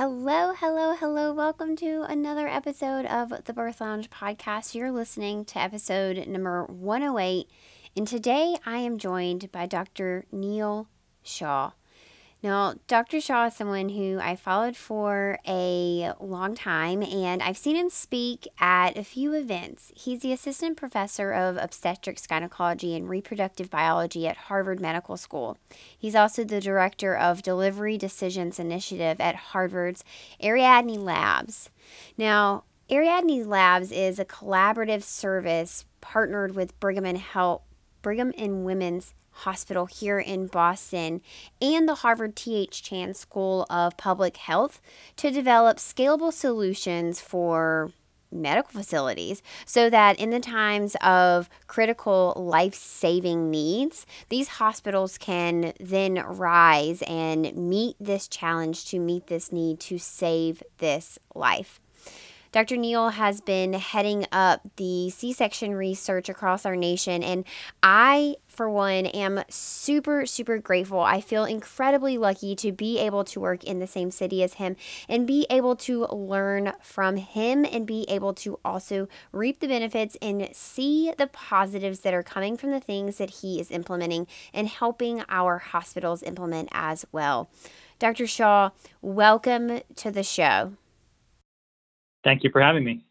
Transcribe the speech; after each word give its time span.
Hello, 0.00 0.54
hello, 0.54 0.94
hello. 0.94 1.30
Welcome 1.34 1.76
to 1.76 2.06
another 2.08 2.48
episode 2.48 3.04
of 3.04 3.44
the 3.44 3.52
Birth 3.52 3.82
Lounge 3.82 4.08
podcast. 4.08 4.74
You're 4.74 4.90
listening 4.90 5.44
to 5.44 5.58
episode 5.58 6.26
number 6.26 6.64
108, 6.64 7.46
and 7.94 8.08
today 8.08 8.56
I 8.64 8.78
am 8.78 8.96
joined 8.96 9.52
by 9.52 9.66
Dr. 9.66 10.24
Neel 10.32 10.88
Shah. 11.22 11.72
Now, 12.42 12.74
Dr. 12.86 13.20
Shah 13.20 13.46
is 13.46 13.54
someone 13.54 13.90
who 13.90 14.18
I 14.18 14.34
followed 14.34 14.74
for 14.74 15.38
a 15.46 16.12
long 16.20 16.54
time, 16.54 17.02
and 17.02 17.42
I've 17.42 17.58
seen 17.58 17.76
him 17.76 17.90
speak 17.90 18.48
at 18.58 18.96
a 18.96 19.04
few 19.04 19.34
events. 19.34 19.92
He's 19.94 20.20
the 20.20 20.32
assistant 20.32 20.78
professor 20.78 21.32
of 21.32 21.58
obstetrics, 21.58 22.26
gynecology, 22.26 22.96
and 22.96 23.10
reproductive 23.10 23.68
biology 23.68 24.26
at 24.26 24.38
Harvard 24.38 24.80
Medical 24.80 25.18
School. 25.18 25.58
He's 25.98 26.14
also 26.14 26.42
the 26.42 26.62
director 26.62 27.14
of 27.14 27.42
Delivery 27.42 27.98
Decisions 27.98 28.58
Initiative 28.58 29.20
at 29.20 29.36
Harvard's 29.36 30.02
Ariadne 30.42 31.04
Labs. 31.04 31.68
Now, 32.16 32.64
Ariadne 32.90 33.46
Labs 33.46 33.92
is 33.92 34.18
a 34.18 34.24
collaborative 34.24 35.02
service 35.02 35.84
partnered 36.00 36.54
with 36.54 36.78
Brigham 36.80 37.04
and 37.04 37.18
Health, 37.18 37.60
Brigham 38.00 38.32
and 38.38 38.64
Women's 38.64 39.12
Hospital 39.40 39.86
here 39.86 40.18
in 40.18 40.46
Boston 40.46 41.20
and 41.60 41.88
the 41.88 41.96
Harvard 41.96 42.36
T.H. 42.36 42.82
Chan 42.82 43.14
School 43.14 43.66
of 43.70 43.96
Public 43.96 44.36
Health 44.36 44.80
to 45.16 45.30
develop 45.30 45.78
scalable 45.78 46.32
solutions 46.32 47.20
for 47.20 47.90
medical 48.32 48.70
facilities 48.70 49.42
so 49.64 49.90
that 49.90 50.18
in 50.18 50.30
the 50.30 50.40
times 50.40 50.96
of 51.02 51.48
critical 51.66 52.34
life 52.36 52.74
saving 52.74 53.50
needs, 53.50 54.06
these 54.28 54.48
hospitals 54.48 55.18
can 55.18 55.72
then 55.80 56.14
rise 56.14 57.02
and 57.02 57.54
meet 57.56 57.96
this 57.98 58.28
challenge 58.28 58.84
to 58.86 58.98
meet 58.98 59.26
this 59.26 59.52
need 59.52 59.80
to 59.80 59.98
save 59.98 60.62
this 60.78 61.18
life. 61.34 61.79
Dr. 62.52 62.76
Neel 62.76 63.10
has 63.10 63.40
been 63.40 63.74
heading 63.74 64.26
up 64.32 64.60
the 64.74 65.08
C 65.10 65.32
section 65.32 65.72
research 65.72 66.28
across 66.28 66.66
our 66.66 66.74
nation, 66.74 67.22
and 67.22 67.44
I, 67.80 68.36
for 68.48 68.68
one, 68.68 69.06
am 69.06 69.44
super, 69.48 70.26
super 70.26 70.58
grateful. 70.58 70.98
I 70.98 71.20
feel 71.20 71.44
incredibly 71.44 72.18
lucky 72.18 72.56
to 72.56 72.72
be 72.72 72.98
able 72.98 73.22
to 73.26 73.38
work 73.38 73.62
in 73.62 73.78
the 73.78 73.86
same 73.86 74.10
city 74.10 74.42
as 74.42 74.54
him 74.54 74.74
and 75.08 75.28
be 75.28 75.46
able 75.48 75.76
to 75.76 76.06
learn 76.06 76.72
from 76.82 77.18
him 77.18 77.64
and 77.64 77.86
be 77.86 78.04
able 78.08 78.34
to 78.34 78.58
also 78.64 79.06
reap 79.30 79.60
the 79.60 79.68
benefits 79.68 80.16
and 80.20 80.48
see 80.52 81.12
the 81.16 81.28
positives 81.28 82.00
that 82.00 82.14
are 82.14 82.24
coming 82.24 82.56
from 82.56 82.70
the 82.70 82.80
things 82.80 83.18
that 83.18 83.30
he 83.30 83.60
is 83.60 83.70
implementing 83.70 84.26
and 84.52 84.66
helping 84.66 85.22
our 85.28 85.58
hospitals 85.58 86.24
implement 86.24 86.68
as 86.72 87.06
well. 87.12 87.48
Dr. 88.00 88.26
Shah, 88.26 88.70
welcome 89.02 89.82
to 89.94 90.10
the 90.10 90.24
show. 90.24 90.72
Thank 92.24 92.44
you 92.44 92.50
for 92.50 92.60
having 92.60 92.84
me. 92.84 93.04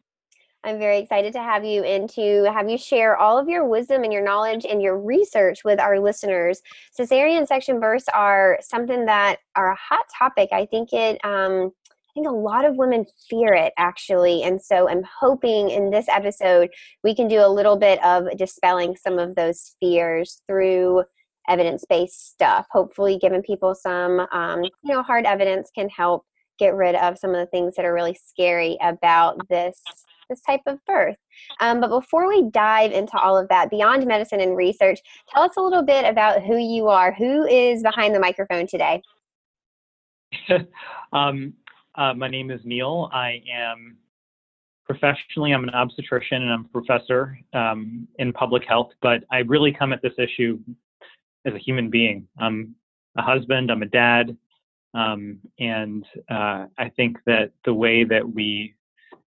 I'm 0.63 0.77
very 0.77 0.99
excited 0.99 1.31
to 1.33 1.39
have 1.39 1.63
you 1.63 1.83
and 1.83 2.09
to 2.11 2.51
have 2.51 2.69
you 2.69 2.77
share 2.77 3.15
all 3.15 3.37
of 3.37 3.47
your 3.47 3.65
wisdom 3.65 4.03
and 4.03 4.11
your 4.11 4.23
knowledge 4.23 4.65
and 4.65 4.81
your 4.81 4.99
research 4.99 5.63
with 5.63 5.79
our 5.79 5.99
listeners. 5.99 6.61
Cesarean 6.97 7.47
section 7.47 7.79
births 7.79 8.09
are 8.13 8.59
something 8.61 9.05
that 9.05 9.37
are 9.55 9.71
a 9.71 9.77
hot 9.77 10.05
topic. 10.17 10.49
I 10.51 10.65
think 10.65 10.91
it 10.91 11.23
um, 11.23 11.71
I 11.91 12.13
think 12.13 12.27
a 12.27 12.31
lot 12.31 12.65
of 12.65 12.75
women 12.75 13.05
fear 13.29 13.53
it 13.53 13.71
actually. 13.77 14.43
And 14.43 14.61
so 14.61 14.89
I'm 14.89 15.03
hoping 15.19 15.69
in 15.69 15.91
this 15.91 16.09
episode 16.09 16.69
we 17.03 17.15
can 17.15 17.29
do 17.29 17.39
a 17.39 17.47
little 17.47 17.77
bit 17.77 18.03
of 18.03 18.25
dispelling 18.37 18.97
some 18.97 19.17
of 19.17 19.35
those 19.35 19.75
fears 19.79 20.41
through 20.45 21.03
evidence 21.47 21.85
based 21.87 22.31
stuff. 22.31 22.67
Hopefully, 22.71 23.17
giving 23.17 23.43
people 23.43 23.75
some, 23.75 24.27
um, 24.31 24.63
you 24.63 24.71
know, 24.83 25.03
hard 25.03 25.25
evidence 25.25 25.71
can 25.73 25.87
help 25.87 26.25
get 26.59 26.75
rid 26.75 26.95
of 26.95 27.17
some 27.17 27.31
of 27.31 27.37
the 27.37 27.45
things 27.47 27.75
that 27.75 27.85
are 27.85 27.93
really 27.93 28.17
scary 28.29 28.77
about 28.81 29.47
this 29.49 29.81
this 30.29 30.41
type 30.41 30.61
of 30.67 30.77
birth. 30.85 31.15
Um, 31.59 31.81
but 31.81 31.89
before 31.89 32.27
we 32.27 32.51
dive 32.51 32.91
into 32.91 33.17
all 33.17 33.35
of 33.35 33.49
that, 33.49 33.71
beyond 33.71 34.05
medicine 34.05 34.39
and 34.39 34.55
research, 34.55 34.99
tell 35.27 35.41
us 35.41 35.57
a 35.57 35.61
little 35.61 35.81
bit 35.81 36.05
about 36.05 36.43
who 36.43 36.57
you 36.57 36.87
are. 36.87 37.11
Who 37.11 37.45
is 37.47 37.81
behind 37.81 38.13
the 38.13 38.19
microphone 38.19 38.67
today? 38.67 39.01
um, 41.13 41.53
uh, 41.95 42.13
my 42.13 42.27
name 42.27 42.51
is 42.51 42.61
Neel. 42.63 43.09
I 43.11 43.41
am 43.51 43.97
professionally, 44.85 45.51
I'm 45.51 45.63
an 45.63 45.69
obstetrician 45.69 46.41
and 46.41 46.51
I'm 46.51 46.65
a 46.65 46.69
professor 46.69 47.37
um, 47.53 48.07
in 48.17 48.33
public 48.33 48.63
health, 48.67 48.89
but 49.01 49.23
I 49.31 49.39
really 49.39 49.71
come 49.71 49.93
at 49.93 50.01
this 50.01 50.13
issue 50.17 50.59
as 51.45 51.53
a 51.53 51.59
human 51.59 51.89
being. 51.91 52.27
I'm 52.39 52.73
a 53.15 53.21
husband, 53.21 53.71
I'm 53.71 53.83
a 53.83 53.87
dad, 53.87 54.35
um, 54.93 55.39
and 55.59 56.05
uh, 56.29 56.65
I 56.77 56.89
think 56.95 57.17
that 57.25 57.51
the 57.65 57.73
way 57.73 58.03
that 58.03 58.27
we 58.27 58.75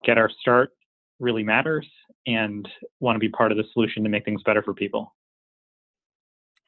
get 0.04 0.18
our 0.18 0.30
start 0.42 0.72
really 1.20 1.44
matters 1.44 1.88
and 2.28 2.68
want 3.00 3.16
to 3.16 3.20
be 3.20 3.30
part 3.30 3.52
of 3.52 3.58
the 3.58 3.64
solution 3.74 4.04
to 4.04 4.10
make 4.10 4.26
things 4.26 4.42
better 4.44 4.62
for 4.62 4.74
people. 4.74 5.14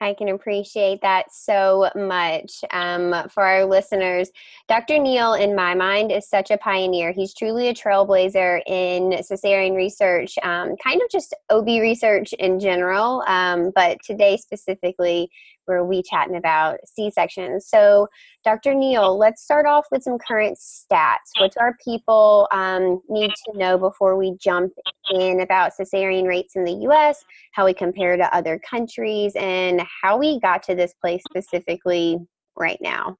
I 0.02 0.16
can 0.16 0.30
appreciate 0.30 1.02
that 1.03 1.31
so 1.31 1.90
much. 1.96 2.64
Um, 2.72 3.14
for 3.30 3.44
our 3.44 3.66
listeners, 3.66 4.31
Dr. 4.68 4.97
Neel, 4.97 5.36
in 5.36 5.56
my 5.56 5.75
mind, 5.75 6.12
is 6.12 6.28
such 6.28 6.50
a 6.50 6.58
pioneer. 6.58 7.12
He's 7.12 7.36
truly 7.36 7.68
a 7.68 7.74
trailblazer 7.74 8.62
in 8.66 9.12
cesarean 9.22 9.75
research, 9.75 10.40
um, 10.41 10.75
kind 10.84 11.02
of 11.02 11.09
just 11.12 11.36
OB 11.52 11.68
research 11.68 12.34
in 12.34 12.59
general, 12.59 13.24
um, 13.28 13.72
but 13.75 14.00
today 14.03 14.38
specifically, 14.38 15.30
where 15.66 15.84
we 15.84 16.04
chatting 16.04 16.36
about 16.36 16.80
C-sections. 16.85 17.68
So, 17.68 18.08
Dr. 18.44 18.74
Neel, 18.74 19.18
let's 19.18 19.44
start 19.44 19.66
off 19.66 19.85
with 19.91 20.03
some 20.03 20.18
current 20.18 20.58
stats. 20.58 21.32
What 21.40 21.53
do 21.53 21.59
our 21.59 21.76
people 21.84 22.47
um, 22.52 23.02
need 23.09 23.32
to 23.46 23.58
know 23.58 23.78
before 23.78 24.18
we 24.18 24.35
jump 24.41 24.74
in 25.12 25.41
about 25.41 25.74
cesarean 25.80 26.28
rates 26.28 26.56
in 26.56 26.64
the 26.64 26.74
U.S., 26.84 27.24
how 27.53 27.66
we 27.66 27.74
compare 27.74 28.18
to 28.18 28.35
other 28.35 28.59
countries, 28.70 29.34
and 29.35 29.82
how 30.02 30.18
we 30.18 30.40
got 30.40 30.64
to 30.64 30.76
this 30.76 30.94
place 31.02 31.22
specifically 31.30 32.18
right 32.58 32.80
now? 32.82 33.18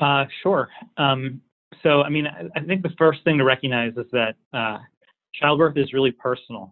Uh, 0.00 0.24
sure. 0.42 0.68
Um, 0.96 1.40
so, 1.82 2.02
I 2.02 2.08
mean, 2.08 2.26
I, 2.26 2.46
I 2.56 2.64
think 2.64 2.82
the 2.82 2.92
first 2.98 3.22
thing 3.24 3.38
to 3.38 3.44
recognize 3.44 3.92
is 3.96 4.06
that 4.12 4.34
uh, 4.52 4.78
childbirth 5.34 5.76
is 5.76 5.92
really 5.92 6.12
personal. 6.12 6.70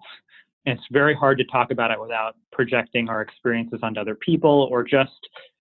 And 0.64 0.78
it's 0.78 0.86
very 0.90 1.14
hard 1.14 1.38
to 1.38 1.44
talk 1.44 1.70
about 1.70 1.90
it 1.90 2.00
without 2.00 2.36
projecting 2.52 3.08
our 3.08 3.20
experiences 3.20 3.80
onto 3.82 4.00
other 4.00 4.14
people 4.14 4.68
or 4.70 4.84
just, 4.84 5.10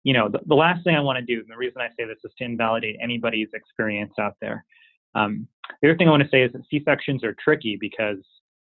you 0.05 0.15
know, 0.15 0.29
the, 0.29 0.41
the 0.47 0.55
last 0.55 0.83
thing 0.85 0.97
I 0.97 1.01
want 1.01 1.19
to 1.19 1.25
do, 1.25 1.41
and 1.41 1.51
the 1.51 1.57
reason 1.57 1.83
I 1.83 1.89
say 1.89 2.07
this 2.07 2.19
is 2.25 2.33
to 2.39 2.45
invalidate 2.45 2.97
anybody's 3.03 3.49
experience 3.53 4.15
out 4.19 4.37
there. 4.41 4.65
Um, 5.15 5.47
the 5.83 5.89
other 5.89 5.99
thing 5.99 6.09
I 6.09 6.11
want 6.11 6.23
to 6.23 6.29
say 6.31 6.43
is 6.43 6.53
that 6.53 6.63
C-sections 6.71 7.23
are 7.23 7.35
tricky 7.43 7.77
because 7.79 8.19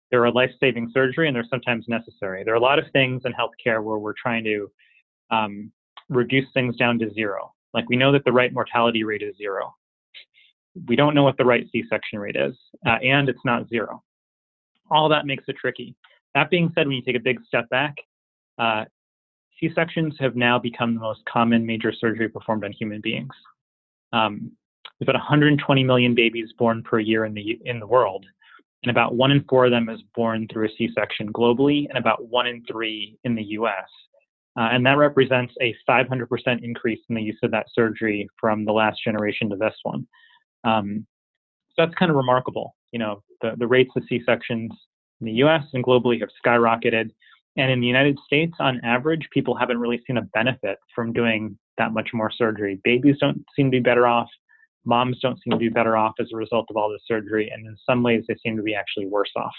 they're 0.09 0.25
a 0.25 0.31
life-saving 0.31 0.91
surgery, 0.93 1.27
and 1.27 1.35
they're 1.35 1.45
sometimes 1.49 1.85
necessary. 1.87 2.43
There 2.43 2.53
are 2.53 2.57
a 2.57 2.61
lot 2.61 2.79
of 2.79 2.85
things 2.91 3.21
in 3.23 3.31
healthcare 3.31 3.81
where 3.81 3.97
we're 3.97 4.13
trying 4.21 4.43
to 4.43 4.71
um, 5.29 5.71
reduce 6.09 6.47
things 6.53 6.75
down 6.75 6.99
to 6.99 7.13
zero. 7.13 7.53
Like 7.73 7.87
we 7.87 7.95
know 7.95 8.11
that 8.11 8.25
the 8.25 8.33
right 8.33 8.51
mortality 8.51 9.05
rate 9.05 9.21
is 9.21 9.37
zero. 9.37 9.73
We 10.87 10.97
don't 10.97 11.15
know 11.15 11.23
what 11.23 11.37
the 11.37 11.45
right 11.45 11.65
C-section 11.71 12.19
rate 12.19 12.35
is, 12.35 12.57
uh, 12.85 12.97
and 13.01 13.29
it's 13.29 13.39
not 13.45 13.69
zero. 13.69 14.03
All 14.91 15.09
that 15.09 15.25
makes 15.25 15.45
it 15.47 15.55
tricky. 15.59 15.95
That 16.35 16.49
being 16.49 16.71
said, 16.75 16.87
when 16.87 16.95
you 16.95 17.01
take 17.01 17.15
a 17.15 17.19
big 17.19 17.39
step 17.47 17.69
back, 17.69 17.95
uh, 18.59 18.85
C-sections 19.59 20.15
have 20.19 20.35
now 20.35 20.59
become 20.59 20.93
the 20.93 21.01
most 21.01 21.21
common 21.25 21.65
major 21.65 21.93
surgery 21.93 22.29
performed 22.29 22.63
on 22.63 22.71
human 22.71 23.01
beings. 23.01 23.33
Um, 24.13 24.51
there's 24.99 25.07
about 25.07 25.19
120 25.19 25.83
million 25.83 26.15
babies 26.15 26.49
born 26.57 26.83
per 26.83 26.99
year 26.99 27.25
in 27.25 27.33
the 27.33 27.59
in 27.65 27.79
the 27.79 27.87
world, 27.87 28.25
and 28.83 28.91
about 28.91 29.15
one 29.15 29.31
in 29.31 29.43
four 29.49 29.65
of 29.65 29.71
them 29.71 29.89
is 29.89 29.99
born 30.15 30.47
through 30.51 30.67
a 30.67 30.71
C-section 30.77 31.31
globally, 31.31 31.87
and 31.89 31.97
about 31.97 32.27
one 32.27 32.47
in 32.47 32.63
three 32.65 33.17
in 33.23 33.35
the 33.35 33.43
U.S. 33.43 33.87
Uh, 34.59 34.69
and 34.71 34.85
that 34.85 34.97
represents 34.97 35.53
a 35.61 35.73
500% 35.89 36.27
increase 36.61 36.99
in 37.09 37.15
the 37.15 37.21
use 37.21 37.39
of 37.41 37.51
that 37.51 37.67
surgery 37.73 38.27
from 38.39 38.65
the 38.65 38.71
last 38.71 39.01
generation 39.03 39.49
to 39.49 39.55
this 39.55 39.75
one. 39.83 40.05
Um, 40.63 41.05
so 41.69 41.85
that's 41.85 41.95
kind 41.95 42.09
of 42.09 42.17
remarkable. 42.17 42.75
You 42.91 42.99
know, 42.99 43.23
the, 43.41 43.53
the 43.57 43.67
rates 43.67 43.91
of 43.95 44.03
C-sections 44.07 44.71
in 45.19 45.25
the 45.25 45.33
US 45.43 45.63
and 45.73 45.83
globally 45.83 46.19
have 46.19 46.29
skyrocketed. 46.45 47.11
And 47.57 47.71
in 47.71 47.81
the 47.81 47.87
United 47.87 48.17
States, 48.25 48.53
on 48.59 48.79
average, 48.83 49.27
people 49.33 49.55
haven't 49.55 49.79
really 49.79 50.01
seen 50.07 50.17
a 50.17 50.21
benefit 50.33 50.77
from 50.95 51.11
doing 51.11 51.57
that 51.77 51.93
much 51.93 52.09
more 52.13 52.31
surgery. 52.31 52.79
Babies 52.83 53.17
don't 53.19 53.43
seem 53.55 53.67
to 53.67 53.77
be 53.77 53.81
better 53.81 54.07
off. 54.07 54.29
Moms 54.85 55.19
don't 55.21 55.37
seem 55.43 55.51
to 55.51 55.57
be 55.57 55.69
better 55.69 55.95
off 55.95 56.13
as 56.19 56.29
a 56.33 56.37
result 56.37 56.67
of 56.69 56.77
all 56.77 56.89
this 56.89 57.01
surgery. 57.05 57.49
And 57.49 57.65
in 57.67 57.75
some 57.85 58.03
ways, 58.03 58.23
they 58.27 58.35
seem 58.43 58.57
to 58.57 58.63
be 58.63 58.73
actually 58.73 59.07
worse 59.07 59.31
off. 59.35 59.53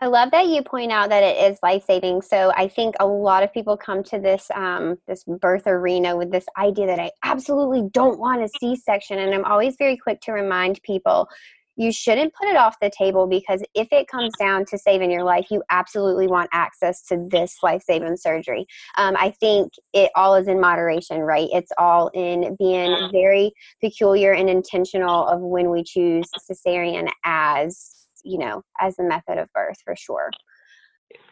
I 0.00 0.06
love 0.06 0.30
that 0.30 0.46
you 0.46 0.62
point 0.62 0.92
out 0.92 1.10
that 1.10 1.22
it 1.22 1.50
is 1.50 1.58
life 1.62 1.84
saving. 1.86 2.22
So 2.22 2.52
I 2.56 2.68
think 2.68 2.94
a 3.00 3.06
lot 3.06 3.42
of 3.42 3.52
people 3.52 3.76
come 3.76 4.02
to 4.04 4.18
this 4.18 4.50
um, 4.54 4.96
this 5.06 5.24
birth 5.24 5.66
arena 5.66 6.16
with 6.16 6.30
this 6.30 6.46
idea 6.58 6.86
that 6.86 6.98
I 6.98 7.10
absolutely 7.22 7.88
don't 7.92 8.18
want 8.18 8.42
a 8.42 8.48
C 8.60 8.76
section, 8.76 9.18
and 9.18 9.34
I'm 9.34 9.44
always 9.44 9.76
very 9.78 9.96
quick 9.96 10.20
to 10.22 10.32
remind 10.32 10.82
people 10.82 11.28
you 11.76 11.92
shouldn't 11.92 12.34
put 12.34 12.48
it 12.48 12.56
off 12.56 12.76
the 12.80 12.90
table 12.90 13.26
because 13.26 13.62
if 13.74 13.88
it 13.92 14.08
comes 14.08 14.34
down 14.36 14.64
to 14.66 14.78
saving 14.78 15.10
your 15.10 15.24
life, 15.24 15.46
you 15.50 15.62
absolutely 15.70 16.26
want 16.26 16.48
access 16.52 17.02
to 17.06 17.26
this 17.30 17.58
life 17.62 17.82
saving 17.82 18.16
surgery. 18.16 18.66
Um, 18.96 19.14
I 19.18 19.30
think 19.30 19.72
it 19.92 20.10
all 20.14 20.34
is 20.34 20.48
in 20.48 20.60
moderation, 20.60 21.20
right? 21.20 21.48
It's 21.52 21.72
all 21.78 22.10
in 22.14 22.56
being 22.58 23.10
very 23.12 23.52
peculiar 23.80 24.32
and 24.32 24.48
intentional 24.48 25.26
of 25.26 25.40
when 25.40 25.70
we 25.70 25.84
choose 25.84 26.30
cesarean 26.50 27.08
as 27.24 27.92
you 28.24 28.38
know 28.38 28.62
as 28.80 28.96
the 28.96 29.04
method 29.04 29.38
of 29.38 29.48
birth 29.52 29.78
for 29.84 29.94
sure 29.96 30.30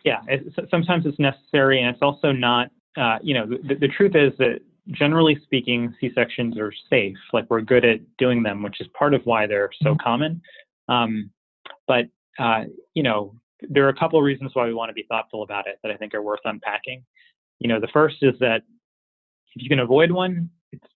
yeah 0.05 0.21
it's, 0.29 0.57
sometimes 0.71 1.05
it's 1.07 1.19
necessary 1.19 1.81
and 1.81 1.89
it's 1.89 2.03
also 2.03 2.31
not 2.33 2.69
uh, 2.97 3.19
you 3.23 3.35
know 3.35 3.47
the, 3.47 3.75
the 3.75 3.89
truth 3.89 4.15
is 4.15 4.33
that 4.39 4.61
generally 4.91 5.39
speaking 5.43 5.95
c-sections 6.01 6.59
are 6.59 6.73
safe 6.91 7.17
like 7.33 7.47
we're 7.49 7.61
good 7.61 7.85
at 7.85 8.01
doing 8.19 8.43
them 8.43 8.63
which 8.63 8.81
is 8.81 8.87
part 8.97 9.15
of 9.15 9.23
why 9.25 9.47
they're 9.47 9.71
so 9.83 9.91
mm-hmm. 9.91 10.03
common. 10.03 10.43
Um, 10.89 11.31
but 11.89 12.07
uh, 12.39 12.65
you 12.95 13.03
know 13.03 13.35
there 13.63 13.87
are 13.87 13.91
a 13.91 13.97
couple 13.97 14.19
of 14.19 14.25
reasons 14.25 14.51
why 14.55 14.67
we 14.67 14.75
want 14.75 14.91
to 14.91 14.95
be 14.95 15.07
thoughtful 15.09 15.43
about 15.43 15.67
it 15.67 15.79
that 15.83 15.91
i 15.91 15.97
think 15.97 16.15
are 16.15 16.23
worth 16.23 16.41
unpacking. 16.45 17.05
You 17.61 17.69
know 17.69 17.81
the 17.81 17.89
first 17.93 18.17
is 18.23 18.35
that 18.41 18.63
if 19.55 19.63
you 19.63 19.69
can 19.69 19.81
avoid 19.81 20.11
one 20.11 20.51
it's 20.73 20.87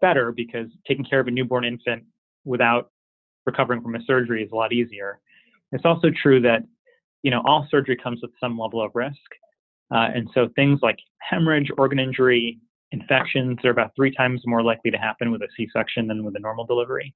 better 0.00 0.32
because 0.32 0.66
taking 0.86 1.04
care 1.04 1.20
of 1.20 1.28
a 1.28 1.30
newborn 1.30 1.64
infant 1.64 2.04
without 2.44 2.90
recovering 3.46 3.80
from 3.80 3.94
a 3.94 4.02
surgery 4.02 4.42
is 4.42 4.52
a 4.52 4.54
lot 4.54 4.72
easier. 4.72 5.20
It's 5.72 5.84
also 5.84 6.08
true 6.10 6.40
that 6.42 6.62
you 7.22 7.30
know 7.30 7.42
all 7.46 7.66
surgery 7.70 7.96
comes 7.96 8.20
with 8.22 8.32
some 8.40 8.58
level 8.58 8.82
of 8.84 8.90
risk, 8.94 9.16
uh, 9.94 10.08
and 10.14 10.28
so 10.34 10.48
things 10.56 10.80
like 10.82 10.98
hemorrhage, 11.20 11.70
organ 11.78 11.98
injury, 11.98 12.58
infections 12.92 13.58
are 13.64 13.70
about 13.70 13.92
three 13.94 14.12
times 14.14 14.42
more 14.44 14.62
likely 14.62 14.90
to 14.90 14.96
happen 14.96 15.30
with 15.30 15.42
a 15.42 15.48
C-section 15.56 16.06
than 16.06 16.24
with 16.24 16.36
a 16.36 16.40
normal 16.40 16.64
delivery. 16.64 17.14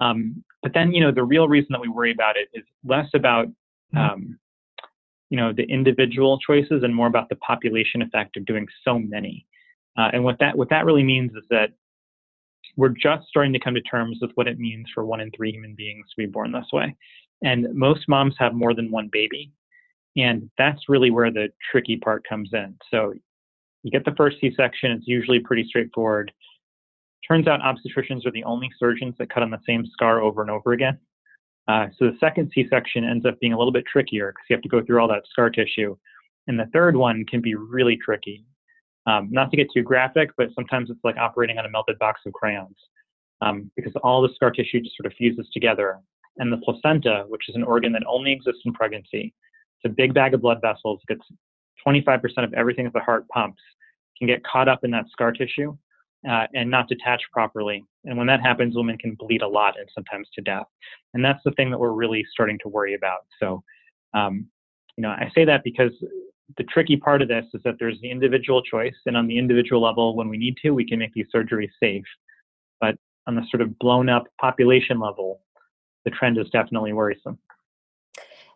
Um, 0.00 0.44
but 0.62 0.74
then 0.74 0.92
you 0.92 1.00
know 1.00 1.12
the 1.12 1.24
real 1.24 1.48
reason 1.48 1.68
that 1.70 1.80
we 1.80 1.88
worry 1.88 2.12
about 2.12 2.36
it 2.36 2.48
is 2.52 2.64
less 2.84 3.08
about 3.14 3.46
mm-hmm. 3.46 3.98
um, 3.98 4.38
you 5.30 5.36
know 5.36 5.52
the 5.52 5.64
individual 5.64 6.38
choices 6.38 6.82
and 6.82 6.94
more 6.94 7.06
about 7.06 7.28
the 7.28 7.36
population 7.36 8.02
effect 8.02 8.36
of 8.36 8.44
doing 8.44 8.66
so 8.84 8.98
many. 8.98 9.46
Uh, 9.98 10.10
and 10.12 10.22
what 10.22 10.38
that 10.40 10.56
what 10.56 10.68
that 10.70 10.84
really 10.84 11.02
means 11.02 11.32
is 11.32 11.44
that 11.50 11.70
we're 12.76 12.90
just 12.90 13.26
starting 13.28 13.52
to 13.52 13.58
come 13.58 13.74
to 13.74 13.80
terms 13.82 14.18
with 14.20 14.30
what 14.34 14.46
it 14.46 14.58
means 14.58 14.86
for 14.94 15.04
one 15.04 15.20
in 15.20 15.30
three 15.30 15.50
human 15.50 15.74
beings 15.74 16.04
to 16.10 16.16
be 16.18 16.26
born 16.26 16.52
this 16.52 16.66
way. 16.72 16.94
And 17.42 17.74
most 17.74 18.08
moms 18.08 18.34
have 18.38 18.54
more 18.54 18.74
than 18.74 18.90
one 18.90 19.08
baby. 19.10 19.50
And 20.16 20.50
that's 20.58 20.88
really 20.88 21.10
where 21.10 21.30
the 21.30 21.48
tricky 21.70 21.96
part 21.96 22.24
comes 22.28 22.50
in. 22.52 22.76
So 22.90 23.14
you 23.86 23.92
get 23.92 24.04
the 24.04 24.16
first 24.16 24.38
C 24.40 24.52
section, 24.56 24.90
it's 24.90 25.06
usually 25.06 25.38
pretty 25.38 25.64
straightforward. 25.68 26.32
Turns 27.26 27.46
out 27.46 27.60
obstetricians 27.60 28.26
are 28.26 28.32
the 28.32 28.42
only 28.42 28.68
surgeons 28.80 29.14
that 29.18 29.32
cut 29.32 29.44
on 29.44 29.50
the 29.50 29.60
same 29.64 29.86
scar 29.86 30.20
over 30.20 30.42
and 30.42 30.50
over 30.50 30.72
again. 30.72 30.98
Uh, 31.68 31.86
so 31.96 32.06
the 32.06 32.16
second 32.18 32.50
C 32.52 32.66
section 32.68 33.04
ends 33.04 33.24
up 33.24 33.38
being 33.38 33.52
a 33.52 33.56
little 33.56 33.72
bit 33.72 33.84
trickier 33.86 34.32
because 34.32 34.44
you 34.50 34.56
have 34.56 34.62
to 34.64 34.68
go 34.68 34.84
through 34.84 35.00
all 35.00 35.06
that 35.06 35.22
scar 35.30 35.50
tissue. 35.50 35.96
And 36.48 36.58
the 36.58 36.66
third 36.72 36.96
one 36.96 37.24
can 37.26 37.40
be 37.40 37.54
really 37.54 37.96
tricky. 37.96 38.44
Um, 39.06 39.28
not 39.30 39.52
to 39.52 39.56
get 39.56 39.68
too 39.72 39.82
graphic, 39.82 40.30
but 40.36 40.48
sometimes 40.56 40.90
it's 40.90 41.04
like 41.04 41.16
operating 41.16 41.56
on 41.58 41.64
a 41.64 41.70
melted 41.70 41.96
box 42.00 42.22
of 42.26 42.32
crayons 42.32 42.76
um, 43.40 43.70
because 43.76 43.92
all 44.02 44.20
the 44.20 44.34
scar 44.34 44.50
tissue 44.50 44.80
just 44.80 44.96
sort 44.96 45.06
of 45.06 45.16
fuses 45.16 45.48
together 45.52 46.00
and 46.38 46.52
the 46.52 46.58
placenta, 46.58 47.24
which 47.28 47.48
is 47.48 47.54
an 47.54 47.62
organ 47.62 47.92
that 47.92 48.02
only 48.08 48.32
exists 48.32 48.62
in 48.64 48.72
pregnancy. 48.72 49.32
It's 49.80 49.92
a 49.92 49.94
big 49.94 50.12
bag 50.12 50.34
of 50.34 50.42
blood 50.42 50.58
vessels, 50.60 51.00
gets 51.06 51.22
25% 51.86 52.20
of 52.38 52.52
everything 52.54 52.84
that 52.84 52.92
the 52.92 53.00
heart 53.00 53.28
pumps, 53.28 53.62
can 54.18 54.26
get 54.26 54.44
caught 54.44 54.68
up 54.68 54.84
in 54.84 54.90
that 54.92 55.06
scar 55.10 55.32
tissue 55.32 55.76
uh, 56.28 56.46
and 56.54 56.70
not 56.70 56.88
detach 56.88 57.22
properly. 57.32 57.84
And 58.04 58.16
when 58.16 58.26
that 58.26 58.40
happens, 58.40 58.74
women 58.76 58.98
can 58.98 59.14
bleed 59.14 59.42
a 59.42 59.48
lot 59.48 59.78
and 59.78 59.88
sometimes 59.94 60.28
to 60.34 60.42
death. 60.42 60.66
And 61.14 61.24
that's 61.24 61.42
the 61.44 61.52
thing 61.52 61.70
that 61.70 61.78
we're 61.78 61.92
really 61.92 62.24
starting 62.30 62.58
to 62.62 62.68
worry 62.68 62.94
about. 62.94 63.20
So, 63.40 63.62
um, 64.14 64.46
you 64.96 65.02
know, 65.02 65.10
I 65.10 65.30
say 65.34 65.44
that 65.44 65.62
because 65.62 65.92
the 66.56 66.64
tricky 66.64 66.96
part 66.96 67.22
of 67.22 67.28
this 67.28 67.44
is 67.54 67.60
that 67.64 67.74
there's 67.78 68.00
the 68.00 68.10
individual 68.10 68.62
choice, 68.62 68.94
and 69.06 69.16
on 69.16 69.26
the 69.26 69.36
individual 69.36 69.82
level, 69.82 70.16
when 70.16 70.28
we 70.28 70.38
need 70.38 70.56
to, 70.62 70.70
we 70.70 70.86
can 70.86 70.98
make 70.98 71.12
these 71.12 71.26
surgeries 71.34 71.70
safe. 71.80 72.04
But 72.80 72.96
on 73.26 73.34
the 73.34 73.42
sort 73.50 73.60
of 73.60 73.78
blown 73.78 74.08
up 74.08 74.24
population 74.40 75.00
level, 75.00 75.40
the 76.04 76.10
trend 76.12 76.38
is 76.38 76.48
definitely 76.50 76.92
worrisome. 76.92 77.38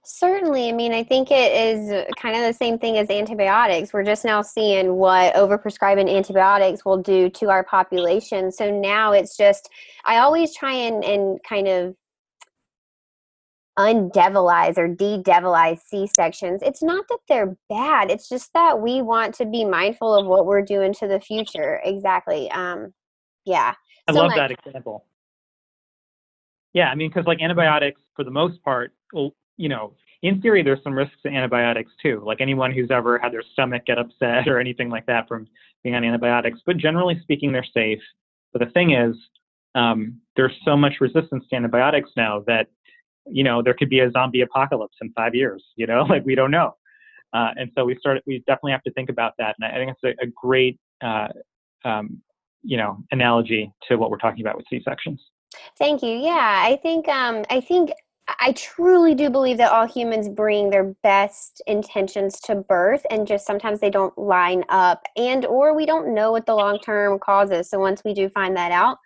Certainly. 0.02 0.68
I 0.68 0.72
mean, 0.72 0.92
I 0.92 1.04
think 1.04 1.30
it 1.30 1.52
is 1.52 2.06
kind 2.16 2.34
of 2.34 2.42
the 2.42 2.54
same 2.54 2.78
thing 2.78 2.96
as 2.96 3.10
antibiotics. 3.10 3.92
We're 3.92 4.02
just 4.02 4.24
now 4.24 4.40
seeing 4.42 4.94
what 4.94 5.34
overprescribing 5.34 6.14
antibiotics 6.14 6.84
will 6.84 6.96
do 6.96 7.28
to 7.30 7.50
our 7.50 7.62
population. 7.64 8.50
So 8.50 8.70
now 8.70 9.12
it's 9.12 9.36
just, 9.36 9.68
I 10.04 10.16
always 10.18 10.56
try 10.56 10.72
and, 10.72 11.04
and 11.04 11.38
kind 11.46 11.68
of 11.68 11.94
undevilize 13.78 14.78
or 14.78 14.88
de-devilize 14.88 15.82
C-sections. 15.82 16.62
It's 16.62 16.82
not 16.82 17.06
that 17.08 17.20
they're 17.28 17.56
bad. 17.68 18.10
It's 18.10 18.28
just 18.28 18.52
that 18.54 18.80
we 18.80 19.02
want 19.02 19.34
to 19.36 19.46
be 19.46 19.64
mindful 19.64 20.14
of 20.14 20.26
what 20.26 20.46
we're 20.46 20.62
doing 20.62 20.92
to 20.94 21.08
the 21.08 21.20
future. 21.20 21.80
Exactly. 21.84 22.50
Um, 22.50 22.92
yeah. 23.44 23.74
I 24.08 24.12
so 24.12 24.18
love 24.18 24.32
that 24.34 24.50
example. 24.50 25.04
Yeah, 26.72 26.88
I 26.88 26.94
mean, 26.94 27.10
because 27.10 27.26
like 27.26 27.40
antibiotics, 27.40 28.00
for 28.16 28.24
the 28.24 28.30
most 28.30 28.62
part, 28.62 28.92
well, 29.12 29.34
you 29.60 29.68
know, 29.68 29.92
in 30.22 30.40
theory, 30.40 30.62
there's 30.62 30.82
some 30.82 30.94
risks 30.94 31.16
to 31.22 31.28
antibiotics 31.28 31.92
too. 32.02 32.22
Like 32.24 32.40
anyone 32.40 32.72
who's 32.72 32.90
ever 32.90 33.18
had 33.18 33.32
their 33.32 33.44
stomach 33.52 33.84
get 33.86 33.98
upset 33.98 34.48
or 34.48 34.58
anything 34.58 34.88
like 34.88 35.06
that 35.06 35.28
from 35.28 35.46
being 35.84 35.94
on 35.94 36.04
antibiotics. 36.04 36.60
But 36.64 36.78
generally 36.78 37.20
speaking, 37.22 37.52
they're 37.52 37.64
safe. 37.74 38.00
But 38.52 38.60
the 38.60 38.70
thing 38.72 38.92
is, 38.92 39.14
um, 39.74 40.18
there's 40.34 40.52
so 40.64 40.76
much 40.76 40.94
resistance 41.00 41.44
to 41.50 41.56
antibiotics 41.56 42.10
now 42.16 42.42
that, 42.46 42.68
you 43.26 43.44
know, 43.44 43.62
there 43.62 43.74
could 43.74 43.90
be 43.90 44.00
a 44.00 44.10
zombie 44.10 44.40
apocalypse 44.40 44.96
in 45.02 45.12
five 45.12 45.34
years. 45.34 45.62
You 45.76 45.86
know, 45.86 46.02
like 46.08 46.24
we 46.24 46.34
don't 46.34 46.50
know. 46.50 46.74
Uh, 47.32 47.50
and 47.56 47.70
so 47.76 47.84
we 47.84 47.96
start. 47.96 48.22
We 48.26 48.38
definitely 48.40 48.72
have 48.72 48.82
to 48.84 48.92
think 48.92 49.08
about 49.10 49.34
that. 49.38 49.54
And 49.60 49.70
I 49.70 49.76
think 49.76 49.94
it's 50.02 50.18
a, 50.20 50.24
a 50.24 50.26
great, 50.34 50.80
uh, 51.00 51.28
um, 51.84 52.20
you 52.62 52.76
know, 52.76 52.98
analogy 53.12 53.70
to 53.88 53.96
what 53.96 54.10
we're 54.10 54.16
talking 54.16 54.40
about 54.40 54.56
with 54.56 54.66
C 54.68 54.82
sections. 54.84 55.20
Thank 55.78 56.02
you. 56.02 56.10
Yeah, 56.10 56.62
I 56.64 56.76
think 56.82 57.06
um, 57.08 57.44
I 57.50 57.60
think 57.60 57.92
I 58.38 58.52
truly 58.52 59.14
do 59.14 59.30
believe 59.30 59.56
that 59.58 59.72
all 59.72 59.86
humans 59.86 60.28
bring 60.28 60.70
their 60.70 60.94
best 61.02 61.62
intentions 61.66 62.40
to 62.40 62.54
birth 62.54 63.04
and 63.10 63.26
just 63.26 63.46
sometimes 63.46 63.80
they 63.80 63.90
don't 63.90 64.16
line 64.16 64.64
up 64.68 65.02
and 65.16 65.44
or 65.46 65.74
we 65.74 65.86
don't 65.86 66.14
know 66.14 66.30
what 66.30 66.46
the 66.46 66.54
long-term 66.54 67.18
cause 67.18 67.50
is. 67.50 67.68
So 67.68 67.78
once 67.78 68.02
we 68.04 68.14
do 68.14 68.28
find 68.28 68.56
that 68.56 68.72
out, 68.72 68.98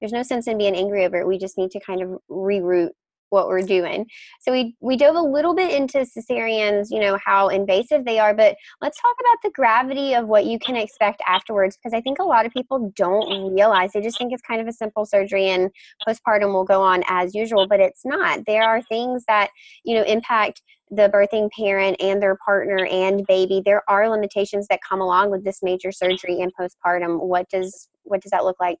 there's 0.00 0.12
no 0.12 0.22
sense 0.22 0.46
in 0.46 0.58
being 0.58 0.76
angry 0.76 1.04
over 1.04 1.18
it. 1.20 1.26
We 1.26 1.38
just 1.38 1.58
need 1.58 1.70
to 1.72 1.80
kind 1.80 2.02
of 2.02 2.18
reroute 2.30 2.90
what 3.30 3.48
we're 3.48 3.62
doing. 3.62 4.06
So 4.40 4.52
we 4.52 4.76
we 4.80 4.96
dove 4.96 5.16
a 5.16 5.20
little 5.20 5.54
bit 5.54 5.72
into 5.72 5.98
cesareans, 5.98 6.88
you 6.90 7.00
know, 7.00 7.18
how 7.24 7.48
invasive 7.48 8.04
they 8.04 8.18
are, 8.18 8.34
but 8.34 8.56
let's 8.80 9.00
talk 9.00 9.16
about 9.18 9.38
the 9.42 9.50
gravity 9.50 10.14
of 10.14 10.26
what 10.26 10.46
you 10.46 10.58
can 10.58 10.76
expect 10.76 11.22
afterwards 11.26 11.76
because 11.76 11.96
I 11.96 12.00
think 12.00 12.18
a 12.18 12.24
lot 12.24 12.46
of 12.46 12.52
people 12.52 12.92
don't 12.96 13.54
realize 13.54 13.92
they 13.92 14.00
just 14.00 14.18
think 14.18 14.32
it's 14.32 14.42
kind 14.42 14.60
of 14.60 14.66
a 14.66 14.72
simple 14.72 15.04
surgery 15.06 15.46
and 15.48 15.70
postpartum 16.06 16.52
will 16.52 16.64
go 16.64 16.82
on 16.82 17.02
as 17.08 17.34
usual, 17.34 17.66
but 17.66 17.80
it's 17.80 18.04
not. 18.04 18.40
There 18.46 18.62
are 18.62 18.82
things 18.82 19.24
that, 19.28 19.50
you 19.84 19.94
know, 19.94 20.02
impact 20.02 20.62
the 20.90 21.08
birthing 21.08 21.48
parent 21.56 21.96
and 22.00 22.20
their 22.20 22.36
partner 22.44 22.84
and 22.86 23.24
baby. 23.26 23.62
There 23.64 23.82
are 23.88 24.08
limitations 24.08 24.66
that 24.68 24.80
come 24.86 25.00
along 25.00 25.30
with 25.30 25.44
this 25.44 25.62
major 25.62 25.92
surgery 25.92 26.40
and 26.40 26.52
postpartum. 26.58 27.20
What 27.20 27.48
does 27.48 27.88
what 28.02 28.22
does 28.22 28.30
that 28.32 28.44
look 28.44 28.56
like? 28.60 28.78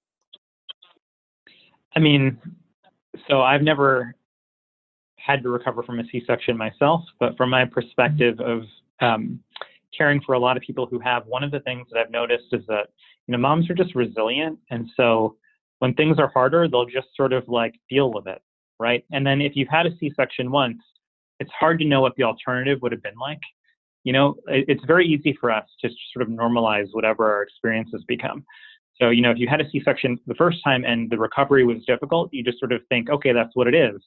I 1.94 2.00
mean, 2.00 2.38
so 3.28 3.42
I've 3.42 3.62
never 3.62 4.14
had 5.24 5.42
to 5.42 5.48
recover 5.48 5.82
from 5.82 6.00
a 6.00 6.04
C-section 6.04 6.56
myself, 6.56 7.02
but 7.18 7.36
from 7.36 7.50
my 7.50 7.64
perspective 7.64 8.38
of 8.40 8.62
um, 9.00 9.40
caring 9.96 10.20
for 10.20 10.34
a 10.34 10.38
lot 10.38 10.56
of 10.56 10.62
people 10.62 10.86
who 10.86 10.98
have, 11.00 11.26
one 11.26 11.44
of 11.44 11.50
the 11.50 11.60
things 11.60 11.86
that 11.90 11.98
I've 11.98 12.10
noticed 12.10 12.46
is 12.52 12.62
that 12.68 12.88
you 13.26 13.32
know 13.32 13.38
moms 13.38 13.68
are 13.70 13.74
just 13.74 13.94
resilient, 13.94 14.58
and 14.70 14.88
so 14.96 15.36
when 15.80 15.94
things 15.94 16.18
are 16.18 16.28
harder, 16.28 16.68
they'll 16.68 16.86
just 16.86 17.08
sort 17.16 17.32
of 17.32 17.48
like 17.48 17.74
deal 17.88 18.12
with 18.12 18.26
it, 18.26 18.40
right? 18.78 19.04
And 19.12 19.26
then 19.26 19.40
if 19.40 19.56
you've 19.56 19.68
had 19.68 19.86
a 19.86 19.96
C-section 19.98 20.50
once, 20.50 20.78
it's 21.40 21.50
hard 21.58 21.78
to 21.80 21.86
know 21.86 22.00
what 22.02 22.14
the 22.16 22.22
alternative 22.22 22.80
would 22.82 22.92
have 22.92 23.02
been 23.02 23.18
like. 23.20 23.40
You 24.04 24.12
know, 24.12 24.36
it's 24.46 24.84
very 24.86 25.06
easy 25.06 25.36
for 25.40 25.50
us 25.50 25.64
to 25.82 25.90
sort 26.12 26.22
of 26.22 26.28
normalize 26.28 26.88
whatever 26.92 27.30
our 27.30 27.42
experiences 27.42 28.04
become. 28.06 28.44
So, 29.00 29.08
you 29.10 29.22
know, 29.22 29.30
if 29.30 29.38
you 29.38 29.48
had 29.48 29.60
a 29.60 29.70
C-section 29.70 30.18
the 30.26 30.34
first 30.34 30.58
time 30.62 30.84
and 30.84 31.10
the 31.10 31.18
recovery 31.18 31.64
was 31.64 31.78
difficult, 31.86 32.28
you 32.32 32.44
just 32.44 32.58
sort 32.58 32.72
of 32.72 32.82
think, 32.88 33.08
okay, 33.08 33.32
that's 33.32 33.54
what 33.54 33.66
it 33.66 33.74
is. 33.74 34.00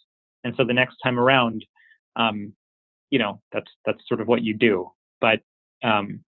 And 0.44 0.54
so 0.58 0.64
the 0.64 0.74
next 0.74 0.98
time 1.04 1.20
around, 1.20 1.66
um, 2.16 2.54
you 3.10 3.20
know, 3.20 3.42
that's 3.52 3.72
that's 3.86 4.00
sort 4.08 4.22
of 4.22 4.28
what 4.28 4.44
you 4.44 4.54
do. 4.54 4.90
But 5.22 5.42
um, 5.84 6.24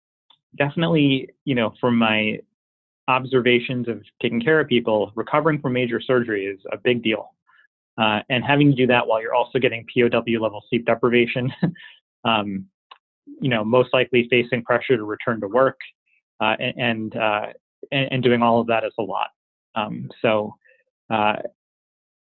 definitely, 0.58 1.29
you 1.46 1.55
know, 1.55 1.74
from 1.79 1.98
my 1.98 2.39
observations 3.08 3.88
of 3.88 4.01
taking 4.22 4.41
care 4.41 4.60
of 4.60 4.67
people, 4.67 5.12
recovering 5.15 5.60
from 5.60 5.74
major 5.74 6.00
surgery 6.01 6.46
is 6.46 6.60
a 6.72 6.77
big 6.77 7.03
deal. 7.03 7.29
Uh, 7.98 8.22
and 8.29 8.43
having 8.43 8.72
to 8.72 8.75
do 8.75 8.88
that 8.88 9.05
while 9.05 9.22
you're 9.22 9.36
also 9.36 9.60
getting 9.60 9.86
POW 9.93 10.41
level 10.41 10.63
sleep 10.70 10.86
deprivation, 10.86 11.53
um, 12.25 12.65
you 13.39 13.50
know, 13.50 13.63
most 13.63 13.89
likely 13.93 14.27
facing 14.29 14.63
pressure 14.63 14.98
to 14.98 15.03
return 15.03 15.39
to 15.39 15.48
work, 15.48 15.77
uh, 16.39 16.55
and, 16.60 17.15
uh, 17.15 17.48
and, 17.91 18.12
and 18.12 18.24
doing 18.24 18.41
all 18.41 18.60
of 18.60 18.67
that 18.67 18.84
is 18.84 18.93
a 18.98 19.01
lot. 19.01 19.27
Um, 19.75 20.10
so, 20.22 20.55
uh, 21.12 21.36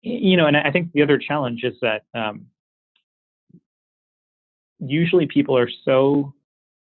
you 0.01 0.37
know, 0.37 0.47
and 0.47 0.57
I 0.57 0.71
think 0.71 0.91
the 0.91 1.01
other 1.01 1.17
challenge 1.17 1.63
is 1.63 1.75
that 1.81 2.03
um, 2.13 2.47
usually 4.79 5.27
people 5.27 5.57
are 5.57 5.69
so 5.85 6.33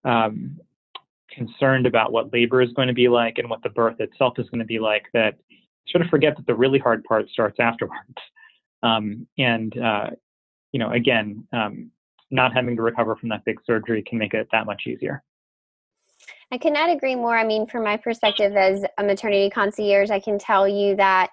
um, 0.05 0.61
concerned 1.31 1.87
about 1.87 2.13
what 2.13 2.33
labor 2.33 2.63
is 2.63 2.73
going 2.73 2.89
to 2.89 2.95
be 2.95 3.09
like 3.09 3.39
and 3.39 3.51
what 3.51 3.63
the 3.63 3.69
birth 3.69 4.01
itself 4.01 4.39
is 4.39 4.49
going 4.51 4.61
to 4.61 4.65
be 4.65 4.79
like 4.79 5.07
that 5.13 5.37
sort 5.89 6.03
of 6.03 6.11
forget 6.11 6.37
that 6.37 6.47
the 6.47 6.55
really 6.55 6.79
hard 6.79 7.05
part 7.05 7.29
starts 7.31 7.59
afterwards. 7.61 8.05
Um, 8.83 9.27
and 9.37 9.77
uh, 9.77 10.07
you 10.73 10.81
know, 10.81 10.91
again, 10.93 11.47
um, 11.53 11.91
not 12.31 12.55
having 12.55 12.77
to 12.77 12.81
recover 12.81 13.15
from 13.15 13.29
that 13.29 13.45
big 13.45 13.59
surgery 13.67 14.03
can 14.03 14.17
make 14.19 14.33
it 14.33 14.49
that 14.53 14.65
much 14.65 14.85
easier. 14.87 15.23
I 16.53 16.59
cannot 16.59 16.91
agree 16.91 17.15
more. 17.15 17.37
I 17.39 17.45
mean, 17.45 17.67
from 17.67 17.85
my 17.85 17.97
perspective 17.97 18.57
as 18.57 18.85
a 18.99 19.05
maternity 19.05 19.51
concierge, 19.51 20.11
I 20.11 20.19
can 20.19 20.39
tell 20.39 20.67
you 20.67 20.97
that 20.97 21.31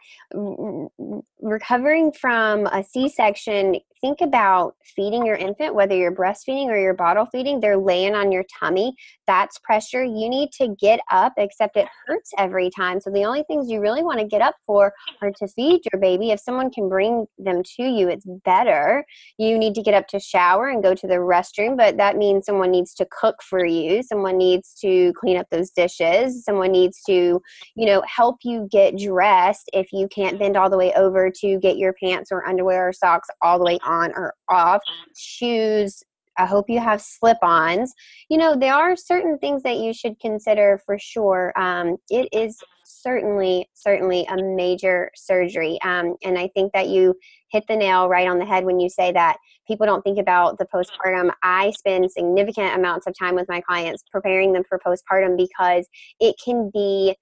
recovering 1.41 2.11
from 2.11 2.67
a 2.67 2.83
C 2.83 3.09
section 3.09 3.77
think 4.01 4.21
about 4.21 4.75
feeding 4.95 5.25
your 5.25 5.35
infant, 5.35 5.75
whether 5.75 5.95
you're 5.95 6.15
breastfeeding 6.15 6.67
or 6.67 6.77
you're 6.77 6.93
bottle 6.93 7.25
feeding, 7.31 7.59
they're 7.59 7.77
laying 7.77 8.15
on 8.15 8.31
your 8.31 8.45
tummy. 8.59 8.93
That's 9.25 9.57
pressure. 9.59 10.03
You 10.03 10.29
need 10.29 10.51
to 10.53 10.75
get 10.79 10.99
up, 11.11 11.33
except 11.37 11.77
it 11.77 11.87
hurts 12.05 12.31
every 12.37 12.69
time. 12.69 12.99
So 12.99 13.09
the 13.09 13.25
only 13.25 13.43
things 13.43 13.69
you 13.69 13.79
really 13.79 14.03
want 14.03 14.19
to 14.19 14.25
get 14.25 14.41
up 14.41 14.55
for 14.65 14.93
are 15.21 15.31
to 15.31 15.47
feed 15.47 15.81
your 15.91 15.99
baby. 15.99 16.31
If 16.31 16.39
someone 16.39 16.71
can 16.71 16.89
bring 16.89 17.25
them 17.37 17.63
to 17.77 17.83
you, 17.83 18.09
it's 18.09 18.25
better. 18.45 19.05
You 19.37 19.57
need 19.57 19.75
to 19.75 19.81
get 19.81 19.93
up 19.93 20.07
to 20.09 20.19
shower 20.19 20.69
and 20.69 20.83
go 20.83 20.93
to 20.93 21.07
the 21.07 21.15
restroom, 21.15 21.77
but 21.77 21.97
that 21.97 22.17
means 22.17 22.45
someone 22.45 22.71
needs 22.71 22.93
to 22.95 23.07
cook 23.11 23.41
for 23.41 23.65
you. 23.65 24.03
Someone 24.03 24.37
needs 24.37 24.73
to 24.81 25.13
clean 25.13 25.37
up 25.37 25.47
those 25.51 25.71
dishes. 25.71 26.43
Someone 26.43 26.71
needs 26.71 27.01
to, 27.07 27.41
you 27.75 27.85
know, 27.85 28.03
help 28.07 28.37
you 28.43 28.67
get 28.71 28.97
dressed 28.97 29.69
if 29.73 29.87
you 29.91 30.07
can't 30.07 30.39
bend 30.39 30.57
all 30.57 30.69
the 30.69 30.77
way 30.77 30.93
over 30.93 31.29
to 31.29 31.59
get 31.59 31.77
your 31.77 31.93
pants 31.93 32.31
or 32.31 32.47
underwear 32.47 32.89
or 32.89 32.93
socks 32.93 33.27
all 33.41 33.57
the 33.57 33.65
way 33.65 33.79
on 33.87 34.11
or 34.11 34.33
off, 34.49 34.81
shoes. 35.15 36.03
I 36.37 36.45
hope 36.45 36.69
you 36.69 36.79
have 36.79 37.01
slip 37.01 37.37
ons. 37.41 37.93
You 38.29 38.37
know, 38.37 38.55
there 38.55 38.73
are 38.73 38.95
certain 38.95 39.39
things 39.39 39.63
that 39.63 39.77
you 39.77 39.91
should 39.91 40.19
consider 40.19 40.79
for 40.85 40.99
sure. 40.99 41.51
Um, 41.59 41.97
it 42.09 42.29
is 42.31 42.59
certainly, 42.85 43.69
certainly 43.73 44.25
a 44.29 44.37
major 44.37 45.09
surgery. 45.15 45.79
Um, 45.83 46.15
and 46.23 46.37
I 46.37 46.49
think 46.49 46.73
that 46.73 46.89
you 46.89 47.15
hit 47.51 47.63
the 47.67 47.75
nail 47.75 48.07
right 48.07 48.27
on 48.27 48.39
the 48.39 48.45
head 48.45 48.65
when 48.65 48.79
you 48.79 48.89
say 48.89 49.11
that 49.13 49.37
people 49.67 49.85
don't 49.85 50.01
think 50.03 50.19
about 50.19 50.57
the 50.57 50.65
postpartum. 50.65 51.31
I 51.43 51.71
spend 51.71 52.11
significant 52.11 52.75
amounts 52.75 53.07
of 53.07 53.17
time 53.17 53.35
with 53.35 53.47
my 53.49 53.61
clients 53.61 54.03
preparing 54.11 54.53
them 54.53 54.63
for 54.67 54.79
postpartum 54.79 55.37
because 55.37 55.87
it 56.19 56.35
can 56.43 56.69
be 56.73 57.15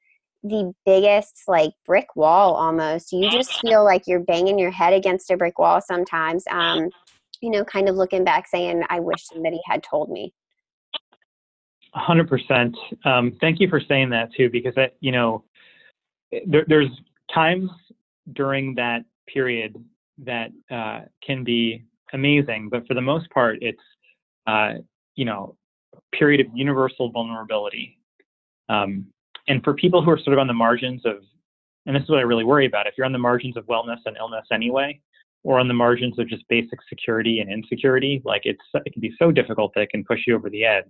the 0.46 0.74
biggest 0.86 1.44
like 1.48 1.72
brick 1.86 2.16
wall 2.16 2.54
almost. 2.54 3.12
You 3.12 3.30
just 3.30 3.60
feel 3.62 3.84
like 3.84 4.04
you're 4.08 4.20
banging 4.20 4.60
your 4.60 4.72
head 4.72 4.94
against 4.94 5.32
a 5.32 5.38
brick 5.38 5.58
wall 5.60 5.82
sometimes. 5.82 6.44
Um, 6.50 6.90
you 7.42 7.50
know, 7.50 7.66
kind 7.66 7.90
of 7.90 7.96
looking 7.96 8.24
back 8.24 8.48
saying, 8.48 8.84
I 8.90 9.00
wish 9.00 9.26
somebody 9.26 9.60
had 9.66 9.84
told 9.84 10.10
me. 10.10 10.34
100%. 11.96 12.74
Um, 13.06 13.38
thank 13.42 13.60
you 13.60 13.70
for 13.70 13.80
saying 13.80 14.10
that 14.12 14.34
too, 14.34 14.50
because 14.50 14.76
that, 14.76 14.96
you 15.00 15.12
know, 15.12 15.44
there, 16.46 16.66
there's 16.68 16.90
times 17.34 17.70
during 18.34 18.76
that 18.76 19.04
period 19.28 19.76
that 20.20 20.52
uh, 20.72 21.02
can 21.26 21.44
be 21.44 21.86
amazing, 22.14 22.70
but 22.70 22.86
for 22.88 22.94
the 22.94 23.02
most 23.02 23.30
part, 23.30 23.58
it's, 23.62 23.82
uh, 24.48 24.74
you 25.16 25.26
know, 25.26 25.56
period 26.14 26.46
of 26.46 26.48
universal 26.54 27.10
vulnerability. 27.12 27.98
Um, 28.70 29.08
and 29.48 29.64
for 29.64 29.74
people 29.74 30.04
who 30.04 30.12
are 30.12 30.18
sort 30.18 30.34
of 30.34 30.40
on 30.40 30.48
the 30.48 30.54
margins 30.54 31.06
of, 31.06 31.18
and 31.86 31.96
this 31.96 32.04
is 32.04 32.10
what 32.10 32.20
I 32.20 32.24
really 32.24 32.44
worry 32.44 32.66
about, 32.66 32.88
if 32.88 32.96
you're 32.98 33.06
on 33.06 33.12
the 33.12 33.20
margins 33.20 33.58
of 33.58 33.66
wellness 33.66 34.00
and 34.06 34.18
illness 34.18 34.46
anyway, 34.52 35.00
or 35.44 35.60
on 35.60 35.68
the 35.68 35.74
margins 35.74 36.18
of 36.18 36.28
just 36.28 36.44
basic 36.50 36.80
security 36.90 37.40
and 37.40 37.52
insecurity, 37.52 38.22
like 38.26 38.42
it's 38.46 38.64
it 38.74 38.92
can 38.92 39.02
be 39.02 39.14
so 39.20 39.32
difficult 39.32 39.72
that 39.76 39.82
it 39.82 39.90
can 39.90 40.04
push 40.04 40.22
you 40.26 40.36
over 40.36 40.50
the 40.50 40.66
edge. 40.66 40.84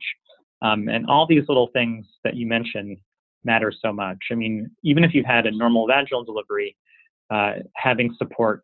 Um, 0.62 0.88
and 0.88 1.06
all 1.08 1.28
these 1.28 1.44
little 1.50 1.70
things 1.74 2.06
that 2.24 2.36
you 2.36 2.48
mentioned 2.48 2.98
matter 3.44 3.72
so 3.72 3.92
much. 3.92 4.18
I 4.32 4.36
mean, 4.36 4.72
even 4.84 5.04
if 5.04 5.14
you've 5.14 5.26
had 5.26 5.46
a 5.46 5.52
normal 5.52 5.86
vaginal 5.88 6.24
delivery, 6.24 6.76
uh, 7.30 7.56
having 7.76 8.16
support 8.18 8.64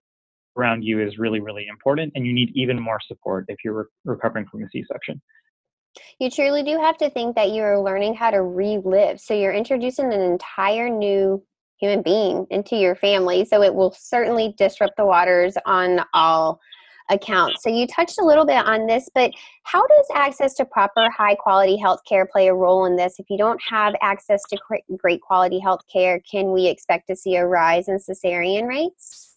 around 0.57 0.83
you 0.83 1.01
is 1.01 1.17
really, 1.17 1.39
really 1.39 1.67
important, 1.67 2.12
and 2.15 2.25
you 2.25 2.33
need 2.33 2.51
even 2.55 2.79
more 2.79 3.00
support 3.07 3.45
if 3.48 3.57
you're 3.63 3.74
re- 3.74 3.86
recovering 4.05 4.45
from 4.50 4.63
a 4.63 4.69
C-section. 4.69 5.21
You 6.19 6.29
truly 6.29 6.63
do 6.63 6.77
have 6.79 6.98
to 6.98 7.10
think 7.10 7.36
that 7.36 7.51
you're 7.51 7.79
learning 7.79 8.15
how 8.15 8.31
to 8.31 8.41
relive. 8.41 9.19
So 9.19 9.33
you're 9.33 9.53
introducing 9.53 10.13
an 10.13 10.21
entire 10.21 10.89
new 10.89 11.43
human 11.77 12.01
being 12.01 12.45
into 12.50 12.75
your 12.75 12.95
family. 12.95 13.43
So 13.45 13.62
it 13.63 13.74
will 13.74 13.91
certainly 13.91 14.53
disrupt 14.57 14.93
the 14.98 15.05
waters 15.05 15.55
on 15.65 16.01
all 16.13 16.60
accounts. 17.10 17.63
So 17.63 17.69
you 17.69 17.88
touched 17.88 18.19
a 18.19 18.25
little 18.25 18.45
bit 18.45 18.65
on 18.65 18.88
this, 18.88 19.10
but 19.13 19.31
how 19.63 19.86
does 19.86 20.07
access 20.13 20.53
to 20.55 20.65
proper 20.65 21.10
high 21.10 21.36
quality 21.36 21.75
health 21.77 22.01
care 22.07 22.25
play 22.25 22.48
a 22.48 22.53
role 22.53 22.86
in 22.86 22.95
this? 22.95 23.19
If 23.19 23.29
you 23.29 23.38
don't 23.38 23.62
have 23.67 23.95
access 24.01 24.41
to 24.50 24.57
great 24.98 25.21
quality 25.21 25.60
health 25.60 25.81
care, 25.91 26.21
can 26.21 26.51
we 26.51 26.67
expect 26.67 27.07
to 27.07 27.15
see 27.15 27.36
a 27.36 27.45
rise 27.45 27.89
in 27.89 27.98
cesarean 27.98 28.67
rates? 28.67 29.30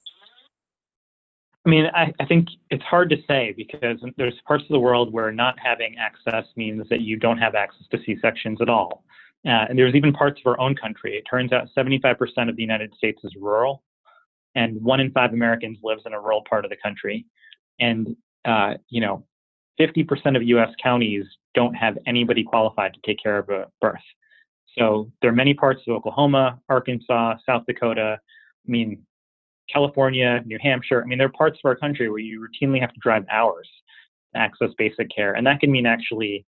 I 1.66 1.70
mean, 1.70 1.86
I, 1.94 2.12
I, 2.20 2.26
think 2.26 2.48
it's 2.70 2.84
hard 2.84 3.08
to 3.10 3.16
say 3.26 3.54
because 3.56 3.98
there's 4.18 4.34
parts 4.46 4.64
of 4.64 4.68
the 4.68 4.78
world 4.78 5.12
where 5.12 5.32
not 5.32 5.58
having 5.58 5.96
access 5.98 6.44
means 6.56 6.86
that 6.90 7.00
you 7.00 7.16
don't 7.16 7.38
have 7.38 7.54
access 7.54 7.86
to 7.90 7.98
C-sections 8.04 8.60
at 8.60 8.68
all. 8.68 9.04
Uh, 9.46 9.64
and 9.68 9.78
there's 9.78 9.94
even 9.94 10.12
parts 10.12 10.40
of 10.44 10.50
our 10.50 10.60
own 10.60 10.74
country. 10.74 11.16
It 11.16 11.24
turns 11.28 11.52
out 11.52 11.68
75% 11.76 12.16
of 12.48 12.56
the 12.56 12.62
United 12.62 12.94
States 12.94 13.20
is 13.24 13.32
rural, 13.40 13.82
and 14.54 14.80
one 14.82 15.00
in 15.00 15.10
five 15.12 15.32
Americans 15.32 15.78
lives 15.82 16.02
in 16.04 16.12
a 16.12 16.20
rural 16.20 16.42
part 16.48 16.64
of 16.64 16.70
the 16.70 16.76
country. 16.82 17.24
And, 17.80 18.16
uh, 18.44 18.74
you 18.88 19.00
know, 19.00 19.24
50% 19.80 20.36
of 20.36 20.42
US 20.42 20.70
counties 20.82 21.24
don't 21.54 21.74
have 21.74 21.98
anybody 22.06 22.44
qualified 22.44 22.94
to 22.94 23.00
take 23.04 23.22
care 23.22 23.38
of 23.38 23.48
a 23.48 23.66
birth. 23.80 23.96
So 24.78 25.10
there 25.20 25.30
are 25.30 25.34
many 25.34 25.54
parts 25.54 25.82
of 25.86 25.94
Oklahoma, 25.94 26.58
Arkansas, 26.68 27.36
South 27.46 27.64
Dakota. 27.66 28.18
I 28.20 28.70
mean, 28.70 29.04
California, 29.72 30.42
New 30.44 30.58
Hampshire. 30.62 31.02
I 31.02 31.06
mean, 31.06 31.18
there 31.18 31.26
are 31.26 31.32
parts 31.32 31.58
of 31.62 31.68
our 31.68 31.76
country 31.76 32.08
where 32.08 32.18
you 32.18 32.40
routinely 32.40 32.80
have 32.80 32.92
to 32.92 33.00
drive 33.00 33.24
hours 33.30 33.68
to 34.34 34.40
access 34.40 34.70
basic 34.78 35.08
care, 35.14 35.34
and 35.34 35.46
that 35.46 35.60
can 35.60 35.70
mean 35.70 35.86
actually 35.86 36.44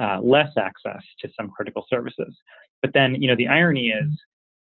uh, 0.00 0.20
less 0.22 0.50
access 0.56 1.02
to 1.20 1.28
some 1.38 1.50
critical 1.50 1.86
services. 1.88 2.34
But 2.82 2.92
then, 2.92 3.20
you 3.20 3.28
know, 3.28 3.36
the 3.36 3.48
irony 3.48 3.88
is 3.88 4.10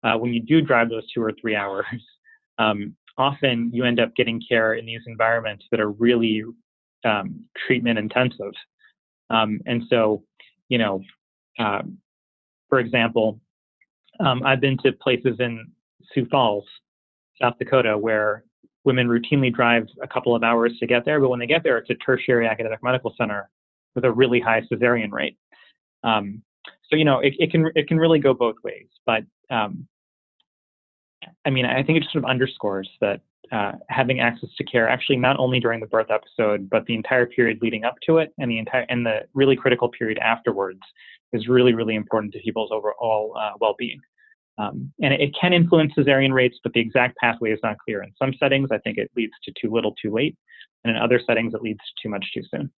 uh, 0.05 0.17
when 0.17 0.33
you 0.33 0.41
do 0.41 0.61
drive 0.61 0.91
those 0.91 1.11
two 1.13 1.23
or 1.23 1.33
three 1.41 1.57
hours, 1.57 1.87
um, 2.59 2.95
often 3.19 3.71
you 3.73 3.85
end 3.85 4.01
up 4.01 4.15
getting 4.15 4.41
care 4.47 4.75
in 4.75 4.87
these 4.87 5.03
environments 5.07 5.65
that 5.71 5.81
are 5.81 5.91
really 5.91 6.43
um, 7.05 7.45
treatment 7.67 7.99
intensive. 7.99 8.53
Um, 9.31 9.61
and 9.67 9.83
so, 9.89 10.23
you 10.69 10.79
know, 10.79 11.03
uh, 11.59 11.83
for 12.69 12.79
example, 12.79 13.41
um, 14.21 14.43
I've 14.45 14.61
been 14.61 14.79
to 14.79 14.93
places 14.93 15.37
in 15.41 15.71
Sioux 16.13 16.27
Falls, 16.31 16.65
South 17.43 17.59
Dakota, 17.59 17.99
where 17.99 18.45
women 18.85 19.09
routinely 19.09 19.53
drive 19.53 19.87
a 20.03 20.09
couple 20.09 20.35
of 20.35 20.43
hours 20.43 20.73
to 20.81 20.87
get 20.87 21.05
there, 21.05 21.21
but 21.21 21.29
when 21.29 21.41
they 21.41 21.47
get 21.47 21.63
there, 21.63 21.79
it's 21.79 21.91
a 21.91 21.95
tertiary 21.95 22.47
academic 22.47 22.83
medical 22.83 23.15
center 23.19 23.51
with 23.95 24.05
a 24.05 24.11
really 24.11 24.41
high 24.41 24.63
cesarean 24.63 25.11
rate. 25.11 25.37
Um, 26.05 26.43
so 26.89 26.97
you 26.97 27.05
know, 27.05 27.21
it, 27.21 27.35
it, 27.39 27.51
can 27.51 27.71
it 27.75 27.89
can 27.89 27.99
really 27.99 28.19
go 28.19 28.35
both 28.35 28.57
ways. 28.65 28.87
But 29.07 29.23
um, 29.51 29.87
I 31.45 31.51
mean, 31.51 31.65
I 31.65 31.83
think 31.83 31.99
it 31.99 32.05
sort 32.13 32.25
of 32.25 32.31
underscores 32.31 32.89
that 33.01 33.21
uh, 33.51 33.73
having 33.89 34.21
access 34.21 34.49
to 34.57 34.65
care, 34.65 34.89
actually, 34.89 35.17
not 35.17 35.39
only 35.39 35.61
during 35.61 35.81
the 35.81 35.87
birth 35.87 36.11
episode, 36.11 36.71
but 36.71 36.87
the 36.87 36.95
entire 36.95 37.27
period 37.27 37.59
leading 37.61 37.85
up 37.85 37.97
to 38.07 38.19
it, 38.19 38.33
and 38.39 38.51
the 38.51 38.59
entire 38.59 38.87
and 38.89 39.05
the 39.05 39.21
really 39.35 39.57
critical 39.57 39.89
period 39.89 40.19
afterwards, 40.19 40.81
is 41.33 41.49
really 41.49 41.75
really 41.75 41.95
important 41.95 42.33
to 42.33 42.41
people's 42.41 42.71
overall 42.73 43.35
uh, 43.39 43.53
well-being. 43.61 44.01
Um, 44.59 44.93
and 45.03 45.15
it, 45.15 45.35
can 45.41 45.53
influence 45.53 45.93
cesarean 45.97 46.33
rates, 46.33 46.59
but 46.63 46.73
the 46.73 46.81
exact 46.81 47.17
pathway 47.17 47.53
is 47.53 47.61
not 47.63 47.79
clear. 47.79 48.03
In 48.03 48.13
some 48.19 48.35
settings, 48.39 48.71
I 48.71 48.79
think 48.79 48.99
it 48.99 49.11
leads 49.17 49.33
to 49.45 49.53
too 49.61 49.73
little, 49.73 49.95
too 50.01 50.13
late, 50.13 50.37
and 50.85 50.95
in 50.95 51.03
other 51.03 51.21
settings, 51.27 51.55
it 51.55 51.63
leads 51.63 51.79
to 51.79 52.03
too 52.03 52.11
much, 52.11 52.27
too 52.35 52.43
soon 52.51 52.71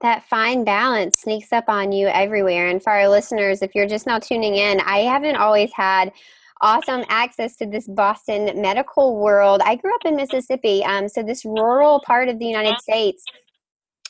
that 0.00 0.22
fine 0.28 0.64
balance 0.64 1.20
sneaks 1.20 1.50
up 1.50 1.64
on 1.66 1.90
you 1.90 2.08
everywhere. 2.08 2.68
And 2.68 2.82
for 2.82 2.92
our 2.92 3.08
listeners, 3.08 3.62
if 3.62 3.74
you're 3.74 3.88
just 3.88 4.06
now 4.06 4.18
tuning 4.18 4.54
in, 4.54 4.80
I 4.80 4.98
haven't 4.98 5.36
always 5.36 5.72
had 5.72 6.12
awesome 6.60 7.04
access 7.08 7.56
to 7.56 7.66
this 7.66 7.88
Boston 7.88 8.60
medical 8.60 9.16
world. 9.16 9.62
I 9.64 9.76
grew 9.76 9.94
up 9.94 10.04
in 10.04 10.16
Mississippi, 10.16 10.84
um, 10.84 11.08
so 11.08 11.22
this 11.22 11.44
rural 11.44 12.02
part 12.06 12.28
of 12.28 12.38
the 12.38 12.44
United 12.44 12.78
States 12.80 13.24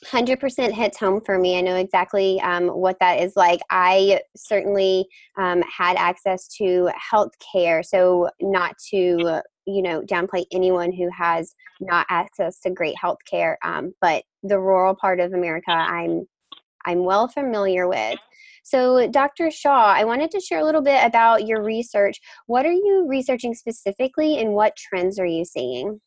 100% 0.04 0.72
hits 0.72 0.98
home 0.98 1.20
for 1.20 1.38
me. 1.38 1.58
I 1.58 1.60
know 1.60 1.76
exactly 1.76 2.40
um, 2.40 2.68
what 2.68 2.98
that 3.00 3.20
is 3.20 3.34
like. 3.36 3.60
I 3.70 4.20
certainly 4.36 5.06
um, 5.36 5.62
had 5.62 5.96
access 5.96 6.48
to 6.58 6.90
health 7.10 7.32
care, 7.52 7.82
so 7.82 8.28
not 8.40 8.76
to 8.90 9.40
you 9.66 9.82
know 9.82 10.02
downplay 10.02 10.44
anyone 10.52 10.92
who 10.92 11.08
has 11.10 11.54
not 11.80 12.06
access 12.10 12.60
to 12.60 12.70
great 12.70 12.96
health 12.98 13.18
care, 13.28 13.58
um, 13.64 13.92
but 14.00 14.24
the 14.42 14.60
rural 14.60 14.94
part 14.94 15.20
of 15.20 15.32
America, 15.32 15.70
I'm 15.70 16.26
I'm 16.84 17.04
well 17.04 17.28
familiar 17.28 17.88
with. 17.88 18.18
So, 18.62 19.06
Dr. 19.10 19.50
Shah, 19.50 19.94
I 19.94 20.04
wanted 20.04 20.30
to 20.30 20.40
share 20.40 20.60
a 20.60 20.64
little 20.64 20.80
bit 20.82 21.04
about 21.04 21.46
your 21.46 21.62
research. 21.62 22.18
What 22.46 22.64
are 22.64 22.72
you 22.72 23.06
researching 23.08 23.54
specifically, 23.54 24.38
and 24.38 24.52
what 24.52 24.76
trends 24.76 25.18
are 25.18 25.26
you 25.26 25.44
seeing? 25.44 26.00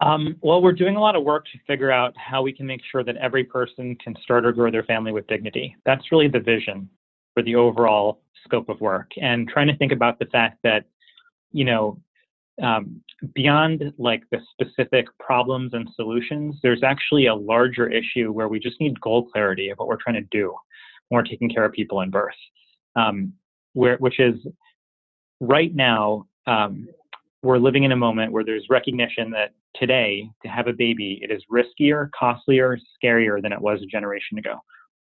Um, 0.00 0.36
well, 0.40 0.60
we're 0.60 0.72
doing 0.72 0.96
a 0.96 1.00
lot 1.00 1.16
of 1.16 1.22
work 1.22 1.44
to 1.46 1.58
figure 1.66 1.90
out 1.90 2.14
how 2.16 2.42
we 2.42 2.52
can 2.52 2.66
make 2.66 2.82
sure 2.90 3.04
that 3.04 3.16
every 3.16 3.44
person 3.44 3.96
can 3.96 4.14
start 4.22 4.44
or 4.44 4.52
grow 4.52 4.70
their 4.70 4.82
family 4.82 5.12
with 5.12 5.26
dignity. 5.28 5.76
That's 5.86 6.10
really 6.10 6.28
the 6.28 6.40
vision 6.40 6.88
for 7.32 7.42
the 7.42 7.54
overall 7.54 8.20
scope 8.44 8.68
of 8.68 8.80
work, 8.80 9.10
and 9.20 9.48
trying 9.48 9.68
to 9.68 9.76
think 9.76 9.92
about 9.92 10.18
the 10.18 10.26
fact 10.26 10.58
that, 10.64 10.84
you 11.52 11.64
know, 11.64 11.98
um, 12.62 13.00
beyond 13.34 13.92
like 13.98 14.22
the 14.30 14.38
specific 14.52 15.06
problems 15.18 15.72
and 15.74 15.88
solutions, 15.96 16.56
there's 16.62 16.82
actually 16.82 17.26
a 17.26 17.34
larger 17.34 17.88
issue 17.88 18.30
where 18.30 18.48
we 18.48 18.60
just 18.60 18.80
need 18.80 19.00
goal 19.00 19.26
clarity 19.26 19.70
of 19.70 19.78
what 19.78 19.88
we're 19.88 19.96
trying 19.96 20.16
to 20.16 20.28
do 20.30 20.54
when 21.08 21.18
we're 21.18 21.28
taking 21.28 21.48
care 21.48 21.64
of 21.64 21.72
people 21.72 22.00
in 22.02 22.10
birth. 22.10 22.34
Um, 22.96 23.32
where, 23.72 23.96
which 23.96 24.20
is 24.20 24.34
right 25.40 25.74
now, 25.74 26.26
um, 26.46 26.86
we're 27.44 27.58
living 27.58 27.84
in 27.84 27.92
a 27.92 27.96
moment 27.96 28.32
where 28.32 28.44
there's 28.44 28.64
recognition 28.70 29.30
that 29.30 29.52
today, 29.76 30.28
to 30.42 30.48
have 30.48 30.66
a 30.66 30.72
baby, 30.72 31.20
it 31.22 31.30
is 31.30 31.42
riskier, 31.52 32.08
costlier, 32.18 32.78
scarier 33.02 33.40
than 33.40 33.52
it 33.52 33.60
was 33.60 33.82
a 33.82 33.86
generation 33.86 34.38
ago. 34.38 34.58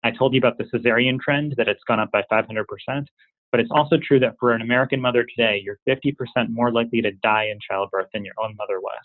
I 0.04 0.12
told 0.12 0.34
you 0.34 0.40
about 0.40 0.58
the 0.58 0.64
cesarean 0.66 1.20
trend, 1.20 1.56
that 1.58 1.68
it's 1.68 1.84
gone 1.86 2.00
up 2.00 2.12
by 2.12 2.24
500%. 2.32 3.06
But 3.52 3.60
it's 3.60 3.72
also 3.72 3.98
true 3.98 4.20
that 4.20 4.36
for 4.40 4.54
an 4.54 4.62
American 4.62 5.02
mother 5.02 5.26
today, 5.26 5.62
you're 5.64 5.80
50% 5.88 6.16
more 6.50 6.72
likely 6.72 7.02
to 7.02 7.12
die 7.12 7.50
in 7.52 7.58
childbirth 7.68 8.08
than 8.14 8.24
your 8.24 8.36
own 8.42 8.56
mother 8.56 8.80
was. 8.80 9.04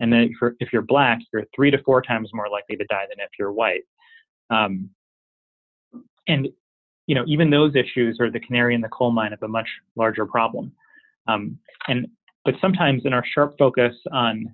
And 0.00 0.12
then 0.12 0.22
if 0.22 0.32
you're, 0.40 0.54
if 0.60 0.72
you're 0.72 0.82
black, 0.82 1.20
you're 1.32 1.44
three 1.54 1.70
to 1.70 1.82
four 1.82 2.02
times 2.02 2.30
more 2.34 2.50
likely 2.50 2.76
to 2.76 2.84
die 2.86 3.04
than 3.08 3.20
if 3.20 3.30
you're 3.38 3.52
white. 3.52 3.84
Um, 4.50 4.90
and 6.28 6.48
you 7.06 7.14
know, 7.14 7.24
even 7.26 7.50
those 7.50 7.76
issues 7.76 8.18
are 8.20 8.30
the 8.30 8.40
canary 8.40 8.74
in 8.74 8.80
the 8.80 8.88
coal 8.88 9.12
mine 9.12 9.32
of 9.32 9.42
a 9.42 9.48
much 9.48 9.68
larger 9.94 10.26
problem. 10.26 10.72
Um, 11.28 11.58
and 11.86 12.08
but 12.46 12.54
sometimes 12.60 13.02
in 13.04 13.12
our 13.12 13.24
sharp 13.34 13.56
focus 13.58 13.94
on 14.12 14.46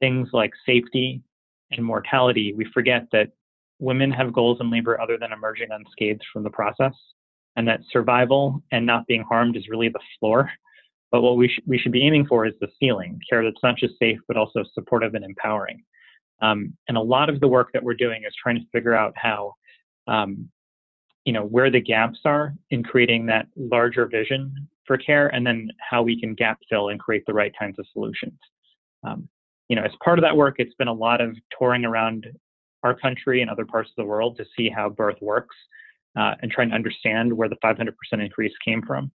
things 0.00 0.30
like 0.32 0.50
safety 0.66 1.22
and 1.70 1.84
mortality, 1.84 2.54
we 2.56 2.66
forget 2.72 3.06
that 3.12 3.28
women 3.78 4.10
have 4.10 4.32
goals 4.32 4.58
in 4.60 4.70
labor 4.70 4.98
other 4.98 5.18
than 5.18 5.30
emerging 5.30 5.68
unscathed 5.70 6.22
from 6.32 6.42
the 6.42 6.50
process 6.50 6.94
and 7.56 7.68
that 7.68 7.80
survival 7.92 8.62
and 8.72 8.84
not 8.86 9.06
being 9.06 9.22
harmed 9.22 9.56
is 9.56 9.68
really 9.68 9.90
the 9.90 10.00
floor. 10.18 10.50
But 11.12 11.20
what 11.20 11.36
we, 11.36 11.48
sh- 11.48 11.60
we 11.66 11.78
should 11.78 11.92
be 11.92 12.04
aiming 12.04 12.26
for 12.26 12.46
is 12.46 12.54
the 12.60 12.68
ceiling, 12.80 13.20
care 13.28 13.44
that's 13.44 13.62
not 13.62 13.76
just 13.76 13.98
safe, 13.98 14.18
but 14.26 14.38
also 14.38 14.64
supportive 14.72 15.14
and 15.14 15.24
empowering. 15.24 15.84
Um, 16.40 16.74
and 16.88 16.96
a 16.96 17.02
lot 17.02 17.28
of 17.28 17.40
the 17.40 17.46
work 17.46 17.70
that 17.72 17.82
we're 17.82 17.94
doing 17.94 18.22
is 18.26 18.34
trying 18.42 18.56
to 18.56 18.66
figure 18.72 18.94
out 18.94 19.12
how, 19.16 19.54
um, 20.08 20.48
you 21.26 21.32
know, 21.32 21.44
where 21.44 21.70
the 21.70 21.80
gaps 21.80 22.20
are 22.24 22.54
in 22.70 22.82
creating 22.82 23.26
that 23.26 23.46
larger 23.54 24.06
vision 24.06 24.68
for 24.86 24.96
care, 24.98 25.28
and 25.28 25.46
then 25.46 25.68
how 25.78 26.02
we 26.02 26.18
can 26.18 26.34
gap 26.34 26.58
fill 26.68 26.88
and 26.88 27.00
create 27.00 27.24
the 27.26 27.34
right 27.34 27.52
kinds 27.58 27.78
of 27.78 27.86
solutions. 27.92 28.38
Um, 29.06 29.28
you 29.68 29.76
know, 29.76 29.82
as 29.82 29.92
part 30.02 30.18
of 30.18 30.22
that 30.22 30.36
work, 30.36 30.56
it's 30.58 30.74
been 30.74 30.88
a 30.88 30.92
lot 30.92 31.20
of 31.20 31.36
touring 31.58 31.84
around 31.84 32.26
our 32.82 32.94
country 32.94 33.40
and 33.40 33.50
other 33.50 33.64
parts 33.64 33.90
of 33.90 33.96
the 33.96 34.08
world 34.08 34.36
to 34.36 34.44
see 34.56 34.68
how 34.68 34.88
birth 34.88 35.16
works 35.20 35.56
uh, 36.18 36.34
and 36.42 36.50
trying 36.50 36.68
to 36.68 36.74
understand 36.74 37.32
where 37.32 37.48
the 37.48 37.56
500% 37.64 37.88
increase 38.12 38.52
came 38.64 38.82
from, 38.82 39.10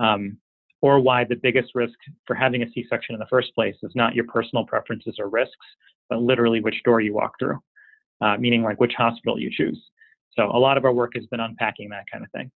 um, 0.00 0.36
or 0.80 0.98
why 1.00 1.24
the 1.24 1.36
biggest 1.36 1.74
risk 1.74 1.94
for 2.26 2.34
having 2.34 2.62
a 2.62 2.70
C-section 2.72 3.14
in 3.14 3.20
the 3.20 3.26
first 3.26 3.54
place 3.54 3.76
is 3.82 3.92
not 3.94 4.14
your 4.14 4.26
personal 4.26 4.64
preferences 4.64 5.16
or 5.18 5.28
risks, 5.28 5.54
but 6.10 6.20
literally 6.20 6.60
which 6.60 6.82
door 6.84 7.00
you 7.00 7.14
walk 7.14 7.32
through, 7.38 7.58
uh, 8.20 8.36
meaning 8.38 8.62
like 8.62 8.80
which 8.80 8.92
hospital 8.96 9.38
you 9.38 9.50
choose. 9.50 9.80
So 10.36 10.50
a 10.50 10.58
lot 10.58 10.76
of 10.76 10.84
our 10.84 10.92
work 10.92 11.12
has 11.14 11.26
been 11.26 11.40
unpacking 11.40 11.90
that 11.90 12.04
kind 12.10 12.24
of 12.24 12.30
thing. 12.32 12.50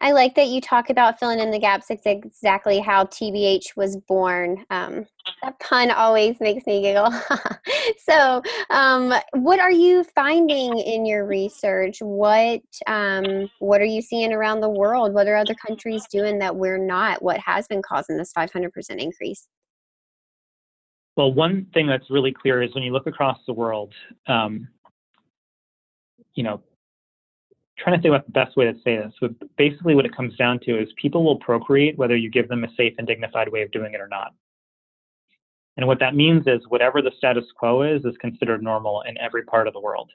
I 0.00 0.12
like 0.12 0.34
that 0.34 0.48
you 0.48 0.60
talk 0.60 0.90
about 0.90 1.18
filling 1.18 1.38
in 1.38 1.50
the 1.50 1.58
gaps. 1.58 1.86
It's 1.88 2.06
exactly 2.06 2.80
how 2.80 3.04
TBH 3.04 3.76
was 3.76 3.96
born. 4.08 4.64
Um, 4.70 5.06
that 5.42 5.58
pun 5.60 5.90
always 5.90 6.40
makes 6.40 6.66
me 6.66 6.82
giggle. 6.82 7.12
so, 7.98 8.42
um, 8.70 9.14
what 9.32 9.60
are 9.60 9.70
you 9.70 10.04
finding 10.14 10.78
in 10.78 11.06
your 11.06 11.24
research? 11.24 11.98
What 12.00 12.62
um, 12.86 13.48
What 13.60 13.80
are 13.80 13.86
you 13.86 14.02
seeing 14.02 14.32
around 14.32 14.60
the 14.60 14.70
world? 14.70 15.14
What 15.14 15.28
are 15.28 15.36
other 15.36 15.54
countries 15.54 16.06
doing 16.10 16.38
that 16.40 16.56
we're 16.56 16.78
not? 16.78 17.22
What 17.22 17.38
has 17.38 17.68
been 17.68 17.82
causing 17.82 18.16
this 18.16 18.32
500% 18.36 18.70
increase? 18.98 19.46
Well, 21.16 21.32
one 21.32 21.66
thing 21.74 21.86
that's 21.86 22.10
really 22.10 22.32
clear 22.32 22.62
is 22.62 22.74
when 22.74 22.82
you 22.82 22.92
look 22.92 23.06
across 23.06 23.38
the 23.46 23.52
world, 23.52 23.92
um, 24.26 24.66
you 26.34 26.42
know, 26.42 26.62
trying 27.78 27.96
to 27.96 28.02
think 28.02 28.12
about 28.12 28.26
the 28.26 28.32
best 28.32 28.56
way 28.56 28.64
to 28.64 28.74
say 28.84 28.96
this. 28.96 29.12
But 29.20 29.32
basically, 29.56 29.94
what 29.94 30.06
it 30.06 30.14
comes 30.14 30.36
down 30.36 30.60
to 30.60 30.80
is 30.80 30.88
people 31.00 31.24
will 31.24 31.38
procreate 31.38 31.98
whether 31.98 32.16
you 32.16 32.30
give 32.30 32.48
them 32.48 32.64
a 32.64 32.74
safe 32.76 32.94
and 32.98 33.06
dignified 33.06 33.50
way 33.50 33.62
of 33.62 33.70
doing 33.72 33.94
it 33.94 34.00
or 34.00 34.08
not. 34.08 34.34
And 35.76 35.86
what 35.86 35.98
that 36.00 36.14
means 36.14 36.46
is 36.46 36.60
whatever 36.68 37.00
the 37.00 37.12
status 37.16 37.44
quo 37.56 37.82
is, 37.82 38.04
is 38.04 38.14
considered 38.20 38.62
normal 38.62 39.02
in 39.02 39.16
every 39.18 39.42
part 39.44 39.66
of 39.66 39.72
the 39.72 39.80
world. 39.80 40.10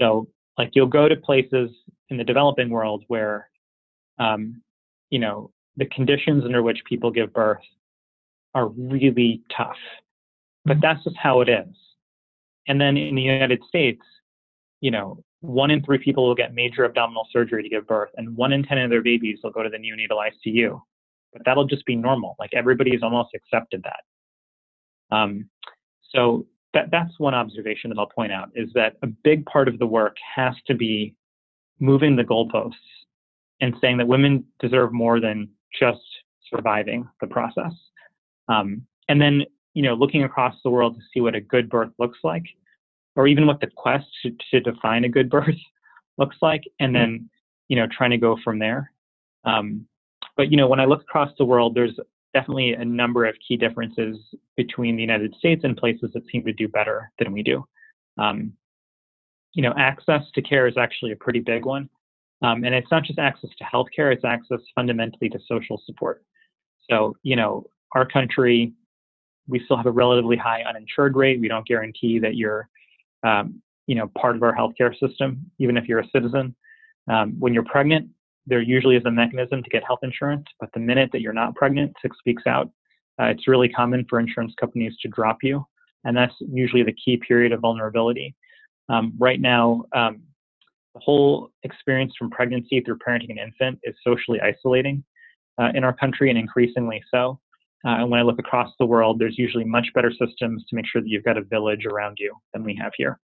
So, 0.00 0.28
like, 0.58 0.70
you'll 0.74 0.86
go 0.86 1.08
to 1.08 1.16
places 1.16 1.70
in 2.10 2.16
the 2.16 2.24
developing 2.24 2.68
world 2.68 3.04
where, 3.08 3.48
um, 4.18 4.60
you 5.10 5.18
know, 5.18 5.50
the 5.76 5.86
conditions 5.86 6.44
under 6.44 6.62
which 6.62 6.84
people 6.84 7.10
give 7.10 7.32
birth 7.32 7.62
are 8.54 8.68
really 8.68 9.42
tough. 9.56 9.76
But 10.64 10.78
that's 10.80 11.02
just 11.04 11.16
how 11.16 11.40
it 11.40 11.48
is. 11.48 11.74
And 12.68 12.80
then 12.80 12.96
in 12.96 13.14
the 13.14 13.22
United 13.22 13.62
States, 13.68 14.02
you 14.80 14.90
know, 14.90 15.22
one 15.44 15.70
in 15.70 15.82
three 15.82 15.98
people 15.98 16.26
will 16.26 16.34
get 16.34 16.54
major 16.54 16.84
abdominal 16.84 17.28
surgery 17.30 17.62
to 17.62 17.68
give 17.68 17.86
birth, 17.86 18.10
and 18.16 18.36
one 18.36 18.52
in 18.52 18.62
10 18.62 18.78
of 18.78 18.90
their 18.90 19.02
babies 19.02 19.38
will 19.42 19.50
go 19.50 19.62
to 19.62 19.68
the 19.68 19.76
neonatal 19.76 20.18
ICU. 20.18 20.80
But 21.32 21.42
that'll 21.44 21.66
just 21.66 21.84
be 21.84 21.96
normal. 21.96 22.36
Like 22.38 22.50
everybody's 22.54 23.02
almost 23.02 23.30
accepted 23.34 23.84
that. 23.84 25.16
Um, 25.16 25.50
so 26.10 26.46
that, 26.72 26.90
that's 26.90 27.12
one 27.18 27.34
observation 27.34 27.90
that 27.90 27.98
I'll 27.98 28.06
point 28.06 28.32
out 28.32 28.50
is 28.54 28.70
that 28.74 28.96
a 29.02 29.06
big 29.06 29.44
part 29.46 29.68
of 29.68 29.78
the 29.78 29.86
work 29.86 30.16
has 30.34 30.54
to 30.66 30.74
be 30.74 31.14
moving 31.78 32.16
the 32.16 32.22
goalposts 32.22 32.72
and 33.60 33.74
saying 33.80 33.98
that 33.98 34.08
women 34.08 34.44
deserve 34.60 34.92
more 34.92 35.20
than 35.20 35.48
just 35.78 36.00
surviving 36.52 37.06
the 37.20 37.26
process. 37.26 37.72
Um, 38.48 38.86
and 39.08 39.20
then, 39.20 39.42
you 39.74 39.82
know, 39.82 39.94
looking 39.94 40.24
across 40.24 40.54
the 40.64 40.70
world 40.70 40.94
to 40.94 41.00
see 41.12 41.20
what 41.20 41.34
a 41.34 41.40
good 41.40 41.68
birth 41.68 41.90
looks 41.98 42.18
like 42.22 42.44
or 43.16 43.26
even 43.26 43.46
what 43.46 43.60
the 43.60 43.68
quest 43.76 44.06
to, 44.22 44.32
to 44.50 44.60
define 44.60 45.04
a 45.04 45.08
good 45.08 45.30
birth 45.30 45.56
looks 46.18 46.36
like, 46.42 46.62
and 46.80 46.94
then 46.94 47.28
you 47.68 47.76
know 47.76 47.86
trying 47.96 48.10
to 48.10 48.18
go 48.18 48.36
from 48.44 48.58
there. 48.58 48.92
Um, 49.44 49.86
but 50.36 50.50
you 50.50 50.56
know 50.56 50.68
when 50.68 50.80
I 50.80 50.84
look 50.84 51.02
across 51.02 51.30
the 51.38 51.44
world, 51.44 51.74
there's 51.74 51.98
definitely 52.34 52.72
a 52.72 52.84
number 52.84 53.24
of 53.24 53.36
key 53.46 53.56
differences 53.56 54.18
between 54.56 54.96
the 54.96 55.02
United 55.02 55.34
States 55.36 55.62
and 55.64 55.76
places 55.76 56.10
that 56.12 56.24
seem 56.30 56.44
to 56.44 56.52
do 56.52 56.68
better 56.68 57.10
than 57.18 57.32
we 57.32 57.42
do. 57.42 57.64
Um, 58.18 58.52
you 59.54 59.62
know, 59.62 59.72
access 59.78 60.22
to 60.34 60.42
care 60.42 60.66
is 60.66 60.76
actually 60.76 61.12
a 61.12 61.16
pretty 61.16 61.40
big 61.40 61.64
one. 61.64 61.88
Um, 62.42 62.64
and 62.64 62.74
it's 62.74 62.90
not 62.90 63.04
just 63.04 63.18
access 63.18 63.50
to 63.58 63.64
healthcare, 63.64 64.12
it's 64.12 64.24
access 64.24 64.58
fundamentally 64.74 65.30
to 65.30 65.38
social 65.48 65.80
support. 65.86 66.22
So, 66.90 67.16
you 67.22 67.36
know, 67.36 67.64
our 67.92 68.04
country, 68.04 68.72
we 69.48 69.62
still 69.64 69.76
have 69.76 69.86
a 69.86 69.90
relatively 69.90 70.36
high 70.36 70.62
uninsured 70.62 71.16
rate. 71.16 71.40
We 71.40 71.48
don't 71.48 71.66
guarantee 71.66 72.18
that 72.18 72.34
you're, 72.34 72.68
um, 73.24 73.60
you 73.86 73.94
know, 73.94 74.10
part 74.18 74.36
of 74.36 74.42
our 74.42 74.54
healthcare 74.54 74.98
system, 74.98 75.50
even 75.58 75.76
if 75.76 75.86
you're 75.86 76.00
a 76.00 76.08
citizen. 76.08 76.54
Um, 77.10 77.34
when 77.38 77.52
you're 77.52 77.64
pregnant, 77.64 78.08
there 78.46 78.62
usually 78.62 78.96
is 78.96 79.04
a 79.04 79.10
mechanism 79.10 79.62
to 79.62 79.70
get 79.70 79.82
health 79.84 80.00
insurance, 80.02 80.46
but 80.60 80.70
the 80.74 80.80
minute 80.80 81.10
that 81.12 81.20
you're 81.20 81.32
not 81.32 81.54
pregnant, 81.54 81.92
six 82.00 82.16
weeks 82.26 82.42
out, 82.46 82.70
uh, 83.20 83.26
it's 83.26 83.48
really 83.48 83.68
common 83.68 84.04
for 84.08 84.18
insurance 84.20 84.52
companies 84.58 84.94
to 85.02 85.08
drop 85.08 85.38
you. 85.42 85.64
And 86.04 86.16
that's 86.16 86.34
usually 86.40 86.82
the 86.82 86.92
key 86.92 87.16
period 87.16 87.52
of 87.52 87.60
vulnerability. 87.60 88.34
Um, 88.88 89.14
right 89.18 89.40
now, 89.40 89.84
um, 89.94 90.20
the 90.94 91.00
whole 91.00 91.50
experience 91.62 92.12
from 92.18 92.30
pregnancy 92.30 92.80
through 92.80 92.98
parenting 92.98 93.30
an 93.30 93.38
infant 93.38 93.78
is 93.82 93.94
socially 94.06 94.40
isolating 94.40 95.02
uh, 95.58 95.70
in 95.74 95.84
our 95.84 95.94
country 95.94 96.28
and 96.30 96.38
increasingly 96.38 97.02
so. 97.10 97.40
Uh, 97.84 98.00
and 98.00 98.10
when 98.10 98.18
I 98.18 98.22
look 98.22 98.38
across 98.38 98.72
the 98.78 98.86
world, 98.86 99.18
there's 99.18 99.38
usually 99.38 99.64
much 99.64 99.88
better 99.94 100.10
systems 100.10 100.64
to 100.68 100.76
make 100.76 100.86
sure 100.86 101.02
that 101.02 101.08
you've 101.08 101.24
got 101.24 101.36
a 101.36 101.42
village 101.42 101.84
around 101.84 102.16
you 102.18 102.34
than 102.52 102.64
we 102.64 102.74
have 102.80 102.92
here. 102.96 103.18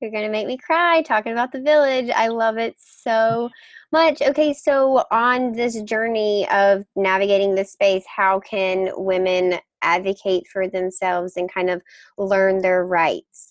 You're 0.00 0.10
going 0.10 0.24
to 0.24 0.30
make 0.30 0.48
me 0.48 0.56
cry 0.56 1.02
talking 1.02 1.32
about 1.32 1.52
the 1.52 1.60
village. 1.60 2.10
I 2.10 2.26
love 2.28 2.58
it 2.58 2.74
so 2.78 3.50
much. 3.92 4.20
Okay, 4.20 4.52
so 4.52 5.04
on 5.12 5.52
this 5.52 5.80
journey 5.82 6.48
of 6.50 6.84
navigating 6.96 7.54
this 7.54 7.70
space, 7.72 8.04
how 8.08 8.40
can 8.40 8.90
women 8.96 9.60
advocate 9.82 10.48
for 10.52 10.66
themselves 10.66 11.36
and 11.36 11.52
kind 11.52 11.70
of 11.70 11.82
learn 12.18 12.62
their 12.62 12.84
rights? 12.84 13.50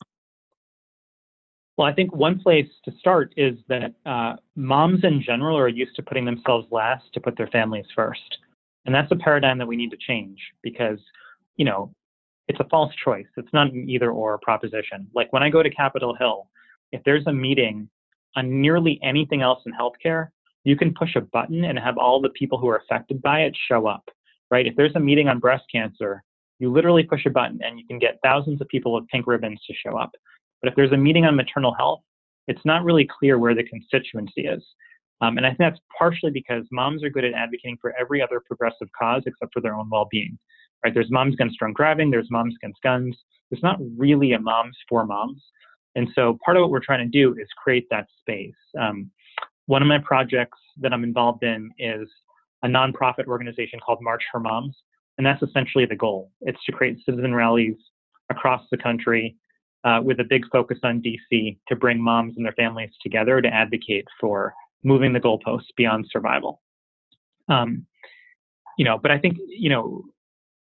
Well, 1.77 1.87
I 1.87 1.93
think 1.93 2.13
one 2.13 2.39
place 2.39 2.67
to 2.83 2.91
start 2.99 3.33
is 3.37 3.57
that 3.69 3.93
uh, 4.05 4.35
moms 4.55 5.03
in 5.03 5.21
general 5.21 5.57
are 5.57 5.69
used 5.69 5.95
to 5.95 6.03
putting 6.03 6.25
themselves 6.25 6.67
last 6.69 7.05
to 7.13 7.21
put 7.21 7.37
their 7.37 7.47
families 7.47 7.85
first. 7.95 8.39
And 8.85 8.93
that's 8.93 9.11
a 9.11 9.15
paradigm 9.15 9.57
that 9.59 9.67
we 9.67 9.75
need 9.75 9.91
to 9.91 9.97
change 9.97 10.39
because, 10.63 10.99
you 11.55 11.65
know, 11.65 11.93
it's 12.47 12.59
a 12.59 12.67
false 12.69 12.93
choice. 13.03 13.27
It's 13.37 13.53
not 13.53 13.71
an 13.71 13.89
either 13.89 14.11
or 14.11 14.37
proposition. 14.39 15.07
Like 15.13 15.31
when 15.31 15.43
I 15.43 15.49
go 15.49 15.63
to 15.63 15.69
Capitol 15.69 16.15
Hill, 16.15 16.49
if 16.91 17.01
there's 17.03 17.27
a 17.27 17.33
meeting 17.33 17.89
on 18.35 18.61
nearly 18.61 18.99
anything 19.03 19.41
else 19.41 19.61
in 19.65 19.73
healthcare, 19.73 20.29
you 20.63 20.75
can 20.75 20.93
push 20.93 21.15
a 21.15 21.21
button 21.21 21.63
and 21.63 21.77
have 21.79 21.97
all 21.97 22.21
the 22.21 22.29
people 22.29 22.57
who 22.57 22.67
are 22.67 22.77
affected 22.77 23.21
by 23.21 23.41
it 23.41 23.55
show 23.67 23.87
up, 23.87 24.03
right? 24.49 24.67
If 24.67 24.75
there's 24.75 24.95
a 24.95 24.99
meeting 24.99 25.27
on 25.27 25.39
breast 25.39 25.63
cancer, 25.71 26.23
you 26.59 26.71
literally 26.71 27.03
push 27.03 27.25
a 27.25 27.29
button 27.29 27.59
and 27.63 27.79
you 27.79 27.85
can 27.87 27.99
get 27.99 28.19
thousands 28.23 28.61
of 28.61 28.67
people 28.67 28.93
with 28.93 29.07
pink 29.07 29.25
ribbons 29.27 29.61
to 29.67 29.73
show 29.73 29.97
up. 29.97 30.11
But 30.61 30.69
if 30.69 30.75
there's 30.75 30.91
a 30.91 30.97
meeting 30.97 31.25
on 31.25 31.35
maternal 31.35 31.73
health, 31.73 32.01
it's 32.47 32.65
not 32.65 32.83
really 32.83 33.07
clear 33.07 33.39
where 33.39 33.55
the 33.55 33.63
constituency 33.63 34.41
is. 34.41 34.63
Um, 35.21 35.37
and 35.37 35.45
I 35.45 35.49
think 35.49 35.59
that's 35.59 35.79
partially 35.97 36.31
because 36.31 36.63
moms 36.71 37.03
are 37.03 37.09
good 37.09 37.23
at 37.23 37.33
advocating 37.33 37.77
for 37.79 37.93
every 37.99 38.21
other 38.21 38.41
progressive 38.45 38.87
cause 38.97 39.23
except 39.25 39.53
for 39.53 39.61
their 39.61 39.75
own 39.75 39.89
well-being 39.91 40.37
right? 40.83 40.93
There's 40.93 41.11
moms 41.11 41.33
against 41.33 41.59
drunk 41.59 41.77
driving, 41.77 42.09
there's 42.11 42.31
moms 42.31 42.55
against 42.61 42.81
guns. 42.81 43.15
There's 43.49 43.63
not 43.63 43.79
really 43.97 44.33
a 44.33 44.39
moms 44.39 44.77
for 44.87 45.05
moms. 45.05 45.43
And 45.95 46.07
so 46.15 46.37
part 46.43 46.57
of 46.57 46.61
what 46.61 46.71
we're 46.71 46.79
trying 46.83 47.05
to 47.05 47.11
do 47.11 47.33
is 47.33 47.47
create 47.61 47.87
that 47.91 48.07
space. 48.19 48.55
Um, 48.79 49.11
one 49.65 49.81
of 49.81 49.87
my 49.87 49.99
projects 49.99 50.57
that 50.79 50.93
I'm 50.93 51.03
involved 51.03 51.43
in 51.43 51.69
is 51.77 52.07
a 52.63 52.67
nonprofit 52.67 53.27
organization 53.27 53.79
called 53.85 53.99
March 54.01 54.23
for 54.31 54.39
Moms. 54.39 54.75
And 55.17 55.27
that's 55.27 55.43
essentially 55.43 55.85
the 55.85 55.95
goal. 55.95 56.31
It's 56.41 56.63
to 56.65 56.71
create 56.71 56.97
citizen 57.05 57.35
rallies 57.35 57.75
across 58.29 58.61
the 58.71 58.77
country 58.77 59.35
uh, 59.83 59.99
with 60.01 60.19
a 60.21 60.23
big 60.23 60.45
focus 60.51 60.77
on 60.83 61.01
DC 61.01 61.57
to 61.67 61.75
bring 61.75 62.01
moms 62.01 62.35
and 62.37 62.45
their 62.45 62.53
families 62.53 62.91
together 63.03 63.41
to 63.41 63.47
advocate 63.49 64.05
for 64.19 64.53
moving 64.83 65.13
the 65.13 65.19
goalposts 65.19 65.71
beyond 65.77 66.05
survival. 66.09 66.61
Um, 67.49 67.85
you 68.77 68.85
know, 68.85 68.97
but 68.97 69.11
I 69.11 69.19
think, 69.19 69.37
you 69.47 69.69
know, 69.69 70.03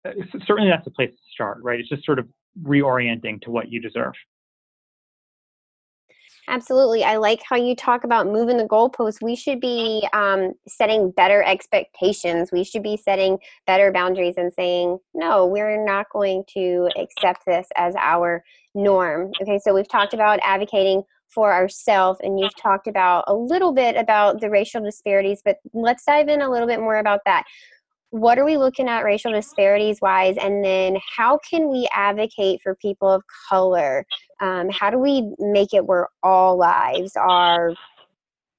uh, 0.07 0.11
certainly 0.47 0.71
that's 0.71 0.87
a 0.87 0.91
place 0.91 1.11
to 1.11 1.33
start, 1.33 1.59
right? 1.63 1.79
It's 1.79 1.89
just 1.89 2.05
sort 2.05 2.19
of 2.19 2.29
reorienting 2.63 3.41
to 3.43 3.51
what 3.51 3.71
you 3.71 3.81
deserve. 3.81 4.13
Absolutely. 6.49 7.05
I 7.05 7.17
like 7.19 7.41
how 7.49 7.55
you 7.55 7.77
talk 7.77 8.03
about 8.03 8.27
moving 8.27 8.57
the 8.57 8.65
goalposts. 8.65 9.23
We 9.23 9.37
should 9.37 9.61
be 9.61 10.07
um, 10.13 10.55
setting 10.67 11.13
better 11.13 11.43
expectations. 11.45 12.51
We 12.51 12.65
should 12.65 12.83
be 12.83 12.97
setting 12.97 13.39
better 13.65 13.93
boundaries 13.93 14.35
and 14.37 14.53
saying, 14.53 14.99
no, 15.15 15.47
we're 15.47 15.83
not 15.85 16.07
going 16.11 16.43
to 16.55 16.91
accept 16.97 17.47
this 17.47 17.69
as 17.77 17.95
our 17.97 18.43
norm. 18.75 19.31
Okay, 19.41 19.61
so 19.61 19.73
we've 19.73 19.89
talked 19.89 20.15
about 20.15 20.41
advocating 20.43 21.05
for 21.33 21.53
ourselves, 21.53 22.21
and 22.23 22.39
you've 22.39 22.57
talked 22.57 22.87
about 22.87 23.25
a 23.27 23.35
little 23.35 23.73
bit 23.73 23.97
about 23.97 24.41
the 24.41 24.51
racial 24.51 24.83
disparities, 24.83 25.43
but 25.45 25.57
let's 25.73 26.05
dive 26.05 26.29
in 26.29 26.43
a 26.43 26.51
little 26.51 26.67
bit 26.67 26.81
more 26.81 26.99
about 26.99 27.21
that. 27.27 27.45
What 28.11 28.39
are 28.39 28.45
we 28.45 28.59
looking 28.59 28.89
at 28.89 29.05
racial 29.05 29.33
disparities 29.33 30.01
wise 30.03 30.37
and 30.37 30.63
then 30.63 30.99
how 31.17 31.39
can 31.39 31.71
we 31.71 31.89
advocate 31.95 32.61
for 32.63 32.75
people 32.75 33.09
of 33.09 33.23
color? 33.49 34.05
Um, 34.41 34.69
how 34.71 34.91
do 34.91 34.99
we 34.99 35.33
make 35.39 35.73
it 35.73 35.87
where 35.87 36.09
all 36.23 36.59
lives 36.59 37.17
are 37.17 37.73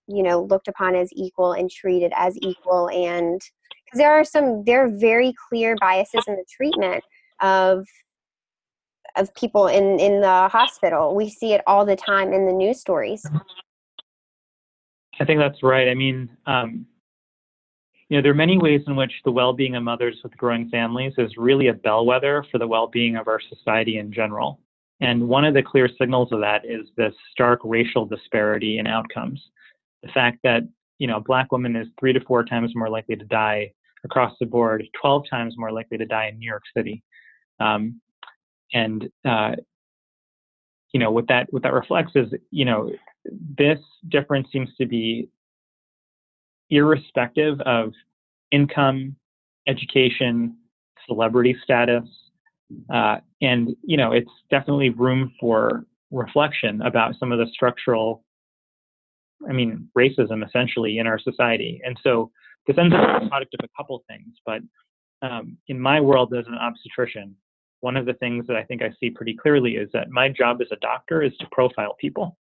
you 0.07 0.23
know 0.23 0.41
looked 0.41 0.67
upon 0.67 0.95
as 0.95 1.09
equal 1.13 1.53
and 1.53 1.69
treated 1.69 2.11
as 2.15 2.35
equal? 2.41 2.89
And 2.89 3.39
because 3.85 3.99
there 3.99 4.11
are 4.11 4.23
some 4.23 4.63
there 4.63 4.85
are 4.85 4.89
very 4.89 5.35
clear 5.47 5.75
biases 5.79 6.23
in 6.27 6.35
the 6.35 6.45
treatment 6.49 7.03
of 7.41 7.85
of 9.15 9.33
people 9.35 9.67
in 9.67 9.99
in 9.99 10.21
the 10.21 10.47
hospital 10.49 11.15
we 11.15 11.29
see 11.29 11.53
it 11.53 11.61
all 11.67 11.85
the 11.85 11.95
time 11.95 12.33
in 12.33 12.45
the 12.45 12.53
news 12.53 12.79
stories 12.79 13.25
i 15.19 15.25
think 15.25 15.39
that's 15.39 15.61
right 15.63 15.87
i 15.87 15.93
mean 15.93 16.29
um, 16.45 16.85
you 18.13 18.19
know, 18.19 18.21
there 18.21 18.31
are 18.31 18.35
many 18.35 18.59
ways 18.59 18.81
in 18.85 18.95
which 18.95 19.11
the 19.25 19.31
well-being 19.31 19.75
of 19.75 19.81
mothers 19.81 20.19
with 20.23 20.37
growing 20.37 20.69
families 20.69 21.13
is 21.17 21.35
really 21.35 21.69
a 21.69 21.73
bellwether 21.73 22.45
for 22.51 22.59
the 22.59 22.67
well-being 22.67 23.15
of 23.15 23.27
our 23.27 23.39
society 23.49 23.97
in 23.97 24.13
general. 24.13 24.59
And 25.01 25.27
one 25.27 25.45
of 25.45 25.55
the 25.55 25.63
clear 25.63 25.89
signals 25.99 26.31
of 26.31 26.39
that 26.41 26.63
is 26.63 26.87
this 26.95 27.15
stark 27.31 27.59
racial 27.63 28.05
disparity 28.05 28.77
in 28.77 28.85
outcomes. 28.85 29.41
The 30.03 30.09
fact 30.09 30.37
that, 30.43 30.61
you 30.99 31.07
know, 31.07 31.17
a 31.17 31.21
black 31.21 31.51
woman 31.51 31.75
is 31.75 31.87
three 31.99 32.13
to 32.13 32.19
four 32.21 32.45
times 32.45 32.75
more 32.75 32.87
likely 32.87 33.15
to 33.15 33.25
die 33.25 33.71
across 34.03 34.35
the 34.39 34.45
board, 34.45 34.85
12 35.01 35.23
times 35.27 35.55
more 35.57 35.71
likely 35.71 35.97
to 35.97 36.05
die 36.05 36.27
in 36.27 36.37
New 36.37 36.47
York 36.47 36.63
City. 36.77 37.01
Um, 37.59 37.99
and, 38.73 39.09
uh, 39.25 39.51
you 40.91 40.99
know, 40.99 41.11
what 41.11 41.27
that, 41.27 41.47
what 41.51 41.63
that 41.63 41.73
reflects 41.73 42.11
is, 42.15 42.27
you 42.51 42.65
know, 42.65 42.91
this 43.57 43.79
difference 44.09 44.47
seems 44.51 44.69
to 44.77 44.85
be 44.85 45.29
irrespective 46.69 47.59
of 47.61 47.93
income, 48.51 49.15
education, 49.67 50.57
celebrity 51.07 51.55
status. 51.63 52.03
Uh, 52.93 53.17
and, 53.41 53.75
you 53.83 53.97
know, 53.97 54.11
it's 54.11 54.31
definitely 54.49 54.89
room 54.89 55.31
for 55.39 55.85
reflection 56.11 56.81
about 56.81 57.15
some 57.19 57.31
of 57.31 57.39
the 57.39 57.47
structural, 57.51 58.23
I 59.47 59.51
mean, 59.51 59.89
racism 59.97 60.45
essentially 60.45 60.97
in 60.99 61.07
our 61.07 61.19
society. 61.19 61.81
And 61.85 61.97
so 62.03 62.31
this 62.67 62.77
ends 62.77 62.93
up 62.95 63.23
a 63.23 63.27
product 63.27 63.55
of 63.59 63.65
a 63.65 63.69
couple 63.77 64.03
things. 64.07 64.35
But 64.45 64.61
um, 65.21 65.57
in 65.67 65.79
my 65.79 65.99
world 65.99 66.33
as 66.33 66.45
an 66.47 66.55
obstetrician, 66.55 67.35
one 67.83 67.97
of 67.97 68.05
the 68.05 68.13
things 68.13 68.47
that 68.47 68.55
I 68.55 68.63
think 68.63 68.81
I 68.81 68.93
see 68.97 69.09
pretty 69.09 69.35
clearly 69.35 69.75
is 69.75 69.89
that 69.91 70.09
my 70.09 70.29
job 70.29 70.61
as 70.61 70.69
a 70.71 70.77
doctor 70.77 71.21
is 71.21 71.33
to 71.41 71.47
profile 71.51 71.95
people, 71.99 72.37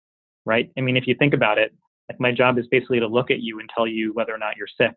right? 0.44 0.70
I 0.76 0.82
mean, 0.82 0.98
if 0.98 1.06
you 1.06 1.14
think 1.14 1.32
about 1.32 1.56
it, 1.56 1.74
like 2.10 2.20
my 2.20 2.30
job 2.30 2.58
is 2.58 2.66
basically 2.70 3.00
to 3.00 3.06
look 3.06 3.30
at 3.30 3.40
you 3.40 3.58
and 3.58 3.70
tell 3.74 3.86
you 3.86 4.12
whether 4.12 4.34
or 4.34 4.38
not 4.38 4.58
you're 4.58 4.68
sick 4.78 4.94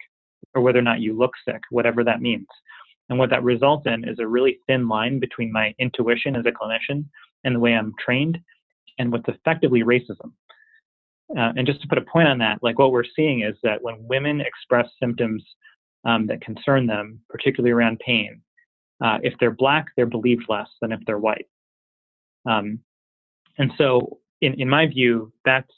or 0.53 0.61
whether 0.61 0.79
or 0.79 0.83
not 0.83 0.99
you 0.99 1.17
look 1.17 1.31
sick, 1.47 1.61
whatever 1.69 2.03
that 2.03 2.21
means. 2.21 2.47
And 3.09 3.17
what 3.17 3.29
that 3.29 3.43
results 3.43 3.87
in 3.87 4.07
is 4.07 4.19
a 4.19 4.27
really 4.27 4.59
thin 4.67 4.89
line 4.89 5.19
between 5.19 5.49
my 5.49 5.73
intuition 5.79 6.35
as 6.35 6.45
a 6.45 6.51
clinician 6.51 7.05
and 7.45 7.55
the 7.55 7.59
way 7.59 7.73
I'm 7.73 7.93
trained 8.03 8.37
and 8.99 9.13
what's 9.13 9.29
effectively 9.29 9.83
racism. 9.83 10.33
Uh, 11.37 11.53
and 11.55 11.65
just 11.65 11.81
to 11.81 11.87
put 11.87 11.97
a 11.97 12.01
point 12.11 12.27
on 12.27 12.37
that, 12.39 12.59
like 12.61 12.77
what 12.79 12.91
we're 12.91 13.05
seeing 13.15 13.43
is 13.43 13.55
that 13.63 13.81
when 13.81 14.07
women 14.09 14.41
express 14.41 14.87
symptoms 15.01 15.41
um, 16.03 16.27
that 16.27 16.41
concern 16.41 16.85
them, 16.85 17.21
particularly 17.29 17.71
around 17.71 17.99
pain, 17.99 18.41
uh, 19.03 19.19
if 19.21 19.33
they're 19.39 19.51
black, 19.51 19.87
they're 19.95 20.05
believed 20.05 20.45
less 20.47 20.69
than 20.81 20.91
if 20.91 20.99
they're 21.05 21.19
white. 21.19 21.47
Um, 22.45 22.79
and 23.57 23.71
so, 23.77 24.19
in, 24.41 24.59
in 24.59 24.69
my 24.69 24.87
view, 24.87 25.31
that's 25.45 25.71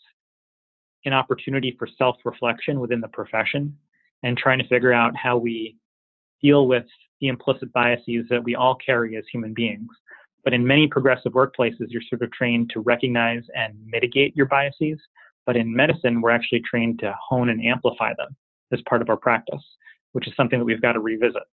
an 1.05 1.13
opportunity 1.13 1.75
for 1.77 1.87
self 1.97 2.17
reflection 2.23 2.79
within 2.79 3.01
the 3.01 3.07
profession 3.07 3.75
and 4.23 4.37
trying 4.37 4.59
to 4.59 4.67
figure 4.67 4.93
out 4.93 5.15
how 5.15 5.37
we 5.37 5.75
deal 6.41 6.67
with 6.67 6.85
the 7.19 7.27
implicit 7.27 7.71
biases 7.73 8.25
that 8.29 8.43
we 8.43 8.55
all 8.55 8.75
carry 8.75 9.17
as 9.17 9.23
human 9.31 9.53
beings. 9.53 9.89
But 10.43 10.53
in 10.53 10.65
many 10.65 10.87
progressive 10.87 11.33
workplaces, 11.33 11.87
you're 11.89 12.03
sort 12.07 12.21
of 12.21 12.31
trained 12.31 12.69
to 12.71 12.79
recognize 12.81 13.43
and 13.55 13.75
mitigate 13.85 14.35
your 14.35 14.45
biases. 14.45 14.99
But 15.47 15.57
in 15.57 15.75
medicine, 15.75 16.21
we're 16.21 16.31
actually 16.31 16.61
trained 16.61 16.99
to 16.99 17.15
hone 17.19 17.49
and 17.49 17.63
amplify 17.63 18.13
them 18.15 18.35
as 18.71 18.81
part 18.87 19.01
of 19.01 19.09
our 19.09 19.17
practice, 19.17 19.63
which 20.11 20.27
is 20.27 20.33
something 20.35 20.59
that 20.59 20.65
we've 20.65 20.81
got 20.81 20.93
to 20.93 20.99
revisit. 20.99 21.43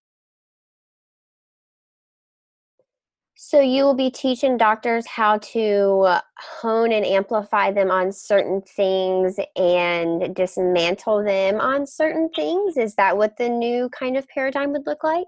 So 3.35 3.59
you 3.59 3.83
will 3.83 3.95
be 3.95 4.11
teaching 4.11 4.57
doctors 4.57 5.07
how 5.07 5.39
to 5.39 6.19
hone 6.37 6.91
and 6.91 7.05
amplify 7.05 7.71
them 7.71 7.89
on 7.89 8.11
certain 8.11 8.61
things 8.61 9.39
and 9.55 10.35
dismantle 10.35 11.23
them 11.23 11.59
on 11.59 11.87
certain 11.87 12.29
things. 12.29 12.77
Is 12.77 12.95
that 12.95 13.17
what 13.17 13.37
the 13.37 13.49
new 13.49 13.89
kind 13.89 14.17
of 14.17 14.27
paradigm 14.27 14.71
would 14.73 14.85
look 14.85 15.03
like? 15.03 15.27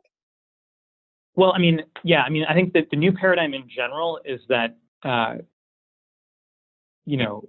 Well, 1.35 1.51
I 1.53 1.57
mean, 1.57 1.83
yeah, 2.03 2.21
I 2.21 2.29
mean, 2.29 2.45
I 2.47 2.53
think 2.53 2.73
that 2.73 2.89
the 2.91 2.95
new 2.95 3.11
paradigm 3.11 3.53
in 3.53 3.67
general 3.67 4.19
is 4.23 4.39
that, 4.49 4.77
uh, 5.03 5.35
you 7.05 7.17
know, 7.17 7.43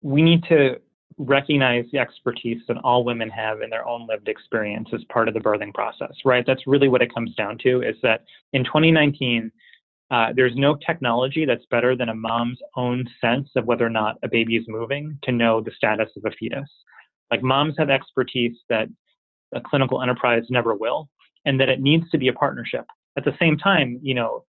we 0.00 0.22
need 0.22 0.44
to 0.44 0.80
recognize 1.18 1.84
the 1.92 1.98
expertise 1.98 2.62
that 2.68 2.76
all 2.78 3.04
women 3.04 3.28
have 3.28 3.60
in 3.60 3.70
their 3.70 3.86
own 3.86 4.06
lived 4.06 4.28
experience 4.28 4.88
as 4.94 5.02
part 5.04 5.26
of 5.26 5.34
the 5.34 5.40
birthing 5.40 5.74
process, 5.74 6.12
right? 6.24 6.44
That's 6.46 6.66
really 6.66 6.88
what 6.88 7.02
it 7.02 7.12
comes 7.12 7.34
down 7.34 7.58
to 7.58 7.82
is 7.82 7.96
that 8.02 8.24
in 8.52 8.64
2019, 8.64 9.50
uh, 10.10 10.32
there's 10.34 10.56
no 10.56 10.74
technology 10.74 11.44
that's 11.44 11.64
better 11.70 11.94
than 11.94 12.08
a 12.08 12.14
mom's 12.14 12.58
own 12.76 13.06
sense 13.20 13.48
of 13.56 13.66
whether 13.66 13.84
or 13.84 13.90
not 13.90 14.16
a 14.22 14.28
baby 14.28 14.56
is 14.56 14.64
moving 14.66 15.18
to 15.22 15.32
know 15.32 15.60
the 15.60 15.72
status 15.76 16.08
of 16.16 16.24
a 16.24 16.34
fetus. 16.34 16.68
Like 17.30 17.42
moms 17.42 17.74
have 17.78 17.90
expertise 17.90 18.56
that 18.70 18.88
a 19.54 19.60
clinical 19.60 20.02
enterprise 20.02 20.44
never 20.48 20.74
will, 20.74 21.08
and 21.44 21.60
that 21.60 21.68
it 21.68 21.80
needs 21.80 22.08
to 22.10 22.18
be 22.18 22.28
a 22.28 22.32
partnership. 22.32 22.86
At 23.16 23.24
the 23.24 23.36
same 23.38 23.58
time, 23.58 23.98
you 24.02 24.14
know, 24.14 24.44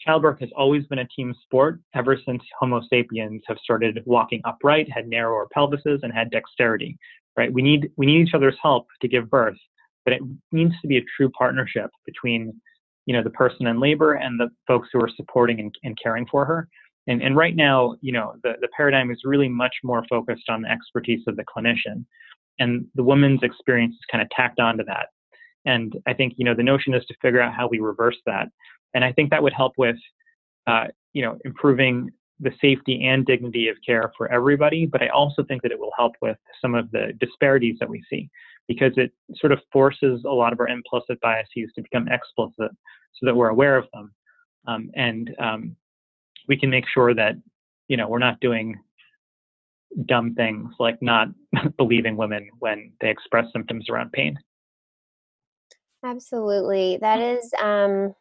childbirth 0.00 0.40
has 0.40 0.50
always 0.56 0.84
been 0.86 0.98
a 1.00 1.08
team 1.08 1.34
sport 1.44 1.80
ever 1.94 2.18
since 2.24 2.42
Homo 2.58 2.80
sapiens 2.90 3.42
have 3.46 3.58
started 3.62 4.02
walking 4.04 4.40
upright, 4.44 4.90
had 4.90 5.08
narrower 5.08 5.46
pelvises, 5.56 6.00
and 6.02 6.12
had 6.12 6.30
dexterity. 6.30 6.98
Right? 7.36 7.52
We 7.52 7.62
need 7.62 7.90
we 7.96 8.06
need 8.06 8.26
each 8.26 8.34
other's 8.34 8.58
help 8.60 8.88
to 9.00 9.08
give 9.08 9.30
birth, 9.30 9.56
but 10.04 10.12
it 10.12 10.22
needs 10.50 10.74
to 10.82 10.88
be 10.88 10.98
a 10.98 11.04
true 11.16 11.30
partnership 11.30 11.90
between 12.04 12.60
you 13.06 13.14
know 13.14 13.22
the 13.22 13.30
person 13.30 13.66
in 13.66 13.80
labor 13.80 14.14
and 14.14 14.38
the 14.38 14.48
folks 14.66 14.88
who 14.92 15.00
are 15.00 15.10
supporting 15.16 15.60
and, 15.60 15.74
and 15.82 15.98
caring 16.02 16.26
for 16.30 16.44
her. 16.44 16.68
And, 17.08 17.20
and 17.20 17.36
right 17.36 17.56
now, 17.56 17.96
you 18.00 18.12
know, 18.12 18.34
the, 18.44 18.52
the 18.60 18.68
paradigm 18.76 19.10
is 19.10 19.22
really 19.24 19.48
much 19.48 19.74
more 19.82 20.04
focused 20.08 20.48
on 20.48 20.62
the 20.62 20.70
expertise 20.70 21.22
of 21.26 21.36
the 21.36 21.44
clinician. 21.44 22.04
And 22.58 22.86
the 22.94 23.02
woman's 23.02 23.42
experience 23.42 23.94
is 23.94 24.00
kind 24.10 24.22
of 24.22 24.30
tacked 24.30 24.60
onto 24.60 24.84
that. 24.84 25.06
And 25.64 25.94
I 26.06 26.14
think, 26.14 26.34
you 26.36 26.44
know, 26.44 26.54
the 26.54 26.62
notion 26.62 26.94
is 26.94 27.04
to 27.06 27.14
figure 27.20 27.40
out 27.40 27.54
how 27.54 27.68
we 27.68 27.80
reverse 27.80 28.18
that. 28.26 28.48
And 28.94 29.04
I 29.04 29.12
think 29.12 29.30
that 29.30 29.42
would 29.42 29.52
help 29.52 29.72
with, 29.78 29.96
uh, 30.66 30.86
you 31.12 31.22
know, 31.22 31.38
improving 31.44 32.10
the 32.40 32.52
safety 32.60 33.04
and 33.04 33.24
dignity 33.24 33.68
of 33.68 33.76
care 33.84 34.12
for 34.16 34.30
everybody. 34.30 34.86
But 34.86 35.02
I 35.02 35.08
also 35.08 35.44
think 35.44 35.62
that 35.62 35.72
it 35.72 35.78
will 35.78 35.92
help 35.96 36.14
with 36.20 36.36
some 36.60 36.74
of 36.74 36.90
the 36.90 37.12
disparities 37.20 37.76
that 37.80 37.88
we 37.88 38.02
see 38.10 38.28
because 38.72 38.92
it 38.96 39.12
sort 39.36 39.52
of 39.52 39.60
forces 39.72 40.22
a 40.26 40.32
lot 40.32 40.52
of 40.52 40.60
our 40.60 40.68
implicit 40.68 41.20
biases 41.20 41.70
to 41.74 41.82
become 41.82 42.08
explicit 42.08 42.70
so 43.14 43.26
that 43.26 43.34
we're 43.34 43.48
aware 43.48 43.76
of 43.76 43.84
them. 43.92 44.12
Um, 44.66 44.90
and 44.94 45.30
um, 45.38 45.76
we 46.48 46.56
can 46.56 46.70
make 46.70 46.84
sure 46.92 47.14
that, 47.14 47.34
you 47.88 47.96
know, 47.96 48.08
we're 48.08 48.18
not 48.18 48.40
doing 48.40 48.78
dumb 50.06 50.34
things 50.34 50.72
like 50.78 51.00
not 51.02 51.28
believing 51.76 52.16
women 52.16 52.48
when 52.58 52.92
they 53.00 53.10
express 53.10 53.46
symptoms 53.52 53.88
around 53.90 54.12
pain. 54.12 54.38
Absolutely. 56.04 56.98
That 57.00 57.20
is 57.20 57.52
um 57.62 58.14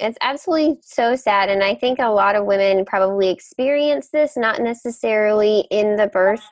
it's 0.00 0.18
absolutely 0.20 0.78
so 0.82 1.14
sad 1.14 1.48
and 1.48 1.62
I 1.62 1.74
think 1.74 1.98
a 1.98 2.08
lot 2.08 2.36
of 2.36 2.46
women 2.46 2.84
probably 2.84 3.30
experience 3.30 4.10
this 4.10 4.36
not 4.36 4.60
necessarily 4.60 5.66
in 5.70 5.96
the 5.96 6.08
birth 6.08 6.44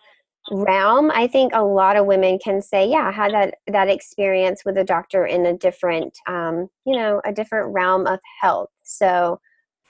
realm. 0.51 1.11
I 1.13 1.27
think 1.27 1.53
a 1.55 1.65
lot 1.65 1.97
of 1.97 2.07
women 2.07 2.39
can 2.43 2.61
say, 2.61 2.89
yeah, 2.89 3.09
I 3.09 3.13
had 3.13 3.33
that 3.33 3.55
that 3.69 3.89
experience 3.89 4.65
with 4.65 4.77
a 4.77 4.85
doctor 4.85 5.25
in 5.25 5.47
a 5.47 5.57
different 5.57 6.17
um, 6.27 6.69
you 6.85 6.97
know, 6.97 7.21
a 7.25 7.33
different 7.33 7.73
realm 7.73 8.07
of 8.07 8.21
health. 8.41 8.71
So 8.83 9.41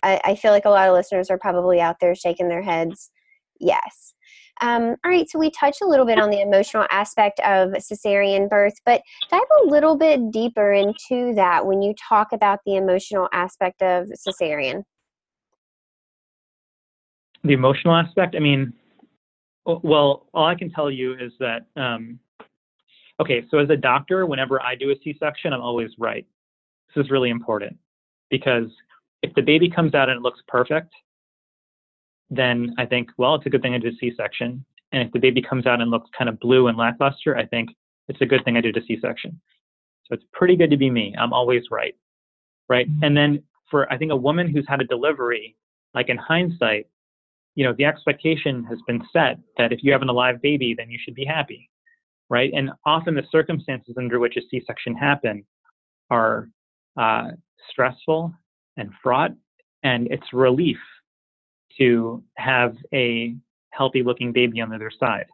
I, 0.03 0.21
I 0.25 0.35
feel 0.35 0.53
like 0.53 0.65
a 0.65 0.71
lot 0.71 0.89
of 0.89 0.95
listeners 0.95 1.31
are 1.31 1.39
probably 1.39 1.81
out 1.81 1.97
there 2.01 2.15
shaking 2.15 2.49
their 2.49 2.63
heads. 2.63 3.11
Yes. 3.61 4.15
Um, 4.61 4.97
all 5.05 5.11
right, 5.11 5.29
so 5.29 5.39
we 5.39 5.51
touched 5.51 5.81
a 5.83 5.87
little 5.87 6.05
bit 6.07 6.21
on 6.21 6.31
the 6.31 6.41
emotional 6.41 6.87
aspect 6.91 7.41
of 7.41 7.71
cesarean 7.71 8.49
birth, 8.49 8.75
but 8.85 9.03
dive 9.31 9.41
a 9.65 9.69
little 9.69 9.97
bit 9.97 10.31
deeper 10.31 10.73
into 10.73 11.35
that 11.35 11.67
when 11.67 11.83
you 11.83 11.95
talk 12.09 12.33
about 12.33 12.61
the 12.67 12.77
emotional 12.77 13.29
aspect 13.33 13.83
of 13.83 14.09
cesarean. 14.09 14.83
The 17.43 17.55
emotional 17.55 17.97
aspect, 17.97 18.37
I 18.37 18.39
mean, 18.39 18.73
well, 19.67 20.27
all 20.35 20.47
I 20.47 20.55
can 20.55 20.71
tell 20.71 20.91
you 20.91 21.15
is 21.15 21.33
that, 21.39 21.67
um, 21.77 22.19
okay, 23.21 23.45
so 23.51 23.59
as 23.59 23.71
a 23.71 23.77
doctor, 23.77 24.27
whenever 24.27 24.63
I 24.63 24.75
do 24.75 24.91
a 24.91 24.95
C 25.03 25.17
section, 25.19 25.53
I'm 25.53 25.61
always 25.61 25.91
right. 25.99 26.27
This 26.95 27.05
is 27.05 27.11
really 27.11 27.31
important 27.31 27.77
because 28.31 28.67
if 29.23 29.33
the 29.35 29.43
baby 29.43 29.71
comes 29.71 29.95
out 29.95 30.09
and 30.09 30.19
it 30.19 30.23
looks 30.23 30.41
perfect, 30.49 30.93
then 32.31 32.75
I 32.79 32.87
think, 32.87 33.11
well, 33.19 33.35
it's 33.35 33.47
a 33.47 33.51
good 33.51 33.63
thing 33.63 33.75
I 33.75 33.79
did 33.79 33.95
a 33.95 33.97
C-section. 33.99 34.65
And 34.93 35.07
if 35.07 35.13
the 35.13 35.19
baby 35.19 35.43
comes 35.43 35.67
out 35.67 35.81
and 35.81 35.91
looks 35.91 36.11
kind 36.17 36.29
of 36.29 36.41
blue 36.41 36.69
and 36.69 36.77
lackluster, 36.77 37.37
I 37.37 37.47
think 37.47 37.71
it's 38.09 38.21
a 38.21 38.27
good 38.27 38.45
thing 38.45 38.57
I 38.57 38.61
did 38.61 38.77
a 38.77 38.85
C-section. 38.85 39.39
So 40.07 40.15
it's 40.15 40.25
pretty 40.33 40.57
good 40.57 40.71
to 40.71 40.77
be 40.77 40.91
me. 40.91 41.15
I'm 41.19 41.33
always 41.33 41.65
right, 41.71 41.95
right? 42.69 42.91
Mm-hmm. 42.91 43.05
And 43.05 43.17
then 43.17 43.43
for 43.71 43.91
I 43.93 43.99
think 43.99 44.13
a 44.13 44.17
woman 44.17 44.49
who's 44.49 44.67
had 44.67 44.81
a 44.81 44.85
delivery, 44.85 45.57
like 45.95 46.09
in 46.09 46.17
hindsight, 46.17 46.87
you 47.55 47.65
know, 47.65 47.75
the 47.77 47.85
expectation 47.85 48.65
has 48.65 48.79
been 48.87 49.03
set 49.13 49.39
that 49.59 49.73
if 49.73 49.83
you 49.83 49.93
have 49.93 50.03
an 50.03 50.09
alive 50.09 50.41
baby, 50.41 50.75
then 50.77 50.91
you 50.91 50.99
should 51.03 51.15
be 51.15 51.25
happy, 51.25 51.69
right? 52.31 52.51
And 52.55 52.71
often 52.87 53.15
the 53.15 53.25
circumstances 53.31 53.95
under 53.99 54.19
which 54.19 54.37
a 54.37 54.41
C-section 54.51 54.95
happen 54.95 55.45
are 56.11 56.49
uh, 56.99 57.31
stressful 57.71 58.33
and 58.77 58.91
fraught, 59.03 59.33
and 59.83 60.09
it's 60.11 60.33
relief 60.33 60.79
to 61.79 62.23
have 62.37 62.77
a 62.93 63.37
healthy 63.71 64.03
looking 64.03 64.33
baby 64.33 64.61
on 64.61 64.71
the 64.71 64.77
other 64.77 64.91
side. 64.99 65.27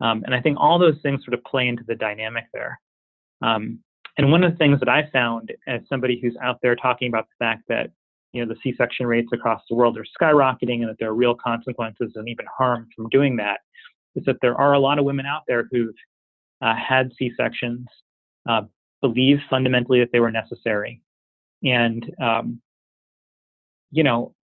Um, 0.00 0.22
and 0.24 0.34
I 0.34 0.40
think 0.40 0.58
all 0.60 0.78
those 0.78 0.98
things 1.02 1.24
sort 1.24 1.34
of 1.34 1.44
play 1.44 1.68
into 1.68 1.84
the 1.86 1.94
dynamic 1.94 2.44
there. 2.52 2.80
Um, 3.42 3.80
and 4.16 4.30
one 4.30 4.44
of 4.44 4.52
the 4.52 4.58
things 4.58 4.78
that 4.80 4.88
I 4.88 5.08
found 5.12 5.52
as 5.66 5.80
somebody 5.88 6.20
who's 6.20 6.36
out 6.42 6.58
there 6.62 6.76
talking 6.76 7.08
about 7.08 7.26
the 7.26 7.44
fact 7.44 7.62
that 7.68 7.90
you 8.34 8.44
know 8.44 8.52
the 8.52 8.60
C-section 8.62 9.06
rates 9.06 9.28
across 9.32 9.62
the 9.70 9.76
world 9.76 9.96
are 9.96 10.04
skyrocketing 10.20 10.80
and 10.80 10.88
that 10.88 10.96
there 10.98 11.08
are 11.08 11.14
real 11.14 11.34
consequences 11.34 12.12
and 12.16 12.28
even 12.28 12.44
harm 12.56 12.88
from 12.94 13.08
doing 13.08 13.36
that 13.36 13.60
is 14.16 14.24
that 14.24 14.36
there 14.42 14.56
are 14.56 14.74
a 14.74 14.78
lot 14.78 14.98
of 14.98 15.04
women 15.04 15.24
out 15.24 15.42
there 15.48 15.68
who've 15.70 15.94
uh, 16.62 16.74
had 16.76 17.12
C-sections, 17.18 17.86
uh, 18.48 18.62
believe 19.00 19.38
fundamentally 19.48 20.00
that 20.00 20.10
they 20.12 20.20
were 20.20 20.30
necessary, 20.30 21.00
and 21.62 22.12
um, 22.20 22.60
you 23.90 24.02
know 24.02 24.34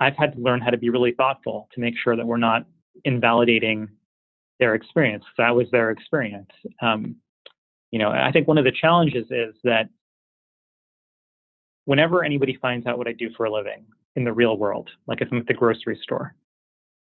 I've 0.00 0.16
had 0.16 0.34
to 0.34 0.40
learn 0.40 0.60
how 0.60 0.70
to 0.70 0.78
be 0.78 0.90
really 0.90 1.12
thoughtful 1.12 1.68
to 1.74 1.80
make 1.80 1.94
sure 2.02 2.16
that 2.16 2.26
we're 2.26 2.36
not 2.38 2.66
invalidating 3.04 3.88
their 4.58 4.74
experience. 4.74 5.24
That 5.38 5.54
was 5.54 5.70
their 5.70 5.90
experience. 5.90 6.50
Um, 6.80 7.16
you 7.90 7.98
know, 7.98 8.10
I 8.10 8.30
think 8.32 8.48
one 8.48 8.58
of 8.58 8.64
the 8.64 8.72
challenges 8.72 9.26
is 9.30 9.54
that 9.64 9.88
whenever 11.86 12.22
anybody 12.22 12.58
finds 12.60 12.86
out 12.86 12.98
what 12.98 13.08
I 13.08 13.12
do 13.12 13.30
for 13.36 13.46
a 13.46 13.52
living 13.52 13.86
in 14.14 14.24
the 14.24 14.32
real 14.32 14.58
world, 14.58 14.90
like 15.06 15.22
if 15.22 15.28
I'm 15.32 15.38
at 15.38 15.46
the 15.46 15.54
grocery 15.54 15.98
store, 16.02 16.34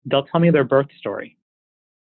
they'll 0.06 0.26
tell 0.26 0.40
me 0.40 0.52
their 0.52 0.64
birth 0.64 0.88
story, 1.00 1.38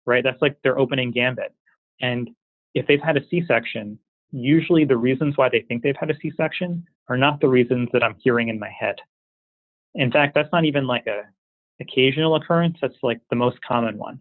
right? 0.04 0.22
That's 0.22 0.42
like 0.42 0.60
their 0.62 0.78
opening 0.78 1.10
gambit. 1.10 1.54
And 2.00 2.30
if 2.74 2.86
they've 2.86 3.00
had 3.00 3.16
a 3.16 3.26
C-section, 3.28 3.98
usually 4.32 4.84
the 4.84 4.96
reasons 4.96 5.36
why 5.36 5.48
they 5.48 5.60
think 5.62 5.82
they've 5.82 5.96
had 5.98 6.10
a 6.10 6.18
C-section 6.20 6.86
are 7.08 7.16
not 7.16 7.40
the 7.40 7.48
reasons 7.48 7.88
that 7.92 8.02
I'm 8.02 8.16
hearing 8.18 8.48
in 8.48 8.58
my 8.58 8.70
head. 8.70 8.96
In 9.94 10.10
fact, 10.10 10.34
that's 10.34 10.52
not 10.52 10.64
even 10.64 10.86
like 10.86 11.06
a 11.06 11.22
occasional 11.80 12.34
occurrence. 12.34 12.76
That's 12.80 12.96
like 13.02 13.20
the 13.30 13.36
most 13.36 13.58
common 13.66 13.98
one. 13.98 14.20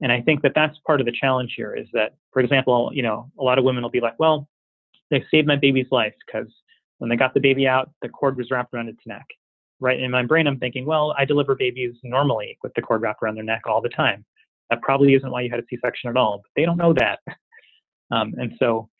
And 0.00 0.10
I 0.10 0.20
think 0.20 0.42
that 0.42 0.52
that's 0.54 0.78
part 0.86 1.00
of 1.00 1.06
the 1.06 1.12
challenge 1.12 1.54
here 1.56 1.74
is 1.74 1.86
that, 1.92 2.14
for 2.32 2.40
example, 2.40 2.90
you 2.92 3.02
know, 3.02 3.30
a 3.38 3.42
lot 3.42 3.58
of 3.58 3.64
women 3.64 3.82
will 3.82 3.90
be 3.90 4.00
like, 4.00 4.18
well, 4.18 4.48
they 5.10 5.24
saved 5.30 5.46
my 5.46 5.56
baby's 5.56 5.86
life 5.90 6.14
because 6.26 6.48
when 7.02 7.08
they 7.08 7.16
got 7.16 7.34
the 7.34 7.40
baby 7.40 7.66
out, 7.66 7.90
the 8.00 8.08
cord 8.08 8.36
was 8.36 8.52
wrapped 8.52 8.72
around 8.72 8.88
its 8.88 9.00
neck. 9.06 9.26
Right. 9.80 9.98
In 9.98 10.12
my 10.12 10.24
brain, 10.24 10.46
I'm 10.46 10.60
thinking, 10.60 10.86
well, 10.86 11.12
I 11.18 11.24
deliver 11.24 11.56
babies 11.56 11.94
normally 12.04 12.56
with 12.62 12.72
the 12.74 12.82
cord 12.82 13.02
wrapped 13.02 13.24
around 13.24 13.34
their 13.34 13.42
neck 13.42 13.62
all 13.66 13.80
the 13.80 13.88
time. 13.88 14.24
That 14.70 14.80
probably 14.82 15.14
isn't 15.14 15.28
why 15.28 15.40
you 15.40 15.50
had 15.50 15.58
a 15.58 15.64
C-section 15.68 16.10
at 16.10 16.16
all. 16.16 16.38
But 16.44 16.50
they 16.54 16.64
don't 16.64 16.78
know 16.78 16.94
that. 16.94 17.18
Um, 18.10 18.34
and 18.36 18.52
so, 18.58 18.90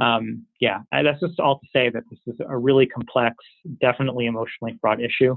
um, 0.00 0.46
yeah, 0.58 0.78
I, 0.92 1.02
that's 1.02 1.20
just 1.20 1.38
all 1.38 1.58
to 1.58 1.66
say 1.74 1.90
that 1.90 2.04
this 2.08 2.18
is 2.26 2.40
a 2.48 2.56
really 2.56 2.86
complex, 2.86 3.36
definitely 3.82 4.24
emotionally 4.24 4.78
fraught 4.80 4.98
issue. 4.98 5.36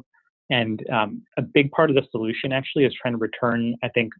And 0.49 0.81
um, 0.89 1.21
a 1.37 1.41
big 1.41 1.69
part 1.71 1.89
of 1.89 1.97
the 1.97 2.07
solution 2.11 2.53
actually 2.53 2.85
is 2.85 2.93
trying 2.93 3.13
to 3.13 3.17
return, 3.17 3.75
I 3.83 3.89
think, 3.89 4.13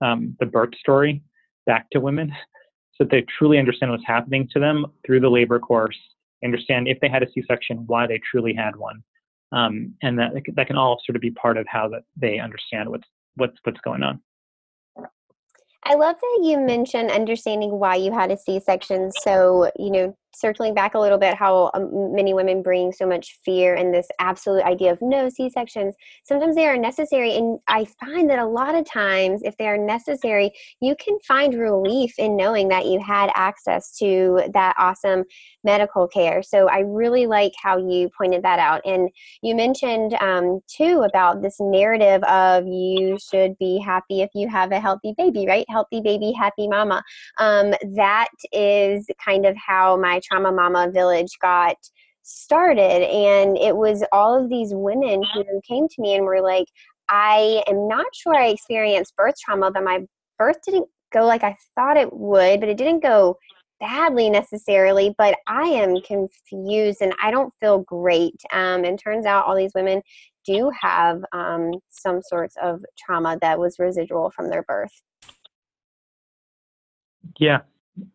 um, 0.00 0.36
the 0.40 0.46
birth 0.46 0.74
story 0.80 1.22
back 1.66 1.88
to 1.90 2.00
women 2.00 2.32
so 2.96 3.04
that 3.04 3.12
they 3.12 3.24
truly 3.38 3.60
understand 3.60 3.92
what's 3.92 4.02
happening 4.04 4.48
to 4.54 4.58
them 4.58 4.86
through 5.06 5.20
the 5.20 5.30
labor 5.30 5.60
course, 5.60 5.96
understand 6.44 6.88
if 6.88 6.98
they 7.00 7.08
had 7.08 7.22
a 7.22 7.30
C-section, 7.30 7.84
why 7.86 8.06
they 8.06 8.20
truly 8.30 8.54
had 8.54 8.76
one. 8.76 9.02
Um, 9.52 9.94
and 10.02 10.18
that 10.18 10.32
that 10.54 10.66
can 10.66 10.76
all 10.76 10.98
sort 11.04 11.14
of 11.16 11.20
be 11.20 11.30
part 11.30 11.58
of 11.58 11.66
how 11.68 11.88
that 11.88 12.02
they 12.16 12.38
understand 12.38 12.88
what's 12.88 13.06
what's 13.36 13.58
what's 13.64 13.80
going 13.82 14.02
on. 14.02 14.20
I 15.84 15.94
love 15.94 16.16
that 16.20 16.40
you 16.42 16.58
mentioned 16.58 17.10
understanding 17.10 17.72
why 17.72 17.96
you 17.96 18.12
had 18.12 18.30
a 18.30 18.38
C-section. 18.38 19.10
So 19.12 19.70
you 19.78 19.90
know, 19.90 20.16
circling 20.34 20.74
back 20.74 20.94
a 20.94 20.98
little 20.98 21.18
bit 21.18 21.34
how 21.34 21.70
um, 21.74 22.14
many 22.14 22.34
women 22.34 22.62
bring 22.62 22.92
so 22.92 23.06
much 23.06 23.38
fear 23.44 23.74
and 23.74 23.94
this 23.94 24.08
absolute 24.18 24.62
idea 24.62 24.92
of 24.92 24.98
no 25.00 25.28
c-sections 25.28 25.94
sometimes 26.24 26.54
they 26.54 26.66
are 26.66 26.76
necessary 26.76 27.36
and 27.36 27.58
i 27.68 27.84
find 27.84 28.28
that 28.28 28.38
a 28.38 28.46
lot 28.46 28.74
of 28.74 28.84
times 28.84 29.40
if 29.44 29.56
they 29.56 29.66
are 29.66 29.78
necessary 29.78 30.50
you 30.80 30.94
can 30.96 31.18
find 31.26 31.54
relief 31.54 32.14
in 32.18 32.36
knowing 32.36 32.68
that 32.68 32.86
you 32.86 33.00
had 33.00 33.30
access 33.34 33.96
to 33.98 34.42
that 34.52 34.74
awesome 34.78 35.24
medical 35.64 36.08
care. 36.08 36.42
So 36.42 36.68
i 36.68 36.80
really 36.80 37.26
like 37.26 37.52
how 37.62 37.78
you 37.78 38.10
pointed 38.16 38.42
that 38.42 38.58
out 38.58 38.80
and 38.84 39.08
you 39.42 39.54
mentioned 39.54 40.14
um, 40.14 40.60
too 40.66 41.04
about 41.08 41.42
this 41.42 41.56
narrative 41.60 42.22
of 42.24 42.66
you 42.66 43.18
should 43.18 43.56
be 43.58 43.78
happy 43.78 44.22
if 44.22 44.30
you 44.34 44.48
have 44.48 44.72
a 44.72 44.80
healthy 44.80 45.14
baby 45.16 45.46
right? 45.46 45.64
Healthy 45.68 46.00
baby 46.00 46.32
happy 46.32 46.68
mama. 46.68 47.02
Um, 47.38 47.74
that 47.94 48.28
is 48.52 49.06
kind 49.24 49.46
of 49.46 49.56
how 49.56 49.96
my 49.96 50.20
Trauma 50.22 50.52
Mama 50.52 50.90
Village 50.92 51.38
got 51.40 51.76
started. 52.22 53.02
And 53.08 53.56
it 53.58 53.76
was 53.76 54.04
all 54.12 54.42
of 54.42 54.48
these 54.48 54.72
women 54.72 55.22
who 55.34 55.44
came 55.66 55.88
to 55.88 56.02
me 56.02 56.14
and 56.14 56.24
were 56.24 56.40
like, 56.40 56.66
I 57.08 57.62
am 57.66 57.88
not 57.88 58.06
sure 58.14 58.34
I 58.34 58.48
experienced 58.48 59.16
birth 59.16 59.34
trauma, 59.44 59.70
but 59.70 59.84
my 59.84 60.00
birth 60.38 60.58
didn't 60.64 60.88
go 61.12 61.26
like 61.26 61.44
I 61.44 61.56
thought 61.74 61.96
it 61.96 62.12
would, 62.12 62.60
but 62.60 62.68
it 62.68 62.76
didn't 62.76 63.02
go 63.02 63.36
badly 63.80 64.30
necessarily, 64.30 65.14
but 65.18 65.36
I 65.46 65.64
am 65.64 66.00
confused 66.02 67.02
and 67.02 67.12
I 67.22 67.30
don't 67.30 67.52
feel 67.60 67.80
great. 67.80 68.40
Um, 68.52 68.84
and 68.84 68.98
turns 68.98 69.26
out 69.26 69.44
all 69.44 69.56
these 69.56 69.74
women 69.74 70.02
do 70.46 70.70
have 70.80 71.22
um, 71.32 71.72
some 71.90 72.22
sorts 72.22 72.56
of 72.62 72.84
trauma 72.98 73.38
that 73.40 73.58
was 73.58 73.78
residual 73.78 74.30
from 74.30 74.50
their 74.50 74.62
birth. 74.62 75.02
Yeah, 77.38 77.60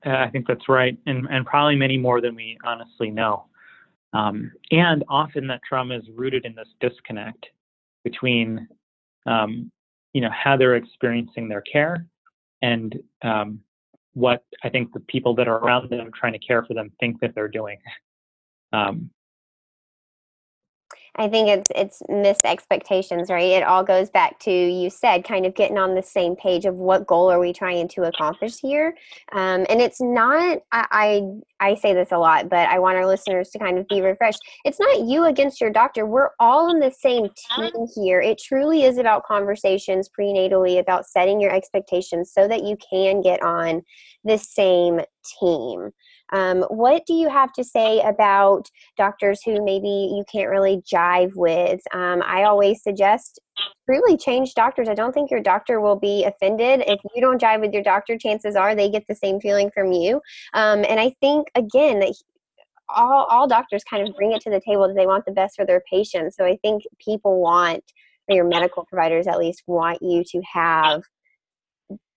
I 0.06 0.30
think 0.30 0.48
that's 0.48 0.68
right, 0.68 0.98
and 1.06 1.28
and 1.30 1.46
probably 1.46 1.76
many 1.76 1.98
more 1.98 2.22
than 2.22 2.36
we 2.36 2.58
honestly 2.66 3.10
know. 3.10 3.46
Um, 4.14 4.52
and 4.72 5.04
often 5.10 5.48
that 5.48 5.62
trauma 5.68 5.98
is 5.98 6.06
rooted 6.16 6.46
in 6.46 6.56
this 6.56 6.70
disconnect 6.80 7.46
between, 8.04 8.68
um, 9.26 9.72
you 10.14 10.22
know, 10.22 10.32
how 10.32 10.58
they're 10.58 10.76
experiencing 10.76 11.48
their 11.48 11.62
care 11.62 12.06
and 12.62 12.98
um, 13.22 13.60
what 14.14 14.44
I 14.64 14.70
think 14.70 14.94
the 14.94 15.02
people 15.02 15.36
that 15.36 15.48
are 15.48 15.58
around 15.58 15.90
them 15.90 16.10
trying 16.18 16.34
to 16.34 16.40
care 16.40 16.64
for 16.66 16.74
them 16.74 16.92
think 17.00 17.20
that 17.22 17.36
they're 17.36 17.48
doing. 17.48 17.78
Um, 18.74 19.10
I 21.20 21.28
think 21.28 21.50
it's 21.50 21.68
it's 21.76 22.02
missed 22.10 22.46
expectations, 22.46 23.30
right? 23.30 23.52
It 23.52 23.64
all 23.64 23.84
goes 23.84 24.10
back 24.10 24.40
to 24.42 24.52
you 24.52 24.90
said 24.90 25.24
kind 25.24 25.46
of 25.46 25.56
getting 25.56 25.78
on 25.78 25.96
the 25.96 26.04
same 26.04 26.36
page 26.36 26.66
of 26.66 26.76
what 26.76 27.08
goal 27.08 27.32
are 27.32 27.40
we 27.40 27.54
trying 27.54 27.88
to 27.90 28.04
accomplish 28.04 28.60
here, 28.60 28.96
um, 29.32 29.66
and 29.70 29.82
it's 29.82 30.00
not. 30.00 30.60
I, 30.72 30.86
I 30.92 31.70
I 31.72 31.76
say 31.76 31.94
this 31.94 32.12
a 32.12 32.18
lot, 32.20 32.50
but 32.50 32.70
I 32.70 32.78
want 32.78 32.98
our 32.98 33.08
listeners 33.08 33.50
to 33.50 33.60
kind 33.60 33.80
of 33.80 33.88
be 33.88 34.02
refreshed. 34.02 34.40
It's 34.64 34.80
not 34.80 35.08
you 35.08 35.26
against 35.26 35.60
your 35.60 35.72
doctor. 35.72 36.06
We're 36.06 36.30
all 36.40 36.70
on 36.70 36.80
the 36.80 36.92
same 36.92 37.30
team 37.56 37.88
here. 37.96 38.22
It 38.22 38.40
truly 38.40 38.84
is 38.84 39.00
about 39.00 39.26
conversations 39.26 40.10
prenatally 40.10 40.80
about 40.80 41.08
setting 41.08 41.42
your 41.42 41.52
expectations 41.52 42.32
so 42.32 42.48
that 42.48 42.64
you 42.64 42.78
can 42.92 43.22
get 43.22 43.42
on 43.42 43.82
the 44.24 44.38
same 44.38 45.02
team. 45.40 45.92
Um, 46.34 46.64
what 46.70 47.06
do 47.06 47.14
you 47.14 47.30
have 47.30 47.54
to 47.54 47.64
say 47.64 48.02
about 48.02 48.70
doctors 48.98 49.42
who 49.44 49.64
maybe 49.64 49.88
you 49.88 50.24
can't 50.32 50.50
really 50.50 50.82
jive 50.92 51.32
with? 51.36 51.82
Um, 51.94 52.22
I 52.26 52.44
always 52.44 52.84
suggest 52.84 53.40
really 53.88 54.18
change 54.18 54.54
doctors. 54.54 54.90
I 54.90 54.94
don't 54.94 55.14
think 55.14 55.32
your 55.32 55.42
doctor 55.42 55.80
will 55.80 55.96
be 55.96 56.26
offended. 56.26 56.84
If 56.86 57.00
you 57.16 57.22
don't 57.22 57.42
jive 57.42 57.62
with 57.62 57.74
your 57.74 57.84
doctor, 57.84 58.18
chances 58.18 58.56
are 58.56 58.76
they 58.76 58.90
get 58.90 59.06
the 59.08 59.16
same 59.16 59.40
feeling 59.40 59.72
from 59.74 59.92
you. 59.92 60.22
Um, 60.54 60.86
and 60.88 61.00
I 61.00 61.16
think, 61.22 61.48
again, 61.56 62.00
that 62.00 62.14
all, 62.90 63.26
all 63.30 63.48
doctors 63.48 63.84
kind 63.84 64.08
of 64.08 64.16
bring 64.16 64.32
it 64.32 64.42
to 64.42 64.50
the 64.50 64.62
table 64.62 64.88
that 64.88 64.96
they 64.96 65.08
want 65.08 65.26
the 65.26 65.32
best 65.32 65.56
for 65.56 65.66
their 65.66 65.84
patients. 65.92 66.36
So 66.38 66.46
I 66.46 66.58
think 66.62 66.84
people 67.04 67.42
want, 67.42 67.84
or 68.30 68.36
your 68.36 68.46
medical 68.46 68.86
providers 68.86 69.28
at 69.28 69.40
least, 69.40 69.64
want 69.68 70.02
you 70.02 70.24
to 70.26 70.42
have 70.54 71.04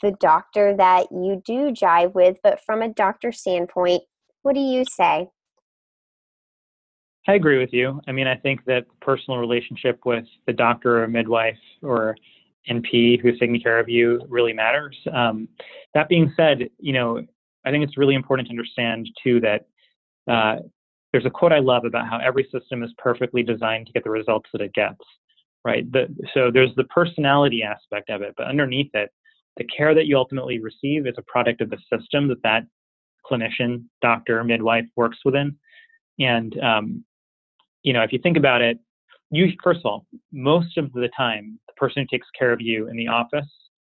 the 0.03 0.13
doctor 0.13 0.75
that 0.77 1.07
you 1.11 1.43
do 1.45 1.71
jive 1.71 2.15
with, 2.15 2.39
but 2.43 2.61
from 2.65 2.83
a 2.83 2.89
doctor 2.89 3.33
standpoint, 3.33 4.03
what 4.43 4.55
do 4.55 4.61
you 4.61 4.85
say? 4.85 5.29
I 7.29 7.35
agree 7.35 7.59
with 7.59 7.73
you. 7.73 8.01
I 8.09 8.13
mean, 8.13 8.27
I 8.27 8.35
think 8.35 8.65
that 8.65 8.87
personal 9.01 9.39
relationship 9.39 10.01
with 10.05 10.25
the 10.47 10.53
doctor 10.53 11.03
or 11.03 11.09
midwife 11.09 11.59
or 11.83 12.17
NP 12.69 13.21
who's 13.21 13.39
taking 13.39 13.61
care 13.61 13.79
of 13.79 13.89
you 13.89 14.23
really 14.29 14.53
matters. 14.53 14.97
Um, 15.13 15.49
that 15.95 16.09
being 16.09 16.33
said, 16.37 16.71
you 16.79 16.93
know, 16.93 17.23
I 17.65 17.71
think 17.71 17.85
it's 17.85 17.99
really 17.99 18.15
important 18.15 18.49
to 18.49 18.53
understand 18.53 19.09
too 19.23 19.41
that 19.41 19.67
uh, 20.31 20.63
there's 21.13 21.27
a 21.27 21.31
quote 21.31 21.53
I 21.53 21.59
love 21.59 21.85
about 21.85 22.09
how 22.09 22.19
every 22.19 22.49
system 22.53 22.83
is 22.83 22.91
perfectly 22.97 23.43
designed 23.43 23.87
to 23.87 23.93
get 23.93 24.05
the 24.05 24.11
results 24.11 24.49
that 24.53 24.63
it 24.63 24.73
gets, 24.75 25.01
right? 25.65 25.91
The, 25.93 26.09
so 26.33 26.51
there's 26.53 26.75
the 26.77 26.85
personality 26.85 27.63
aspect 27.63 28.11
of 28.11 28.23
it, 28.23 28.35
but 28.37 28.47
underneath 28.47 28.91
it, 28.95 29.11
the 29.57 29.65
care 29.65 29.95
that 29.95 30.07
you 30.07 30.17
ultimately 30.17 30.59
receive 30.59 31.07
is 31.07 31.15
a 31.19 31.23
product 31.23 31.61
of 31.61 31.71
the 31.71 31.79
system 31.93 32.29
that 32.29 32.43
that 32.43 32.65
clinician, 33.31 33.85
doctor, 34.01 34.43
midwife 34.45 34.87
works 34.97 35.19
within. 35.25 35.57
And, 36.19 36.59
um, 36.61 37.05
you 37.83 37.93
know, 37.93 38.03
if 38.03 38.13
you 38.13 38.19
think 38.19 38.37
about 38.37 38.63
it, 38.63 38.79
you, 39.31 39.53
first 39.63 39.81
of 39.81 39.87
all, 39.87 40.07
most 40.33 40.77
of 40.77 40.93
the 40.93 41.09
time, 41.17 41.59
the 41.67 41.75
person 41.75 42.03
who 42.03 42.17
takes 42.17 42.27
care 42.39 42.53
of 42.53 42.61
you 42.61 42.89
in 42.89 42.97
the 42.97 43.09
office 43.09 43.47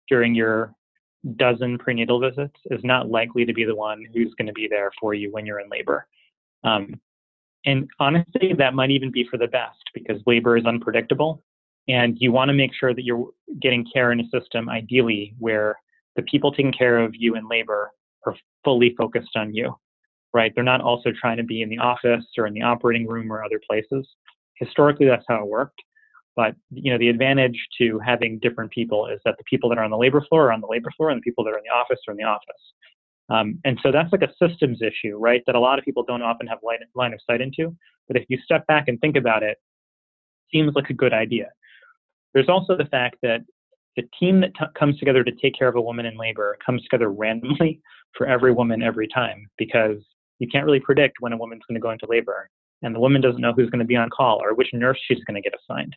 during 0.09 0.35
your 0.35 0.73
dozen 1.37 1.77
prenatal 1.77 2.19
visits 2.19 2.55
is 2.65 2.81
not 2.83 3.09
likely 3.09 3.45
to 3.45 3.53
be 3.53 3.63
the 3.63 3.75
one 3.75 4.03
who's 4.13 4.33
going 4.37 4.47
to 4.47 4.53
be 4.53 4.67
there 4.69 4.91
for 4.99 5.13
you 5.13 5.31
when 5.31 5.45
you're 5.45 5.59
in 5.59 5.69
labor. 5.69 6.07
Um, 6.63 6.99
and 7.65 7.87
honestly, 7.99 8.53
that 8.57 8.73
might 8.73 8.91
even 8.91 9.11
be 9.11 9.25
for 9.29 9.37
the 9.37 9.47
best 9.47 9.79
because 9.93 10.19
labor 10.25 10.57
is 10.57 10.65
unpredictable. 10.65 11.43
And 11.87 12.17
you 12.19 12.31
want 12.31 12.49
to 12.49 12.53
make 12.53 12.71
sure 12.73 12.93
that 12.93 13.03
you're 13.03 13.29
getting 13.61 13.85
care 13.91 14.11
in 14.11 14.19
a 14.19 14.29
system, 14.29 14.69
ideally, 14.69 15.33
where 15.39 15.77
the 16.15 16.21
people 16.23 16.51
taking 16.51 16.71
care 16.71 16.99
of 16.99 17.13
you 17.15 17.35
in 17.35 17.47
labor 17.47 17.91
are 18.25 18.35
fully 18.63 18.93
focused 18.97 19.35
on 19.35 19.53
you, 19.53 19.75
right? 20.33 20.51
They're 20.53 20.63
not 20.63 20.81
also 20.81 21.11
trying 21.19 21.37
to 21.37 21.43
be 21.43 21.61
in 21.61 21.69
the 21.69 21.79
office 21.79 22.25
or 22.37 22.45
in 22.47 22.53
the 22.53 22.61
operating 22.61 23.07
room 23.07 23.31
or 23.31 23.43
other 23.43 23.59
places. 23.67 24.07
Historically, 24.55 25.07
that's 25.07 25.25
how 25.27 25.41
it 25.41 25.47
worked. 25.47 25.81
But 26.35 26.55
you 26.69 26.91
know, 26.91 26.97
the 26.97 27.09
advantage 27.09 27.59
to 27.79 27.99
having 27.99 28.39
different 28.39 28.71
people 28.71 29.07
is 29.07 29.19
that 29.25 29.35
the 29.37 29.43
people 29.43 29.69
that 29.69 29.77
are 29.77 29.83
on 29.83 29.91
the 29.91 29.97
labor 29.97 30.23
floor 30.29 30.47
are 30.47 30.51
on 30.51 30.61
the 30.61 30.67
labor 30.67 30.91
floor, 30.95 31.09
and 31.09 31.17
the 31.19 31.23
people 31.23 31.43
that 31.43 31.51
are 31.51 31.57
in 31.57 31.63
the 31.63 31.75
office 31.75 31.99
are 32.07 32.11
in 32.11 32.17
the 32.17 32.23
office. 32.23 32.73
Um, 33.29 33.59
and 33.65 33.79
so 33.81 33.91
that's 33.91 34.11
like 34.11 34.23
a 34.23 34.33
systems 34.45 34.81
issue, 34.81 35.17
right? 35.17 35.41
That 35.45 35.55
a 35.55 35.59
lot 35.59 35.79
of 35.79 35.85
people 35.85 36.03
don't 36.03 36.21
often 36.21 36.47
have 36.47 36.59
line, 36.63 36.79
line 36.95 37.13
of 37.13 37.19
sight 37.29 37.41
into. 37.41 37.75
But 38.07 38.17
if 38.17 38.25
you 38.27 38.37
step 38.43 38.67
back 38.67 38.87
and 38.87 38.99
think 38.99 39.15
about 39.15 39.41
it, 39.41 39.57
seems 40.51 40.73
like 40.75 40.89
a 40.89 40.93
good 40.93 41.13
idea. 41.13 41.49
There's 42.33 42.49
also 42.49 42.77
the 42.77 42.85
fact 42.85 43.17
that 43.23 43.41
the 43.97 44.03
team 44.19 44.39
that 44.41 44.53
t- 44.57 44.65
comes 44.77 44.97
together 44.99 45.23
to 45.23 45.31
take 45.31 45.53
care 45.57 45.67
of 45.67 45.75
a 45.75 45.81
woman 45.81 46.05
in 46.05 46.17
labor 46.17 46.57
comes 46.65 46.81
together 46.83 47.09
randomly 47.11 47.81
for 48.17 48.27
every 48.27 48.53
woman 48.53 48.81
every 48.81 49.07
time 49.07 49.47
because 49.57 49.97
you 50.39 50.47
can't 50.47 50.65
really 50.65 50.79
predict 50.79 51.17
when 51.19 51.33
a 51.33 51.37
woman's 51.37 51.61
going 51.67 51.75
to 51.75 51.81
go 51.81 51.91
into 51.91 52.05
labor 52.07 52.49
and 52.81 52.95
the 52.95 52.99
woman 52.99 53.21
doesn't 53.21 53.41
know 53.41 53.53
who's 53.53 53.69
going 53.69 53.79
to 53.79 53.85
be 53.85 53.95
on 53.95 54.09
call 54.09 54.41
or 54.41 54.55
which 54.55 54.69
nurse 54.73 54.97
she's 55.07 55.23
going 55.25 55.35
to 55.35 55.41
get 55.41 55.53
assigned. 55.59 55.95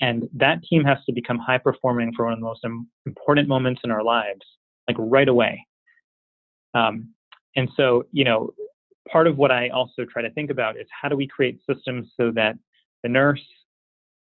And 0.00 0.28
that 0.32 0.62
team 0.64 0.84
has 0.84 0.98
to 1.06 1.12
become 1.12 1.38
high 1.38 1.58
performing 1.58 2.12
for 2.14 2.24
one 2.24 2.32
of 2.32 2.38
the 2.38 2.44
most 2.44 2.64
important 3.06 3.48
moments 3.48 3.82
in 3.84 3.90
our 3.90 4.02
lives 4.02 4.40
like 4.88 4.96
right 4.98 5.28
away. 5.28 5.64
Um, 6.74 7.14
and 7.56 7.68
so 7.76 8.04
you 8.12 8.24
know 8.24 8.52
part 9.10 9.26
of 9.26 9.36
what 9.36 9.50
i 9.50 9.68
also 9.68 10.04
try 10.10 10.22
to 10.22 10.30
think 10.30 10.50
about 10.50 10.76
is 10.76 10.86
how 10.90 11.08
do 11.08 11.16
we 11.16 11.26
create 11.26 11.60
systems 11.68 12.10
so 12.18 12.30
that 12.32 12.56
the 13.02 13.08
nurse 13.08 13.42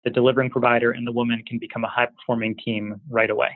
the 0.04 0.10
delivering 0.10 0.50
provider 0.50 0.92
and 0.92 1.06
the 1.06 1.12
woman 1.12 1.44
can 1.48 1.60
become 1.60 1.84
a 1.84 1.90
high 1.90 2.08
performing 2.08 2.56
team 2.56 3.00
right 3.10 3.30
away. 3.30 3.50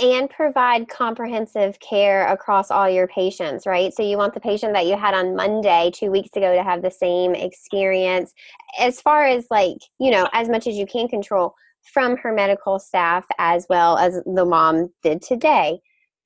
And 0.00 0.28
provide 0.28 0.88
comprehensive 0.88 1.78
care 1.78 2.26
across 2.26 2.70
all 2.70 2.88
your 2.88 3.06
patients, 3.06 3.64
right? 3.64 3.94
So 3.94 4.02
you 4.02 4.16
want 4.16 4.34
the 4.34 4.40
patient 4.40 4.72
that 4.72 4.86
you 4.86 4.96
had 4.96 5.14
on 5.14 5.36
Monday 5.36 5.92
two 5.94 6.10
weeks 6.10 6.34
ago 6.34 6.54
to 6.54 6.64
have 6.64 6.82
the 6.82 6.90
same 6.90 7.36
experience 7.36 8.32
as 8.80 9.00
far 9.00 9.24
as 9.24 9.46
like, 9.50 9.76
you 10.00 10.10
know, 10.10 10.28
as 10.32 10.48
much 10.48 10.66
as 10.66 10.74
you 10.74 10.86
can 10.86 11.06
control 11.06 11.54
from 11.92 12.16
her 12.16 12.32
medical 12.32 12.78
staff 12.78 13.24
as 13.38 13.66
well 13.68 13.96
as 13.98 14.20
the 14.24 14.44
mom 14.44 14.88
did 15.02 15.22
today. 15.22 15.78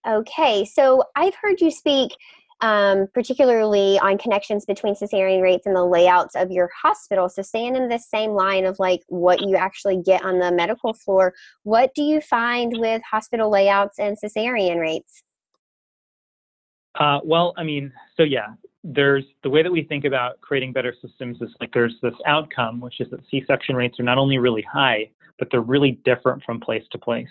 Okay, 0.08 0.64
so 0.64 1.02
I've 1.16 1.34
heard 1.34 1.60
you 1.60 1.70
speak 1.70 2.16
um, 2.60 3.06
particularly 3.14 3.98
on 4.00 4.18
connections 4.18 4.64
between 4.64 4.94
cesarean 4.94 5.42
rates 5.42 5.66
and 5.66 5.76
the 5.76 5.84
layouts 5.84 6.34
of 6.34 6.50
your 6.50 6.70
hospital. 6.82 7.28
So, 7.28 7.42
staying 7.42 7.76
in 7.76 7.88
the 7.88 7.98
same 7.98 8.32
line 8.32 8.64
of 8.64 8.78
like 8.78 9.02
what 9.08 9.40
you 9.42 9.56
actually 9.56 10.02
get 10.02 10.24
on 10.24 10.38
the 10.38 10.50
medical 10.52 10.92
floor, 10.92 11.34
what 11.62 11.94
do 11.94 12.02
you 12.02 12.20
find 12.20 12.72
with 12.76 13.02
hospital 13.08 13.50
layouts 13.50 13.98
and 13.98 14.16
cesarean 14.22 14.80
rates? 14.80 15.22
Uh, 16.98 17.20
well, 17.24 17.54
I 17.56 17.62
mean, 17.62 17.92
so 18.16 18.24
yeah, 18.24 18.48
there's 18.82 19.24
the 19.42 19.50
way 19.50 19.62
that 19.62 19.70
we 19.70 19.84
think 19.84 20.04
about 20.04 20.40
creating 20.40 20.72
better 20.72 20.94
systems 21.00 21.40
is 21.40 21.50
like 21.60 21.72
there's 21.72 21.94
this 22.02 22.14
outcome, 22.26 22.80
which 22.80 23.00
is 23.00 23.08
that 23.10 23.20
C 23.30 23.44
section 23.46 23.76
rates 23.76 24.00
are 24.00 24.04
not 24.04 24.18
only 24.18 24.38
really 24.38 24.62
high, 24.62 25.10
but 25.38 25.48
they're 25.50 25.60
really 25.60 26.00
different 26.04 26.42
from 26.42 26.58
place 26.58 26.84
to 26.90 26.98
place 26.98 27.28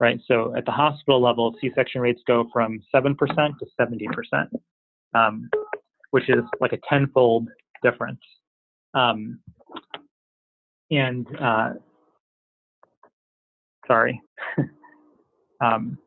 right? 0.00 0.20
So 0.26 0.54
at 0.56 0.64
the 0.64 0.72
hospital 0.72 1.20
level, 1.20 1.54
C-section 1.60 2.00
rates 2.00 2.20
go 2.26 2.48
from 2.52 2.80
7% 2.94 3.16
to 3.16 3.66
70%. 3.80 4.48
um, 5.14 5.50
which 6.10 6.28
is 6.28 6.42
like 6.60 6.72
a 6.72 6.78
tenfold 6.88 7.48
difference. 7.82 8.20
Um, 8.94 9.40
and 10.90 11.26
uh, 11.38 11.74
sorry. 13.86 14.20
um, 15.60 15.98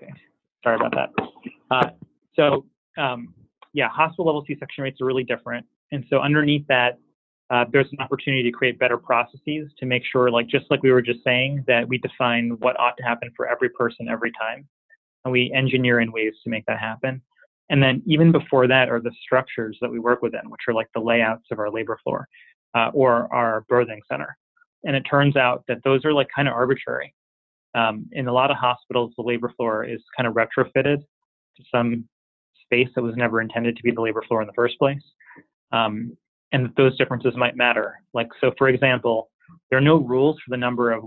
okay, 0.00 0.12
sorry 0.62 0.76
about 0.76 0.94
that. 0.94 1.10
Uh, 1.70 1.90
so 2.34 2.64
um, 2.96 3.34
yeah, 3.72 3.88
hospital 3.88 4.26
level 4.26 4.44
C-section 4.46 4.84
rates 4.84 5.00
are 5.00 5.06
really 5.06 5.24
different. 5.24 5.66
And 5.92 6.04
so 6.08 6.20
underneath 6.20 6.66
that, 6.68 6.98
uh, 7.50 7.64
there's 7.72 7.88
an 7.92 7.98
opportunity 8.00 8.44
to 8.44 8.50
create 8.50 8.78
better 8.78 8.96
processes 8.96 9.70
to 9.78 9.86
make 9.86 10.04
sure, 10.04 10.30
like 10.30 10.46
just 10.46 10.66
like 10.70 10.82
we 10.82 10.92
were 10.92 11.02
just 11.02 11.22
saying, 11.24 11.64
that 11.66 11.86
we 11.86 11.98
define 11.98 12.50
what 12.60 12.78
ought 12.78 12.96
to 12.96 13.02
happen 13.02 13.30
for 13.36 13.48
every 13.48 13.68
person 13.70 14.08
every 14.08 14.30
time, 14.32 14.66
and 15.24 15.32
we 15.32 15.52
engineer 15.52 16.00
in 16.00 16.12
ways 16.12 16.34
to 16.44 16.50
make 16.50 16.64
that 16.66 16.78
happen. 16.78 17.20
And 17.68 17.82
then 17.82 18.02
even 18.06 18.32
before 18.32 18.66
that 18.68 18.88
are 18.88 19.00
the 19.00 19.12
structures 19.22 19.78
that 19.80 19.90
we 19.90 19.98
work 19.98 20.22
within, 20.22 20.48
which 20.48 20.62
are 20.68 20.74
like 20.74 20.88
the 20.94 21.00
layouts 21.00 21.46
of 21.50 21.58
our 21.58 21.70
labor 21.70 21.98
floor 22.02 22.28
uh, 22.74 22.90
or 22.92 23.32
our 23.32 23.64
birthing 23.70 24.00
center. 24.10 24.36
And 24.84 24.96
it 24.96 25.02
turns 25.02 25.36
out 25.36 25.64
that 25.68 25.78
those 25.84 26.04
are 26.04 26.12
like 26.12 26.28
kind 26.34 26.48
of 26.48 26.54
arbitrary. 26.54 27.14
Um, 27.74 28.06
in 28.12 28.26
a 28.26 28.32
lot 28.32 28.50
of 28.50 28.56
hospitals, 28.56 29.12
the 29.16 29.22
labor 29.22 29.52
floor 29.56 29.84
is 29.84 30.00
kind 30.16 30.26
of 30.26 30.34
retrofitted 30.34 30.98
to 30.98 31.62
some 31.72 32.08
space 32.64 32.88
that 32.94 33.02
was 33.02 33.14
never 33.16 33.40
intended 33.40 33.76
to 33.76 33.82
be 33.82 33.92
the 33.92 34.00
labor 34.00 34.24
floor 34.26 34.40
in 34.40 34.48
the 34.48 34.54
first 34.54 34.76
place. 34.78 35.02
Um, 35.70 36.16
and 36.52 36.70
those 36.76 36.96
differences 36.98 37.34
might 37.36 37.56
matter. 37.56 37.94
Like, 38.12 38.28
so 38.40 38.52
for 38.58 38.68
example, 38.68 39.30
there 39.68 39.78
are 39.78 39.82
no 39.82 39.96
rules 39.96 40.36
for 40.36 40.50
the 40.50 40.56
number 40.56 40.92
of 40.92 41.04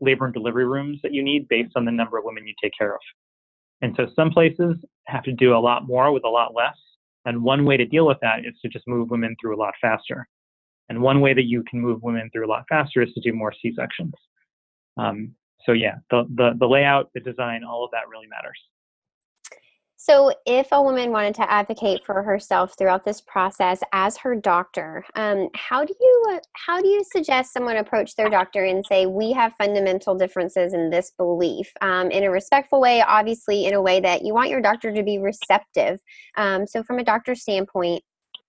labor 0.00 0.24
and 0.24 0.34
delivery 0.34 0.64
rooms 0.64 1.00
that 1.02 1.12
you 1.12 1.22
need 1.22 1.48
based 1.48 1.72
on 1.76 1.84
the 1.84 1.92
number 1.92 2.18
of 2.18 2.24
women 2.24 2.46
you 2.46 2.54
take 2.62 2.72
care 2.78 2.94
of. 2.94 3.00
And 3.82 3.94
so 3.96 4.08
some 4.16 4.30
places 4.30 4.76
have 5.06 5.22
to 5.24 5.32
do 5.32 5.56
a 5.56 5.58
lot 5.58 5.86
more 5.86 6.12
with 6.12 6.24
a 6.24 6.28
lot 6.28 6.54
less. 6.54 6.76
And 7.24 7.42
one 7.42 7.64
way 7.64 7.76
to 7.76 7.84
deal 7.84 8.06
with 8.06 8.18
that 8.22 8.40
is 8.40 8.54
to 8.62 8.68
just 8.68 8.88
move 8.88 9.10
women 9.10 9.36
through 9.40 9.56
a 9.56 9.60
lot 9.60 9.74
faster. 9.80 10.26
And 10.88 11.00
one 11.00 11.20
way 11.20 11.34
that 11.34 11.44
you 11.44 11.62
can 11.68 11.80
move 11.80 12.02
women 12.02 12.30
through 12.32 12.46
a 12.46 12.48
lot 12.48 12.64
faster 12.68 13.02
is 13.02 13.12
to 13.12 13.20
do 13.20 13.32
more 13.32 13.52
C-sections. 13.60 14.14
Um, 14.96 15.34
so 15.64 15.72
yeah, 15.72 15.96
the, 16.10 16.24
the, 16.34 16.52
the 16.58 16.66
layout, 16.66 17.10
the 17.14 17.20
design, 17.20 17.62
all 17.62 17.84
of 17.84 17.90
that 17.90 18.08
really 18.08 18.26
matters. 18.26 18.58
So, 20.00 20.32
if 20.46 20.68
a 20.70 20.80
woman 20.80 21.10
wanted 21.10 21.34
to 21.34 21.50
advocate 21.50 22.06
for 22.06 22.22
herself 22.22 22.78
throughout 22.78 23.04
this 23.04 23.20
process 23.20 23.82
as 23.92 24.16
her 24.18 24.36
doctor, 24.36 25.04
um, 25.16 25.48
how 25.56 25.84
do 25.84 25.92
you 26.00 26.38
how 26.52 26.80
do 26.80 26.86
you 26.86 27.02
suggest 27.02 27.52
someone 27.52 27.76
approach 27.76 28.14
their 28.14 28.30
doctor 28.30 28.62
and 28.62 28.86
say 28.86 29.06
we 29.06 29.32
have 29.32 29.54
fundamental 29.58 30.14
differences 30.14 30.72
in 30.72 30.90
this 30.90 31.10
belief 31.18 31.72
um, 31.80 32.12
in 32.12 32.22
a 32.22 32.30
respectful 32.30 32.80
way, 32.80 33.02
obviously 33.02 33.66
in 33.66 33.74
a 33.74 33.82
way 33.82 33.98
that 33.98 34.24
you 34.24 34.32
want 34.32 34.50
your 34.50 34.60
doctor 34.60 34.94
to 34.94 35.02
be 35.02 35.18
receptive. 35.18 35.98
Um, 36.36 36.64
so, 36.64 36.84
from 36.84 37.00
a 37.00 37.04
doctor's 37.04 37.42
standpoint, 37.42 38.04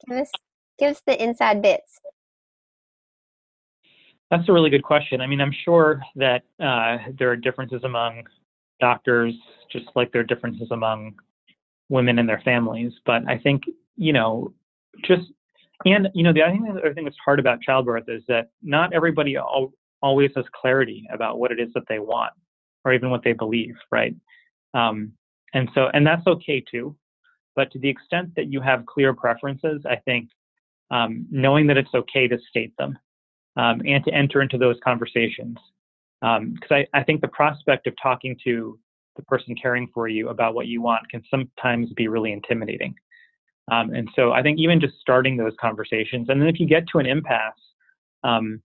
give 0.07 0.19
us 0.19 0.29
give 0.77 0.91
us 0.91 1.01
the 1.07 1.21
inside 1.21 1.63
bits. 1.63 1.99
That's 4.29 4.47
a 4.47 4.53
really 4.53 4.69
good 4.69 4.83
question. 4.83 5.19
I 5.19 5.25
mean, 5.25 5.41
I'm 5.41 5.55
sure 5.65 5.99
that 6.15 6.43
uh, 6.59 6.97
there 7.17 7.31
are 7.31 7.35
differences 7.35 7.83
among 7.83 8.25
doctors, 8.79 9.33
just 9.71 9.87
like 9.95 10.11
there 10.11 10.21
are 10.21 10.25
differences 10.25 10.67
among 10.69 11.15
women 11.89 12.19
and 12.19 12.29
their 12.29 12.41
families. 12.45 12.93
But 13.05 13.27
I 13.27 13.37
think, 13.37 13.63
you 13.97 14.13
know, 14.13 14.53
just, 15.03 15.23
and, 15.85 16.09
you 16.13 16.23
know, 16.23 16.33
the 16.33 16.41
other 16.41 16.53
thing, 16.53 16.63
the 16.73 16.79
other 16.79 16.93
thing 16.93 17.05
that's 17.05 17.17
hard 17.23 17.39
about 17.39 17.61
childbirth 17.61 18.07
is 18.07 18.23
that 18.27 18.51
not 18.61 18.93
everybody 18.93 19.35
al- 19.35 19.73
always 20.01 20.31
has 20.35 20.45
clarity 20.53 21.07
about 21.11 21.39
what 21.39 21.51
it 21.51 21.59
is 21.59 21.69
that 21.73 21.83
they 21.87 21.99
want 21.99 22.33
or 22.85 22.93
even 22.93 23.09
what 23.09 23.23
they 23.23 23.33
believe, 23.33 23.75
right? 23.91 24.15
Um, 24.73 25.13
and 25.53 25.69
so, 25.73 25.87
and 25.93 26.05
that's 26.05 26.25
okay 26.27 26.63
too. 26.69 26.95
But 27.55 27.71
to 27.71 27.79
the 27.79 27.89
extent 27.89 28.35
that 28.35 28.51
you 28.51 28.61
have 28.61 28.85
clear 28.85 29.13
preferences, 29.13 29.81
I 29.89 29.97
think 29.97 30.29
um, 30.91 31.25
knowing 31.29 31.67
that 31.67 31.77
it's 31.77 31.93
okay 31.93 32.27
to 32.27 32.37
state 32.49 32.73
them 32.77 32.97
um, 33.57 33.81
and 33.85 34.03
to 34.05 34.13
enter 34.13 34.41
into 34.41 34.57
those 34.57 34.77
conversations. 34.83 35.57
Because 36.21 36.41
um, 36.41 36.57
I, 36.71 36.87
I 36.93 37.03
think 37.03 37.21
the 37.21 37.27
prospect 37.29 37.87
of 37.87 37.93
talking 38.01 38.37
to 38.43 38.77
the 39.15 39.23
person 39.23 39.55
caring 39.61 39.89
for 39.93 40.07
you 40.07 40.29
about 40.29 40.53
what 40.53 40.67
you 40.67 40.81
want 40.81 41.09
can 41.09 41.21
sometimes 41.29 41.91
be 41.93 42.07
really 42.07 42.31
intimidating. 42.31 42.95
Um, 43.71 43.93
and 43.93 44.09
so 44.15 44.31
I 44.31 44.41
think 44.41 44.59
even 44.59 44.79
just 44.79 44.95
starting 44.99 45.37
those 45.37 45.53
conversations, 45.59 46.29
and 46.29 46.41
then 46.41 46.47
if 46.47 46.59
you 46.59 46.67
get 46.67 46.87
to 46.91 46.99
an 46.99 47.05
impasse, 47.05 47.53
um, 48.23 48.61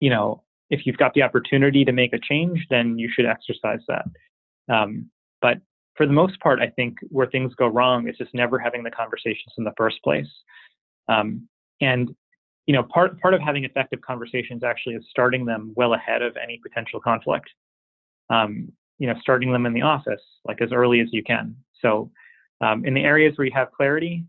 you 0.00 0.10
know, 0.10 0.42
if 0.70 0.86
you've 0.86 0.96
got 0.96 1.14
the 1.14 1.22
opportunity 1.22 1.84
to 1.84 1.92
make 1.92 2.12
a 2.12 2.18
change, 2.18 2.66
then 2.70 2.98
you 2.98 3.08
should 3.12 3.26
exercise 3.26 3.80
that. 3.88 4.04
Um, 4.72 5.10
but 5.40 5.58
for 5.96 6.06
the 6.06 6.12
most 6.12 6.40
part, 6.40 6.60
I 6.60 6.68
think 6.68 6.96
where 7.08 7.26
things 7.26 7.54
go 7.54 7.66
wrong 7.66 8.08
is 8.08 8.16
just 8.16 8.34
never 8.34 8.58
having 8.58 8.82
the 8.82 8.90
conversations 8.90 9.52
in 9.58 9.64
the 9.64 9.74
first 9.76 10.02
place. 10.02 10.28
Um, 11.08 11.48
and 11.80 12.14
you 12.66 12.74
know, 12.74 12.82
part 12.84 13.20
part 13.20 13.34
of 13.34 13.40
having 13.40 13.64
effective 13.64 14.00
conversations 14.00 14.62
actually 14.62 14.94
is 14.94 15.04
starting 15.10 15.44
them 15.44 15.72
well 15.76 15.94
ahead 15.94 16.22
of 16.22 16.36
any 16.42 16.60
potential 16.62 17.00
conflict. 17.00 17.50
Um, 18.30 18.72
you 19.02 19.08
know, 19.08 19.14
starting 19.20 19.50
them 19.50 19.66
in 19.66 19.72
the 19.72 19.82
office 19.82 20.20
like 20.44 20.62
as 20.62 20.70
early 20.72 21.00
as 21.00 21.08
you 21.10 21.24
can. 21.24 21.56
So 21.80 22.08
um, 22.60 22.84
in 22.84 22.94
the 22.94 23.02
areas 23.02 23.36
where 23.36 23.44
you 23.44 23.52
have 23.52 23.72
clarity, 23.72 24.24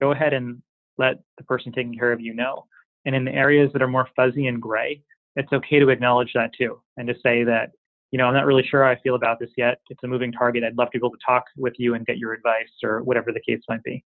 go 0.00 0.10
ahead 0.10 0.32
and 0.32 0.60
let 0.98 1.20
the 1.36 1.44
person 1.44 1.70
taking 1.70 1.96
care 1.96 2.10
of 2.10 2.20
you 2.20 2.34
know. 2.34 2.66
And 3.06 3.14
in 3.14 3.24
the 3.24 3.32
areas 3.32 3.70
that 3.72 3.80
are 3.80 3.86
more 3.86 4.08
fuzzy 4.16 4.48
and 4.48 4.60
gray, 4.60 5.04
it's 5.36 5.52
okay 5.52 5.78
to 5.78 5.90
acknowledge 5.90 6.32
that 6.34 6.50
too, 6.58 6.82
and 6.96 7.06
to 7.06 7.14
say 7.22 7.44
that, 7.44 7.70
you 8.10 8.18
know, 8.18 8.26
I'm 8.26 8.34
not 8.34 8.44
really 8.44 8.66
sure 8.68 8.82
how 8.82 8.90
I 8.90 8.98
feel 9.02 9.14
about 9.14 9.38
this 9.38 9.50
yet. 9.56 9.78
It's 9.88 10.02
a 10.02 10.08
moving 10.08 10.32
target. 10.32 10.64
I'd 10.64 10.76
love 10.76 10.90
to 10.90 10.98
be 10.98 11.06
able 11.06 11.12
to 11.12 11.24
talk 11.24 11.44
with 11.56 11.74
you 11.78 11.94
and 11.94 12.04
get 12.04 12.18
your 12.18 12.32
advice 12.32 12.72
or 12.82 13.04
whatever 13.04 13.30
the 13.30 13.40
case 13.46 13.60
might 13.68 13.84
be. 13.84 14.02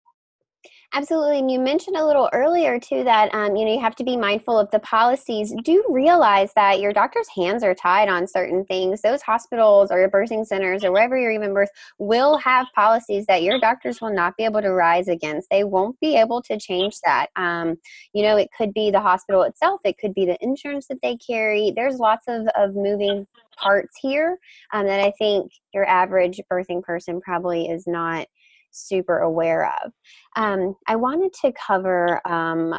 Absolutely. 0.95 1.39
And 1.39 1.51
you 1.51 1.59
mentioned 1.61 1.97
a 1.99 2.07
little 2.07 2.31
earlier 2.33 2.81
too 2.81 3.05
that 3.05 3.33
um, 3.35 3.55
you 3.57 3.67
know 3.67 3.75
you 3.75 3.81
have 3.81 3.95
to 3.97 4.05
be 4.05 4.17
mindful 4.17 4.59
of 4.59 4.71
the 4.71 4.79
policies. 4.79 5.55
Do 5.63 5.85
realize 5.91 6.51
that 6.55 6.81
your 6.81 6.95
doctor's 6.95 7.29
hands 7.29 7.63
are 7.63 7.75
tied 7.75 8.09
on 8.09 8.27
certain 8.27 8.65
things. 8.65 9.03
Those 9.03 9.21
hospitals 9.21 9.91
or 9.91 9.99
your 10.01 10.11
birthing 10.11 10.47
centers 10.47 10.85
or 10.85 10.91
wherever 10.91 11.17
you're 11.19 11.33
giving 11.33 11.53
birth 11.53 11.69
will 11.99 12.39
have 12.39 12.69
policies 12.75 13.27
that 13.27 13.43
your 13.43 13.61
doctors 13.61 14.01
will 14.01 14.15
not 14.15 14.35
be 14.39 14.45
able 14.45 14.63
to 14.63 14.73
rise 14.73 15.09
against. 15.09 15.49
They 15.51 15.63
won't 15.63 16.01
be 16.01 16.17
able 16.17 16.41
to 16.43 16.59
change 16.59 16.97
that. 17.05 17.27
Um, 17.37 17.77
you 18.15 18.23
know, 18.23 18.37
it 18.39 18.49
could 18.57 18.73
be 18.73 18.91
the 18.91 19.01
hospital 19.01 19.43
itself. 19.43 19.83
It 19.85 19.99
could 19.99 20.15
be 20.15 20.25
the 20.25 20.39
insurance 20.41 20.87
that 20.89 21.03
they 21.03 21.17
carry. 21.19 21.71
There's 21.77 21.99
lots 21.99 22.25
of, 22.29 22.47
of 22.57 22.75
moving 22.75 23.27
parts 23.59 23.99
here 24.01 24.39
um, 24.73 24.87
that 24.87 25.01
I 25.01 25.13
think 25.19 25.53
your 25.75 25.85
average 25.87 26.41
birthing 26.51 26.83
person 26.83 27.21
probably 27.21 27.67
is 27.69 27.87
not 27.87 28.27
super 28.71 29.19
aware 29.19 29.73
of. 29.85 29.93
Um, 30.37 30.75
I 30.87 30.97
wanted 30.97 31.33
to 31.43 31.53
cover 31.67 32.21
um, 32.27 32.79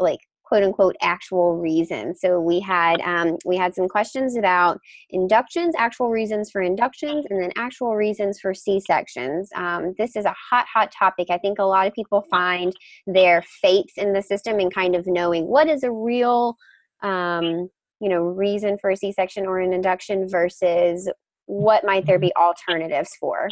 like 0.00 0.20
quote 0.44 0.62
unquote 0.62 0.96
actual 1.02 1.56
reasons. 1.56 2.20
So 2.20 2.38
we 2.38 2.60
had 2.60 3.00
um, 3.00 3.36
we 3.44 3.56
had 3.56 3.74
some 3.74 3.88
questions 3.88 4.36
about 4.36 4.78
inductions, 5.10 5.74
actual 5.76 6.10
reasons 6.10 6.50
for 6.50 6.62
inductions, 6.62 7.26
and 7.28 7.42
then 7.42 7.50
actual 7.56 7.96
reasons 7.96 8.38
for 8.40 8.54
C 8.54 8.78
sections. 8.80 9.48
Um, 9.56 9.94
this 9.98 10.14
is 10.16 10.24
a 10.24 10.34
hot 10.50 10.66
hot 10.72 10.92
topic. 10.96 11.28
I 11.30 11.38
think 11.38 11.58
a 11.58 11.64
lot 11.64 11.86
of 11.86 11.94
people 11.94 12.24
find 12.30 12.72
their 13.06 13.42
fates 13.62 13.94
in 13.96 14.12
the 14.12 14.22
system 14.22 14.58
and 14.60 14.72
kind 14.72 14.94
of 14.94 15.06
knowing 15.06 15.46
what 15.46 15.68
is 15.68 15.82
a 15.82 15.90
real 15.90 16.56
um, 17.02 17.68
you 18.00 18.08
know 18.08 18.22
reason 18.22 18.78
for 18.80 18.90
a 18.90 18.96
C 18.96 19.12
section 19.12 19.46
or 19.46 19.58
an 19.58 19.72
induction 19.72 20.28
versus 20.28 21.10
what 21.46 21.84
might 21.84 22.06
there 22.06 22.18
be 22.18 22.32
alternatives 22.36 23.10
for. 23.18 23.48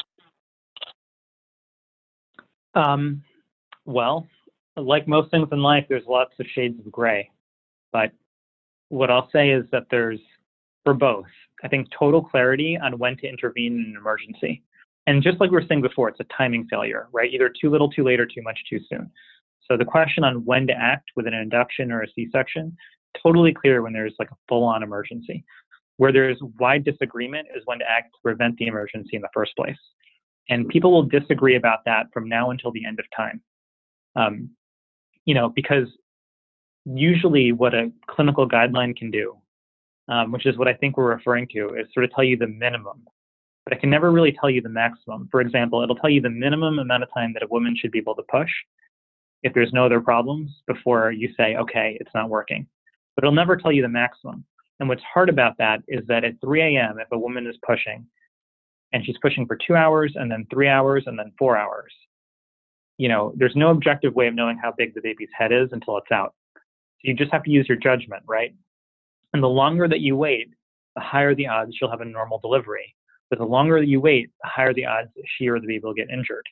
Um, 2.75 3.23
well, 3.85 4.27
like 4.77 5.07
most 5.07 5.31
things 5.31 5.49
in 5.53 5.63
life, 5.63 5.85
there's 5.89 6.07
lots 6.09 6.33
of 6.41 6.47
shades 6.55 6.79
of 6.79 6.91
gray. 6.91 7.31
But 7.93 8.13
what 8.89 9.11
I'll 9.11 9.29
say 9.33 9.51
is 9.51 9.65
that 9.73 9.87
there's, 9.91 10.21
for 10.85 10.95
both, 10.95 11.27
I 11.63 11.69
think 11.69 11.89
total 11.97 12.23
clarity 12.23 12.79
on 12.83 12.99
when 12.99 13.17
to 13.19 13.29
intervene 13.29 13.75
in 13.75 13.93
an 13.93 13.97
emergency. 13.97 14.63
And 15.07 15.23
just 15.23 15.41
like 15.41 15.51
we 15.51 15.57
were 15.57 15.65
saying 15.69 15.83
before, 15.83 16.09
it's 16.09 16.21
a 16.21 16.27
timing 16.37 16.67
failure, 16.71 17.09
right? 17.13 17.33
Either 17.33 17.49
too 17.49 17.71
little, 17.71 17.91
too 17.91 18.05
late, 18.05 18.21
or 18.21 18.27
too 18.27 18.43
much, 18.43 18.59
too 18.69 18.81
soon. 18.89 19.11
So 19.69 19.77
the 19.77 19.85
question 19.85 20.25
on 20.25 20.45
when 20.45 20.67
to 20.69 20.73
act 20.73 21.11
with 21.17 21.27
an 21.27 21.35
induction 21.35 21.93
or 21.93 22.03
a 22.03 22.09
C-section, 22.15 22.77
totally 23.23 23.53
clear 23.53 23.83
when 23.83 23.93
there's 23.93 24.15
like 24.19 24.31
a 24.31 24.37
full-on 24.49 24.83
emergency. 24.83 25.45
Where 25.99 26.13
there's 26.13 26.39
wide 26.59 26.85
disagreement 26.85 27.49
is 27.55 27.63
when 27.67 27.79
to 27.81 27.85
act 27.89 28.13
to 28.15 28.19
prevent 28.23 28.57
the 28.57 28.67
emergency 28.67 29.17
in 29.17 29.23
the 29.23 29.29
first 29.35 29.55
place. 29.57 29.77
And 30.49 30.69
people 30.69 30.93
will 30.93 31.05
disagree 31.05 31.57
about 31.57 31.85
that 31.87 32.07
from 32.13 32.29
now 32.29 32.51
until 32.51 32.73
the 32.73 32.85
end 32.85 32.99
of 32.99 33.07
time. 33.17 33.41
Um, 34.17 34.51
you 35.25 35.35
know, 35.35 35.49
because 35.49 35.89
usually 36.85 37.53
what 37.53 37.75
a 37.75 37.93
clinical 38.09 38.49
guideline 38.49 38.97
can 38.97 39.11
do, 39.11 39.37
um, 40.09 40.33
which 40.33 40.47
is 40.47 40.59
what 40.59 40.69
I 40.69 40.75
think 40.75 40.97
we're 40.97 41.15
referring 41.15 41.47
to, 41.53 41.75
is 41.75 41.87
sort 41.95 42.05
of 42.05 42.13
tell 42.13 42.25
you 42.25 42.37
the 42.37 42.49
minimum. 42.49 43.05
But 43.65 43.75
it 43.75 43.81
can 43.81 43.91
never 43.91 44.11
really 44.11 44.33
tell 44.33 44.51
you 44.51 44.61
the 44.61 44.69
maximum. 44.69 45.29
For 45.31 45.41
example, 45.41 45.83
it'll 45.83 45.97
tell 45.97 46.11
you 46.11 46.21
the 46.21 46.31
minimum 46.31 46.81
amount 46.81 47.05
of 47.05 47.09
time 47.15 47.33
that 47.35 47.45
a 47.45 47.49
woman 47.49 47.77
should 47.79 47.93
be 47.93 47.99
able 47.99 48.17
to 48.17 48.25
push 48.25 48.51
if 49.43 49.55
there's 49.55 49.73
no 49.73 49.87
other 49.87 50.01
problems 50.01 50.51
before 50.67 51.13
you 51.13 51.33
say, 51.37 51.57
okay, 51.57 51.97
it's 52.01 52.11
not 52.15 52.29
working. 52.29 52.67
But 53.15 53.25
it'll 53.25 53.35
never 53.35 53.57
tell 53.57 53.73
you 53.73 53.83
the 53.83 53.89
maximum. 53.89 54.45
And 54.81 54.89
what's 54.89 55.03
hard 55.03 55.29
about 55.29 55.57
that 55.59 55.83
is 55.87 56.05
that 56.09 56.25
at 56.25 56.41
3 56.41 56.77
a.m., 56.77 56.99
if 56.99 57.09
a 57.13 57.19
woman 57.19 57.47
is 57.47 57.57
pushing, 57.65 58.07
and 58.93 59.05
she's 59.05 59.17
pushing 59.23 59.47
for 59.47 59.57
two 59.57 59.75
hours 59.75 60.13
and 60.17 60.31
then 60.31 60.47
three 60.51 60.69
hours 60.69 61.05
and 61.07 61.19
then 61.19 61.33
four 61.39 61.57
hours. 61.57 61.93
You 62.99 63.09
know, 63.09 63.33
there's 63.37 63.57
no 63.57 63.71
objective 63.71 64.15
way 64.15 64.29
of 64.29 64.35
knowing 64.35 64.59
how 64.59 64.73
big 64.77 64.95
the 64.95 65.01
baby's 65.01 65.31
head 65.37 65.53
is 65.53 65.69
until 65.73 65.97
it's 65.97 66.13
out. 66.13 66.35
So 66.55 66.61
you 67.09 67.15
just 67.15 67.33
have 67.33 67.43
to 67.45 67.51
use 67.51 67.67
your 67.69 67.79
judgment, 67.79 68.23
right? 68.27 68.55
And 69.33 69.43
the 69.43 69.49
longer 69.49 69.89
that 69.89 70.01
you 70.01 70.17
wait, 70.17 70.51
the 70.95 71.01
higher 71.01 71.35
the 71.35 71.49
odds 71.49 71.73
she'll 71.77 71.91
have 71.91 72.03
a 72.03 72.05
normal 72.05 72.39
delivery. 72.39 72.95
But 73.31 73.39
the 73.39 73.47
longer 73.47 73.81
that 73.81 73.89
you 73.89 74.01
wait, 74.01 74.31
the 74.43 74.49
higher 74.49 74.75
the 74.75 74.85
odds 74.85 75.09
she 75.39 75.49
or 75.49 75.59
the 75.59 75.67
baby 75.67 75.81
will 75.83 75.95
get 75.95 76.11
injured. 76.11 76.45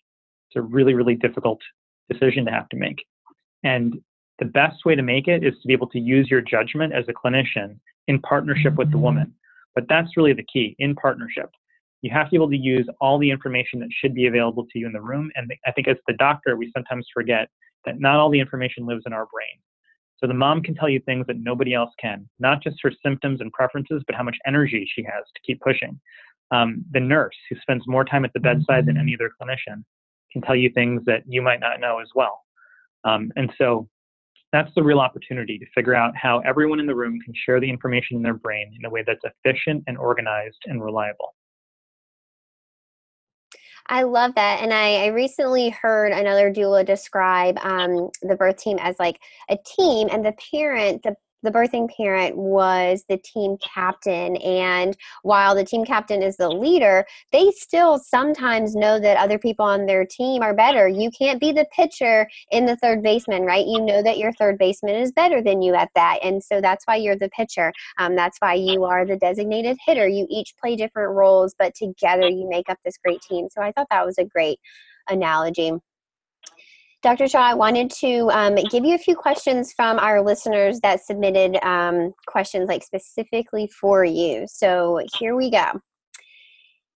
It's 0.49 0.57
a 0.57 0.63
really, 0.63 0.95
really 0.95 1.15
difficult 1.15 1.61
decision 2.11 2.45
to 2.47 2.51
have 2.51 2.69
to 2.71 2.77
make. 2.77 3.05
And 3.63 4.01
the 4.39 4.47
best 4.47 4.87
way 4.87 4.95
to 4.95 5.03
make 5.03 5.29
it 5.29 5.45
is 5.45 5.53
to 5.61 5.69
be 5.69 5.75
able 5.75 5.89
to 5.89 6.01
use 6.01 6.31
your 6.31 6.41
judgment 6.41 6.95
as 6.95 7.05
a 7.09 7.13
clinician 7.13 7.79
in 8.09 8.19
partnership 8.23 8.77
with 8.77 8.91
the 8.91 8.99
woman. 8.99 9.35
But 9.75 9.85
that's 9.89 10.17
really 10.17 10.33
the 10.33 10.47
key 10.51 10.75
in 10.79 10.95
partnership. 10.95 11.51
You 12.03 12.11
have 12.13 12.27
to 12.27 12.31
be 12.31 12.37
able 12.37 12.51
to 12.51 12.57
use 12.57 12.89
all 13.01 13.19
the 13.19 13.31
information 13.31 13.81
that 13.81 13.89
should 13.93 14.15
be 14.15 14.27
available 14.27 14.67
to 14.71 14.79
you 14.79 14.87
in 14.87 14.93
the 14.93 15.01
room. 15.01 15.31
And 15.35 15.53
I 15.67 15.73
think 15.73 15.89
as 15.89 15.97
the 16.07 16.15
doctor, 16.15 16.57
we 16.57 16.71
sometimes 16.75 17.07
forget 17.13 17.49
that 17.85 18.01
not 18.01 18.17
all 18.17 18.31
the 18.31 18.41
information 18.41 18.87
lives 18.87 19.03
in 19.07 19.13
our 19.13 19.27
brain. 19.33 19.59
So 20.19 20.27
the 20.27 20.35
mom 20.35 20.63
can 20.63 20.75
tell 20.75 20.89
you 20.89 21.01
things 21.01 21.27
that 21.27 21.39
nobody 21.39 21.73
else 21.73 21.91
can, 21.99 22.29
not 22.39 22.63
just 22.63 22.77
her 22.83 22.93
symptoms 23.03 23.41
and 23.41 23.53
preferences, 23.53 24.03
but 24.07 24.15
how 24.15 24.23
much 24.23 24.37
energy 24.47 24.89
she 24.95 25.03
has 25.03 25.25
to 25.35 25.41
keep 25.47 25.61
pushing. 25.61 25.99
Um, 26.51 26.85
the 26.93 27.01
nurse, 27.01 27.37
who 27.49 27.57
spends 27.61 27.87
more 27.87 28.05
time 28.05 28.25
at 28.25 28.33
the 28.35 28.41
bedside 28.41 28.87
than 28.87 28.99
any 28.99 29.15
other 29.15 29.31
clinician, 29.41 29.85
can 30.33 30.43
tell 30.43 30.57
you 30.57 30.71
things 30.71 31.03
that 31.07 31.23
you 31.27 31.41
might 31.41 31.61
not 31.61 31.81
know 31.81 32.01
as 32.01 32.09
well. 32.15 32.43
Um, 33.05 33.33
and 33.37 33.51
so 33.57 33.89
that's 34.53 34.71
the 34.75 34.83
real 34.83 35.01
opportunity 35.01 35.59
to 35.59 35.65
figure 35.75 35.95
out 35.95 36.15
how 36.17 36.41
everyone 36.41 36.81
in 36.81 36.87
the 36.87 36.95
room 36.95 37.19
can 37.25 37.33
share 37.47 37.61
the 37.61 37.71
information 37.71 38.17
in 38.17 38.23
their 38.23 38.35
brain 38.35 38.73
in 38.79 38.85
a 38.85 38.91
way 38.91 39.05
that's 39.07 39.25
efficient 39.25 39.85
and 39.87 39.97
organized 39.97 40.59
and 40.67 40.83
reliable. 40.85 41.35
I 43.87 44.03
love 44.03 44.35
that. 44.37 44.61
And 44.63 44.73
I, 44.73 45.05
I, 45.05 45.07
recently 45.07 45.71
heard 45.71 46.13
another 46.13 46.53
doula 46.53 46.85
describe 46.85 47.59
um, 47.63 48.11
the 48.23 48.37
birth 48.37 48.57
team 48.57 48.79
as 48.81 48.99
like 48.99 49.19
a 49.49 49.57
team, 49.77 50.09
and 50.11 50.25
the 50.25 50.35
parent, 50.53 51.03
the 51.03 51.17
the 51.43 51.51
birthing 51.51 51.89
parent 51.97 52.37
was 52.37 53.05
the 53.09 53.19
team 53.19 53.57
captain 53.59 54.37
and 54.37 54.97
while 55.23 55.55
the 55.55 55.65
team 55.65 55.85
captain 55.85 56.23
is 56.23 56.37
the 56.37 56.49
leader 56.49 57.05
they 57.33 57.51
still 57.53 57.99
sometimes 57.99 58.75
know 58.75 58.99
that 59.01 59.17
other 59.17 59.39
people 59.39 59.65
on 59.65 59.87
their 59.87 60.05
team 60.05 60.43
are 60.43 60.55
better. 60.55 60.89
You 60.89 61.11
can't 61.11 61.41
be 61.41 61.53
the 61.53 61.67
pitcher 61.75 62.29
in 62.51 62.67
the 62.67 62.77
third 62.77 63.03
baseman 63.03 63.43
right? 63.43 63.67
You 63.67 63.81
know 63.81 64.03
that 64.03 64.19
your 64.19 64.33
third 64.33 64.59
baseman 64.59 64.97
is 64.97 65.13
better 65.13 65.43
than 65.43 65.63
you 65.63 65.75
at 65.75 65.91
that 65.95 66.19
and 66.23 66.43
so 66.43 66.61
that's 66.61 66.87
why 66.87 66.97
you're 66.97 67.17
the 67.17 67.31
pitcher. 67.31 67.73
Um, 67.99 68.17
that's 68.17 68.39
why 68.39 68.55
you 68.55 68.85
are 68.85 69.05
the 69.07 69.17
designated 69.17 69.79
hitter. 69.85 70.09
You 70.09 70.27
each 70.29 70.55
play 70.61 70.77
different 70.77 71.13
roles 71.13 71.55
but 71.59 71.75
together 71.75 72.29
you 72.29 72.49
make 72.49 72.69
up 72.69 72.79
this 72.85 72.99
great 73.05 73.21
team. 73.23 73.49
So 73.51 73.63
i 73.63 73.73
thought 73.73 73.89
that 73.91 74.07
was 74.07 74.19
a 74.19 74.25
great 74.25 74.59
analogy 75.09 75.73
Dr. 77.03 77.29
Shah, 77.29 77.41
I 77.41 77.55
wanted 77.55 77.91
to 78.01 78.31
um, 78.31 78.57
give 78.71 78.85
you 78.85 78.95
a 78.95 78.99
few 78.99 79.17
questions 79.17 79.73
from 79.73 79.99
our 79.99 80.23
listeners 80.23 80.81
that 80.81 81.03
submitted 81.03 81.57
um, 81.65 82.13
questions 82.27 82.69
like 82.69 82.85
specifically 82.85 83.69
for 83.69 84.05
you. 84.05 84.45
So 84.47 85.01
here 85.19 85.35
we 85.35 85.51
go. 85.51 85.81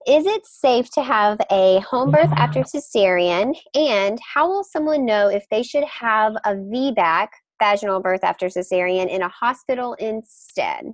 Is 0.07 0.27
it 0.27 0.45
safe 0.45 0.91
to 0.91 1.01
have 1.01 1.39
a 1.51 1.79
home 1.79 2.11
birth 2.11 2.29
after 2.35 2.59
cesarean? 2.61 3.55
And 3.73 4.19
how 4.21 4.47
will 4.47 4.63
someone 4.63 5.05
know 5.05 5.29
if 5.29 5.47
they 5.49 5.63
should 5.63 5.85
have 5.85 6.35
a 6.45 6.53
VBAC, 6.53 7.29
vaginal 7.59 7.99
birth 7.99 8.23
after 8.23 8.45
cesarean, 8.45 9.09
in 9.09 9.23
a 9.23 9.29
hospital 9.29 9.95
instead? 9.95 10.93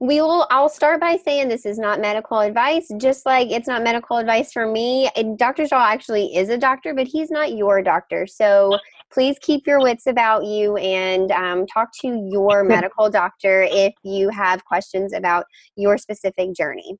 We 0.00 0.20
will 0.20 0.46
i'll 0.50 0.68
start 0.68 1.00
by 1.00 1.16
saying 1.16 1.48
this 1.48 1.66
is 1.66 1.78
not 1.78 2.00
medical 2.00 2.38
advice 2.38 2.88
just 2.98 3.26
like 3.26 3.50
it's 3.50 3.66
not 3.66 3.82
medical 3.82 4.18
advice 4.18 4.52
for 4.52 4.70
me. 4.70 5.10
And 5.16 5.36
dr 5.36 5.66
shah 5.66 5.86
actually 5.86 6.36
is 6.36 6.48
a 6.48 6.58
doctor 6.58 6.94
but 6.94 7.06
he's 7.06 7.30
not 7.30 7.56
your 7.56 7.82
doctor. 7.82 8.26
So 8.26 8.78
please 9.12 9.36
keep 9.40 9.66
your 9.66 9.80
wits 9.80 10.06
about 10.06 10.44
you 10.44 10.76
and 10.76 11.30
um, 11.32 11.66
talk 11.66 11.90
to 12.00 12.28
your 12.30 12.64
medical 12.64 13.10
doctor 13.10 13.66
if 13.70 13.94
you 14.02 14.28
have 14.30 14.64
questions 14.64 15.12
about 15.12 15.46
your 15.76 15.98
specific 15.98 16.54
journey. 16.54 16.96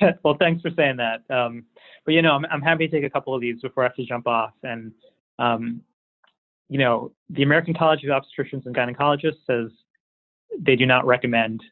Well 0.22 0.36
thanks 0.38 0.62
for 0.62 0.70
saying 0.76 0.96
that. 0.98 1.22
Um, 1.30 1.64
but 2.04 2.14
you 2.14 2.22
know 2.22 2.32
I'm, 2.32 2.46
I'm 2.50 2.62
happy 2.62 2.88
to 2.88 2.96
take 2.96 3.04
a 3.04 3.10
couple 3.10 3.34
of 3.34 3.40
these 3.40 3.60
before 3.60 3.84
i 3.84 3.86
have 3.86 3.96
to 3.96 4.04
jump 4.04 4.26
off. 4.26 4.52
And 4.62 4.92
um, 5.38 5.82
you 6.68 6.78
know 6.78 7.12
the 7.30 7.42
american 7.42 7.74
college 7.74 8.04
of 8.04 8.10
obstetricians 8.10 8.66
and 8.66 8.74
gynecologists 8.74 9.46
says 9.46 9.70
they 10.58 10.76
do 10.76 10.86
not 10.86 11.06
recommend 11.06 11.62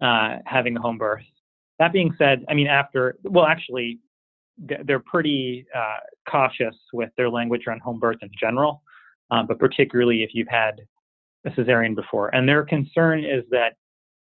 uh, 0.00 0.38
having 0.44 0.76
a 0.76 0.80
home 0.80 0.98
birth. 0.98 1.22
That 1.78 1.92
being 1.92 2.14
said, 2.18 2.44
I 2.48 2.54
mean, 2.54 2.66
after, 2.66 3.16
well, 3.24 3.46
actually, 3.46 3.98
they're 4.58 5.00
pretty 5.00 5.66
uh, 5.74 5.98
cautious 6.28 6.76
with 6.92 7.10
their 7.16 7.30
language 7.30 7.62
around 7.66 7.80
home 7.80 7.98
birth 7.98 8.18
in 8.22 8.30
general, 8.38 8.82
um, 9.30 9.46
but 9.46 9.58
particularly 9.58 10.22
if 10.22 10.30
you've 10.34 10.48
had 10.48 10.80
a 11.46 11.50
cesarean 11.50 11.94
before. 11.94 12.34
And 12.34 12.48
their 12.48 12.64
concern 12.64 13.24
is 13.24 13.44
that 13.50 13.74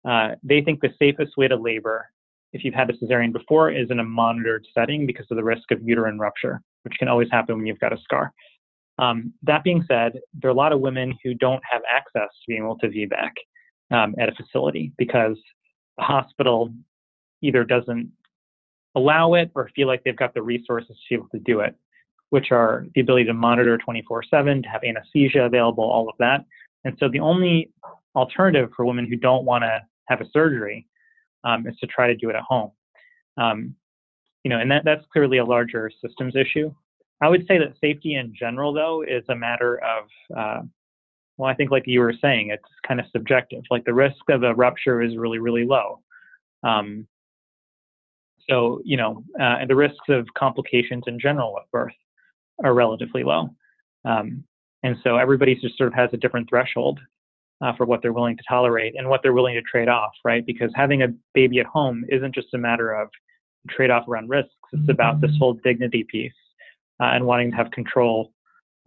uh, 0.09 0.35
they 0.43 0.61
think 0.61 0.81
the 0.81 0.93
safest 0.97 1.37
way 1.37 1.47
to 1.47 1.55
labor 1.55 2.09
if 2.53 2.63
you've 2.63 2.73
had 2.73 2.89
a 2.89 2.93
cesarean 2.93 3.33
before 3.33 3.71
is 3.71 3.89
in 3.89 3.99
a 3.99 4.03
monitored 4.03 4.65
setting 4.73 5.05
because 5.05 5.25
of 5.31 5.37
the 5.37 5.43
risk 5.43 5.71
of 5.71 5.81
uterine 5.83 6.19
rupture, 6.19 6.61
which 6.83 6.93
can 6.99 7.07
always 7.07 7.27
happen 7.31 7.57
when 7.57 7.65
you've 7.65 7.79
got 7.79 7.93
a 7.93 7.97
scar. 8.03 8.31
Um, 8.99 9.33
that 9.41 9.63
being 9.63 9.83
said, 9.87 10.19
there 10.39 10.49
are 10.49 10.53
a 10.53 10.57
lot 10.57 10.71
of 10.71 10.79
women 10.79 11.17
who 11.23 11.33
don't 11.33 11.63
have 11.69 11.81
access 11.91 12.29
to 12.29 12.47
being 12.47 12.63
able 12.63 12.77
to 12.77 12.87
VBAC 12.87 13.31
um, 13.93 14.15
at 14.19 14.27
a 14.27 14.33
facility 14.33 14.91
because 14.97 15.37
the 15.97 16.03
hospital 16.03 16.73
either 17.41 17.63
doesn't 17.63 18.11
allow 18.95 19.35
it 19.35 19.51
or 19.55 19.69
feel 19.75 19.87
like 19.87 20.03
they've 20.03 20.17
got 20.17 20.33
the 20.33 20.41
resources 20.41 20.89
to 20.89 20.95
be 21.09 21.15
able 21.15 21.29
to 21.29 21.39
do 21.39 21.59
it, 21.61 21.75
which 22.31 22.51
are 22.51 22.85
the 22.95 23.01
ability 23.01 23.25
to 23.25 23.33
monitor 23.33 23.77
24 23.77 24.23
7, 24.23 24.63
to 24.63 24.69
have 24.69 24.83
anesthesia 24.83 25.43
available, 25.43 25.83
all 25.83 26.09
of 26.09 26.15
that. 26.19 26.45
And 26.83 26.97
so 26.99 27.07
the 27.07 27.19
only 27.19 27.71
alternative 28.15 28.69
for 28.75 28.85
women 28.85 29.07
who 29.07 29.15
don't 29.15 29.45
want 29.45 29.63
to 29.63 29.81
have 30.09 30.21
a 30.21 30.29
surgery 30.31 30.87
um, 31.43 31.67
is 31.67 31.77
to 31.77 31.87
try 31.87 32.07
to 32.07 32.15
do 32.15 32.29
it 32.29 32.35
at 32.35 32.41
home. 32.41 32.71
Um, 33.37 33.75
you 34.43 34.49
know, 34.49 34.59
and 34.59 34.69
that, 34.71 34.83
that's 34.83 35.05
clearly 35.11 35.37
a 35.37 35.45
larger 35.45 35.89
systems 36.05 36.35
issue. 36.35 36.73
I 37.21 37.29
would 37.29 37.45
say 37.47 37.57
that 37.57 37.73
safety 37.79 38.15
in 38.15 38.33
general, 38.37 38.73
though, 38.73 39.03
is 39.03 39.23
a 39.29 39.35
matter 39.35 39.79
of 39.79 40.37
uh, 40.37 40.61
well, 41.37 41.49
I 41.49 41.55
think 41.55 41.71
like 41.71 41.83
you 41.85 41.99
were 41.99 42.13
saying, 42.21 42.49
it's 42.49 42.63
kind 42.87 42.99
of 42.99 43.05
subjective. 43.11 43.63
Like 43.71 43.85
the 43.85 43.93
risk 43.93 44.29
of 44.29 44.43
a 44.43 44.53
rupture 44.53 45.01
is 45.01 45.17
really, 45.17 45.39
really 45.39 45.65
low. 45.65 45.99
Um, 46.63 47.07
so, 48.49 48.81
you 48.83 48.97
know, 48.97 49.23
uh, 49.39 49.57
and 49.61 49.69
the 49.69 49.75
risks 49.75 50.09
of 50.09 50.27
complications 50.37 51.03
in 51.07 51.19
general 51.19 51.53
with 51.53 51.63
birth 51.71 51.93
are 52.63 52.73
relatively 52.73 53.23
low. 53.23 53.49
Um, 54.05 54.43
and 54.83 54.97
so 55.03 55.17
everybody 55.17 55.55
just 55.55 55.77
sort 55.77 55.87
of 55.87 55.93
has 55.93 56.09
a 56.13 56.17
different 56.17 56.49
threshold 56.49 56.99
uh, 57.61 57.73
for 57.75 57.85
what 57.85 58.01
they're 58.01 58.13
willing 58.13 58.37
to 58.37 58.43
tolerate 58.47 58.95
and 58.97 59.07
what 59.07 59.21
they're 59.23 59.33
willing 59.33 59.55
to 59.55 59.61
trade 59.61 59.87
off, 59.87 60.11
right? 60.25 60.45
Because 60.45 60.71
having 60.75 61.01
a 61.03 61.07
baby 61.33 61.59
at 61.59 61.65
home 61.65 62.03
isn't 62.09 62.35
just 62.35 62.53
a 62.53 62.57
matter 62.57 62.91
of 62.91 63.09
trade 63.69 63.89
off 63.89 64.07
around 64.07 64.29
risks, 64.29 64.53
it's 64.73 64.89
about 64.89 65.21
this 65.21 65.31
whole 65.39 65.53
dignity 65.53 66.03
piece 66.03 66.33
uh, 66.99 67.11
and 67.13 67.25
wanting 67.25 67.51
to 67.51 67.57
have 67.57 67.71
control 67.71 68.33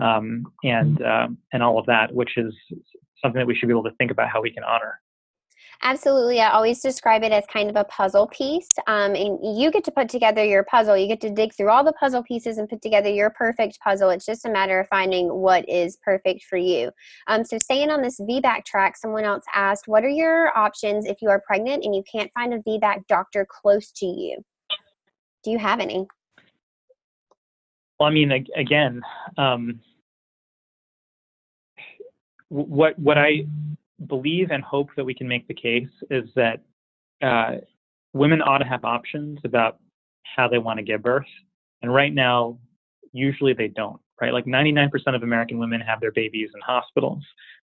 um, 0.01 0.45
and 0.65 1.03
uh, 1.03 1.29
and 1.53 1.63
all 1.63 1.79
of 1.79 1.87
that, 1.87 2.13
which 2.13 2.37
is 2.37 2.55
something 3.23 3.39
that 3.39 3.47
we 3.47 3.55
should 3.55 3.69
be 3.69 3.73
able 3.73 3.85
to 3.85 3.95
think 3.99 4.11
about 4.11 4.29
how 4.29 4.43
we 4.43 4.51
can 4.51 4.65
honor. 4.65 5.01
Absolutely. 5.83 6.41
I 6.41 6.53
always 6.53 6.81
describe 6.81 7.23
it 7.23 7.33
as 7.33 7.45
kind 7.53 7.69
of 7.69 7.77
a 7.77 7.85
puzzle 7.85 8.29
piece. 8.29 8.69
Um, 8.87 9.15
and 9.15 9.39
you 9.61 9.71
get 9.71 9.85
to 9.85 9.91
put 9.91 10.09
together 10.09 10.45
your 10.45 10.65
puzzle. 10.65 10.97
You 10.97 11.07
get 11.07 11.21
to 11.21 11.31
dig 11.31 11.55
through 11.55 11.71
all 11.71 11.85
the 11.85 11.93
puzzle 11.93 12.23
pieces 12.23 12.59
and 12.59 12.69
put 12.69 12.81
together 12.81 13.11
your 13.11 13.31
perfect 13.31 13.79
puzzle. 13.81 14.11
It's 14.11 14.25
just 14.25 14.47
a 14.47 14.51
matter 14.51 14.81
of 14.81 14.89
finding 14.89 15.29
what 15.29 15.69
is 15.69 15.99
perfect 16.03 16.45
for 16.45 16.57
you. 16.57 16.91
Um, 17.27 17.45
so, 17.45 17.59
staying 17.59 17.91
on 17.91 18.03
this 18.03 18.19
VBAC 18.21 18.65
track, 18.65 18.97
someone 18.97 19.25
else 19.25 19.45
asked, 19.55 19.87
What 19.87 20.05
are 20.05 20.09
your 20.09 20.57
options 20.57 21.05
if 21.05 21.19
you 21.21 21.29
are 21.29 21.43
pregnant 21.47 21.85
and 21.85 21.95
you 21.95 22.03
can't 22.11 22.31
find 22.33 22.55
a 22.55 22.59
VBAC 22.59 23.07
doctor 23.07 23.47
close 23.49 23.91
to 23.93 24.07
you? 24.07 24.39
Do 25.45 25.51
you 25.51 25.59
have 25.59 25.81
any? 25.81 26.07
Well, 27.99 28.09
I 28.09 28.13
mean, 28.13 28.31
again, 28.55 29.03
um, 29.39 29.81
what 32.49 32.99
what 32.99 33.19
I 33.19 33.47
believe 34.07 34.51
and 34.51 34.63
hope 34.63 34.91
that 34.97 35.05
we 35.05 35.15
can 35.15 35.27
make 35.27 35.49
the 35.49 35.55
case 35.55 35.89
is 36.11 36.29
that 36.37 36.61
uh, 37.23 37.57
women 38.13 38.43
ought 38.43 38.59
to 38.59 38.67
have 38.67 38.85
options 38.85 39.39
about 39.45 39.79
how 40.37 40.47
they 40.49 40.59
want 40.59 40.79
to 40.79 40.83
give 40.83 41.03
birth, 41.03 41.27
and 41.83 41.93
right 41.93 42.13
now, 42.13 42.59
usually 43.13 43.55
they 43.55 43.69
don't. 43.69 44.01
Right, 44.19 44.33
like 44.33 44.47
99% 44.47 44.89
of 45.15 45.23
American 45.23 45.59
women 45.59 45.79
have 45.83 46.01
their 46.01 46.13
babies 46.13 46.49
in 46.55 46.61
hospitals. 46.63 47.23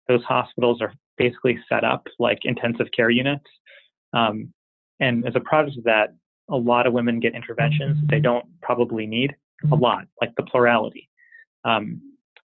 Those 0.08 0.24
hospitals 0.24 0.82
are 0.82 0.92
basically 1.16 1.60
set 1.70 1.84
up 1.84 2.08
like 2.18 2.40
intensive 2.42 2.88
care 2.96 3.12
units, 3.12 3.46
um, 4.14 4.52
and 5.00 5.28
as 5.28 5.36
a 5.36 5.40
product 5.40 5.78
of 5.78 5.84
that, 5.84 6.16
a 6.50 6.56
lot 6.56 6.88
of 6.88 6.94
women 6.94 7.20
get 7.20 7.36
interventions 7.36 7.98
they 8.10 8.20
don't 8.20 8.46
probably 8.62 9.06
need 9.06 9.36
a 9.72 9.76
lot, 9.76 10.06
like 10.22 10.34
the 10.36 10.44
plurality. 10.44 11.10
Um, 11.66 12.02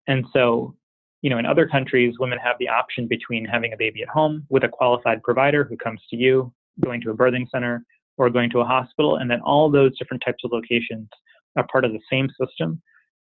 and 0.06 0.24
so, 0.32 0.74
you 1.22 1.30
know, 1.30 1.38
in 1.38 1.46
other 1.46 1.66
countries, 1.66 2.18
women 2.18 2.38
have 2.38 2.56
the 2.58 2.68
option 2.68 3.06
between 3.06 3.44
having 3.44 3.72
a 3.72 3.76
baby 3.76 4.02
at 4.02 4.08
home 4.08 4.44
with 4.50 4.64
a 4.64 4.68
qualified 4.68 5.22
provider 5.22 5.64
who 5.64 5.76
comes 5.76 6.00
to 6.10 6.16
you, 6.16 6.52
going 6.80 7.00
to 7.00 7.10
a 7.10 7.14
birthing 7.14 7.48
center, 7.50 7.84
or 8.16 8.30
going 8.30 8.50
to 8.50 8.60
a 8.60 8.64
hospital, 8.64 9.16
and 9.16 9.30
then 9.30 9.40
all 9.40 9.70
those 9.70 9.96
different 9.98 10.22
types 10.24 10.44
of 10.44 10.52
locations 10.52 11.08
are 11.56 11.66
part 11.70 11.84
of 11.84 11.92
the 11.92 12.00
same 12.10 12.28
system, 12.40 12.80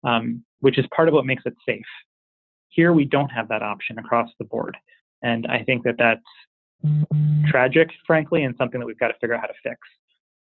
um, 0.04 0.44
which 0.60 0.78
is 0.78 0.84
part 0.94 1.08
of 1.08 1.14
what 1.14 1.26
makes 1.26 1.42
it 1.46 1.54
safe. 1.66 1.84
Here, 2.68 2.92
we 2.92 3.04
don't 3.04 3.30
have 3.30 3.48
that 3.48 3.62
option 3.62 3.98
across 3.98 4.28
the 4.38 4.44
board. 4.44 4.76
And 5.22 5.46
I 5.46 5.62
think 5.62 5.82
that 5.84 5.96
that's 5.98 6.20
tragic, 7.48 7.88
frankly, 8.06 8.44
and 8.44 8.54
something 8.58 8.78
that 8.78 8.86
we've 8.86 8.98
got 8.98 9.08
to 9.08 9.14
figure 9.20 9.34
out 9.34 9.40
how 9.40 9.46
to 9.46 9.54
fix. 9.62 9.78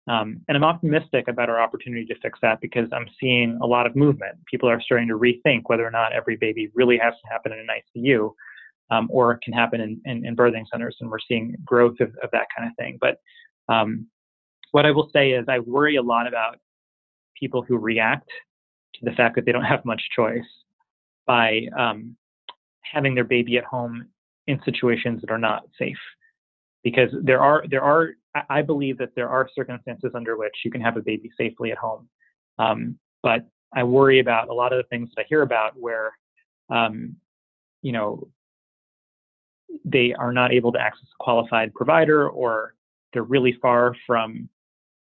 Um, 0.08 0.42
and 0.48 0.58
I'm 0.58 0.64
optimistic 0.64 1.28
about 1.30 1.50
our 1.50 1.62
opportunity 1.62 2.06
to 2.06 2.16
fix 2.22 2.38
that 2.42 2.60
because 2.60 2.90
I'm 2.92 3.08
seeing 3.20 3.58
a 3.62 3.66
lot 3.66 3.88
of 3.88 3.96
movement. 3.96 4.36
People 4.52 4.70
are 4.70 4.82
starting 4.82 5.08
to 5.08 5.18
rethink 5.18 5.64
whether 5.68 5.86
or 5.86 5.92
not 5.92 6.12
every 6.12 6.36
baby 6.36 6.70
really 6.74 6.98
has 6.98 7.14
to 7.14 7.32
happen 7.32 7.54
in 7.54 7.60
an 7.60 7.68
ICU 7.68 8.34
um, 8.92 9.08
or 9.12 9.40
can 9.44 9.54
happen 9.54 9.80
in, 9.80 10.02
in, 10.06 10.26
in, 10.26 10.36
birthing 10.36 10.66
centers. 10.70 10.98
And 11.00 11.10
we're 11.10 11.20
seeing 11.26 11.56
growth 11.64 11.96
of, 12.02 12.10
of 12.22 12.30
that 12.32 12.48
kind 12.56 12.70
of 12.70 12.76
thing. 12.78 12.98
But 13.00 13.18
um, 13.74 14.08
what 14.72 14.86
I 14.86 14.92
will 14.92 15.10
say 15.14 15.32
is 15.32 15.46
I 15.48 15.60
worry 15.60 15.96
a 15.96 16.02
lot 16.02 16.28
about 16.28 16.58
people 17.40 17.62
who 17.62 17.78
react 17.78 18.28
to 18.96 19.06
the 19.06 19.16
fact 19.16 19.36
that 19.36 19.46
they 19.46 19.54
don't 19.54 19.64
have 19.74 19.86
much 19.86 20.02
choice 20.14 20.42
by 21.26 21.62
um, 21.78 22.18
having 22.82 23.16
their 23.16 23.24
baby 23.24 23.58
at 23.58 23.64
home 23.64 24.08
in 24.48 24.60
situations 24.66 25.22
that 25.22 25.32
are 25.32 25.38
not 25.38 25.64
safe 25.80 25.98
because 26.84 27.10
there 27.24 27.42
are 27.42 27.64
there 27.70 27.82
are 27.82 28.10
I 28.50 28.62
believe 28.62 28.98
that 28.98 29.16
there 29.16 29.30
are 29.30 29.50
circumstances 29.56 30.12
under 30.16 30.38
which 30.38 30.56
you 30.66 30.72
can 30.72 30.82
have 30.82 30.98
a 30.98 31.02
baby 31.02 31.30
safely 31.38 31.72
at 31.72 31.78
home, 31.78 32.10
um, 32.60 32.98
but 33.22 33.46
I 33.76 33.84
worry 33.84 34.20
about 34.20 34.50
a 34.50 34.54
lot 34.54 34.74
of 34.74 34.78
the 34.78 34.88
things 34.90 35.10
that 35.16 35.22
I 35.22 35.26
hear 35.28 35.42
about 35.42 35.74
where, 35.80 36.12
um, 36.70 37.16
you 37.82 37.92
know, 37.92 38.28
they 39.86 40.14
are 40.14 40.32
not 40.32 40.54
able 40.54 40.72
to 40.72 40.80
access 40.80 41.08
a 41.20 41.24
qualified 41.24 41.74
provider 41.74 42.30
or 42.30 42.76
they're 43.12 43.24
really 43.24 43.58
far 43.62 43.96
from, 44.06 44.50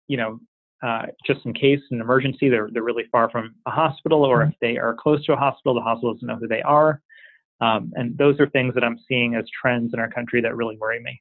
you 0.09 0.17
know, 0.17 0.41
uh, 0.83 1.07
just 1.27 1.45
in 1.47 1.53
case 1.53 1.81
an 1.91 2.01
emergency, 2.01 2.49
they're 2.49 2.69
they're 2.73 2.83
really 2.83 3.07
far 3.11 3.31
from 3.31 3.55
a 3.67 3.71
hospital, 3.71 4.25
or 4.25 4.43
if 4.43 4.55
they 4.61 4.77
are 4.77 4.95
close 4.95 5.25
to 5.25 5.33
a 5.33 5.37
hospital, 5.37 5.75
the 5.75 5.81
hospital 5.81 6.13
doesn't 6.13 6.29
know 6.29 6.37
who 6.37 6.47
they 6.47 6.63
are, 6.63 7.01
um, 7.61 7.93
and 7.97 8.17
those 8.19 8.39
are 8.41 8.49
things 8.51 8.75
that 8.75 8.85
I'm 8.85 8.99
seeing 9.09 9.35
as 9.35 9.45
trends 9.61 9.95
in 9.95 10.01
our 10.01 10.11
country 10.11 10.41
that 10.43 10.55
really 10.55 10.77
worry 10.77 11.01
me. 11.01 11.21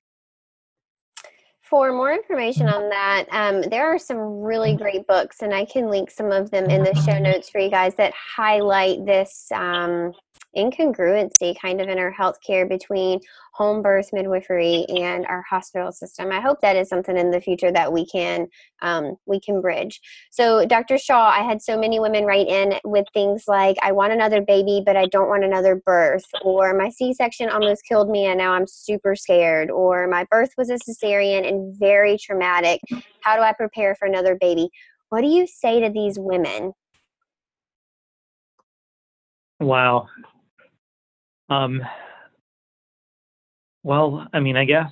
For 1.69 1.91
more 1.91 2.13
information 2.13 2.67
on 2.69 2.89
that, 2.89 3.25
um, 3.31 3.63
there 3.63 3.87
are 3.87 3.97
some 3.97 4.17
really 4.17 4.75
great 4.75 5.07
books, 5.07 5.41
and 5.41 5.53
I 5.53 5.65
can 5.65 5.89
link 5.89 6.11
some 6.11 6.31
of 6.31 6.51
them 6.51 6.69
in 6.69 6.83
the 6.83 6.93
show 6.93 7.17
notes 7.17 7.49
for 7.49 7.59
you 7.59 7.71
guys 7.71 7.95
that 7.95 8.13
highlight 8.13 9.03
this 9.05 9.47
um, 9.51 10.13
incongruency 10.55 11.59
kind 11.59 11.81
of 11.81 11.89
in 11.89 11.99
our 11.99 12.13
healthcare 12.13 12.67
between 12.67 13.19
home 13.53 13.81
birth 13.81 14.09
midwifery 14.11 14.85
and 14.89 15.25
our 15.27 15.41
hospital 15.49 15.91
system. 15.91 16.31
I 16.31 16.41
hope 16.41 16.61
that 16.61 16.75
is 16.75 16.89
something 16.89 17.17
in 17.17 17.31
the 17.31 17.41
future 17.41 17.71
that 17.71 17.91
we 17.91 18.05
can 18.05 18.47
um, 18.81 19.15
we 19.25 19.39
can 19.39 19.61
bridge. 19.61 20.01
So, 20.31 20.65
Dr. 20.65 20.97
Shah, 20.97 21.29
I 21.29 21.43
had 21.43 21.61
so 21.61 21.77
many 21.77 21.99
women 21.99 22.25
write 22.25 22.47
in 22.47 22.75
with 22.83 23.05
things 23.13 23.45
like, 23.47 23.77
"I 23.81 23.91
want 23.91 24.13
another 24.13 24.41
baby, 24.41 24.83
but 24.85 24.97
I 24.97 25.05
don't 25.07 25.29
want 25.29 25.43
another 25.43 25.81
birth," 25.85 26.25
or 26.43 26.73
"My 26.73 26.89
C-section 26.89 27.49
almost 27.49 27.83
killed 27.87 28.09
me, 28.09 28.25
and 28.25 28.37
now 28.37 28.53
I'm 28.53 28.67
super 28.67 29.15
scared," 29.15 29.71
or 29.71 30.07
"My 30.07 30.25
birth 30.29 30.51
was 30.57 30.69
a 30.69 30.75
cesarean 30.75 31.47
and 31.47 31.77
very 31.79 32.17
traumatic. 32.17 32.81
How 33.21 33.35
do 33.35 33.41
I 33.41 33.53
prepare 33.53 33.95
for 33.95 34.07
another 34.07 34.35
baby?" 34.39 34.69
What 35.09 35.21
do 35.21 35.27
you 35.27 35.47
say 35.47 35.79
to 35.79 35.89
these 35.89 36.17
women? 36.19 36.73
Wow. 39.59 40.07
Um, 41.49 41.81
well, 43.83 44.27
I 44.33 44.39
mean, 44.39 44.57
I 44.57 44.65
guess 44.65 44.91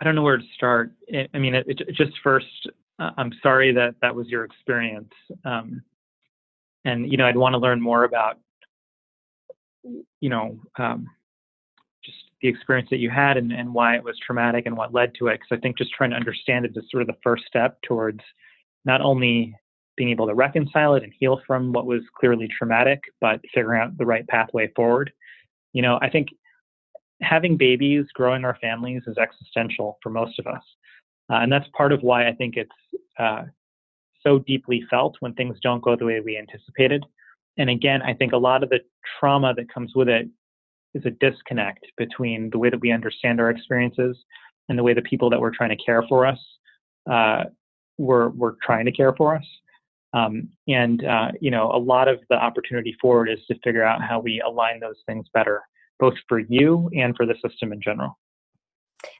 I 0.00 0.04
don't 0.04 0.14
know 0.14 0.22
where 0.22 0.36
to 0.36 0.44
start. 0.54 0.92
I 1.12 1.38
mean, 1.38 1.54
it, 1.54 1.66
it 1.68 1.94
just 1.94 2.12
first, 2.22 2.46
uh, 2.98 3.10
I'm 3.16 3.32
sorry 3.42 3.72
that 3.72 3.94
that 4.02 4.14
was 4.14 4.28
your 4.28 4.44
experience, 4.44 5.12
um, 5.44 5.82
and 6.84 7.10
you 7.10 7.16
know, 7.16 7.26
I'd 7.26 7.36
want 7.36 7.54
to 7.54 7.58
learn 7.58 7.80
more 7.80 8.04
about, 8.04 8.38
you 10.20 10.28
know, 10.28 10.58
um, 10.78 11.08
just 12.04 12.18
the 12.42 12.48
experience 12.48 12.88
that 12.90 12.98
you 12.98 13.10
had 13.10 13.36
and, 13.36 13.52
and 13.52 13.72
why 13.72 13.96
it 13.96 14.04
was 14.04 14.16
traumatic 14.24 14.66
and 14.66 14.76
what 14.76 14.92
led 14.92 15.14
to 15.16 15.28
it. 15.28 15.40
Because 15.40 15.58
I 15.58 15.60
think 15.60 15.78
just 15.78 15.92
trying 15.92 16.10
to 16.10 16.16
understand 16.16 16.64
it 16.64 16.76
is 16.76 16.84
sort 16.90 17.02
of 17.02 17.06
the 17.06 17.16
first 17.22 17.44
step 17.46 17.78
towards 17.82 18.20
not 18.84 19.00
only 19.00 19.56
being 19.96 20.10
able 20.10 20.26
to 20.26 20.34
reconcile 20.34 20.94
it 20.94 21.02
and 21.02 21.12
heal 21.18 21.40
from 21.46 21.72
what 21.72 21.86
was 21.86 22.02
clearly 22.18 22.48
traumatic, 22.48 23.00
but 23.20 23.40
figuring 23.54 23.80
out 23.80 23.96
the 23.96 24.06
right 24.06 24.26
pathway 24.28 24.70
forward. 24.74 25.12
You 25.72 25.82
know, 25.82 25.98
I 26.02 26.10
think 26.10 26.28
having 27.22 27.56
babies, 27.56 28.06
growing 28.14 28.44
our 28.44 28.56
families 28.60 29.02
is 29.06 29.16
existential 29.18 29.98
for 30.02 30.10
most 30.10 30.38
of 30.38 30.46
us. 30.46 30.62
Uh, 31.30 31.36
and 31.36 31.50
that's 31.50 31.66
part 31.76 31.92
of 31.92 32.02
why 32.02 32.28
I 32.28 32.32
think 32.32 32.56
it's 32.56 32.70
uh, 33.18 33.44
so 34.22 34.40
deeply 34.40 34.84
felt 34.90 35.16
when 35.20 35.34
things 35.34 35.56
don't 35.62 35.82
go 35.82 35.96
the 35.96 36.04
way 36.04 36.20
we 36.20 36.36
anticipated. 36.36 37.04
And 37.56 37.70
again, 37.70 38.02
I 38.02 38.14
think 38.14 38.32
a 38.32 38.36
lot 38.38 38.62
of 38.62 38.70
the 38.70 38.80
trauma 39.18 39.54
that 39.54 39.72
comes 39.72 39.92
with 39.94 40.08
it 40.08 40.28
is 40.94 41.04
a 41.06 41.10
disconnect 41.10 41.86
between 41.96 42.50
the 42.50 42.58
way 42.58 42.70
that 42.70 42.80
we 42.80 42.92
understand 42.92 43.40
our 43.40 43.50
experiences 43.50 44.16
and 44.68 44.78
the 44.78 44.82
way 44.82 44.94
the 44.94 45.02
people 45.02 45.30
that 45.30 45.40
we're 45.40 45.54
trying 45.54 45.76
to 45.76 45.84
care 45.84 46.04
for 46.08 46.26
us 46.26 46.38
uh, 47.10 47.44
were, 47.98 48.30
were 48.30 48.56
trying 48.62 48.84
to 48.86 48.92
care 48.92 49.14
for 49.16 49.36
us. 49.36 49.44
Um, 50.14 50.48
and 50.68 51.04
uh, 51.04 51.32
you 51.40 51.50
know, 51.50 51.70
a 51.72 51.78
lot 51.78 52.08
of 52.08 52.20
the 52.30 52.36
opportunity 52.36 52.96
forward 53.00 53.28
is 53.28 53.40
to 53.48 53.58
figure 53.64 53.84
out 53.84 54.00
how 54.00 54.20
we 54.20 54.40
align 54.46 54.80
those 54.80 55.02
things 55.06 55.26
better 55.34 55.62
both 55.98 56.14
for 56.28 56.38
you 56.38 56.90
and 56.96 57.16
for 57.16 57.26
the 57.26 57.34
system 57.46 57.72
in 57.72 57.80
general. 57.80 58.18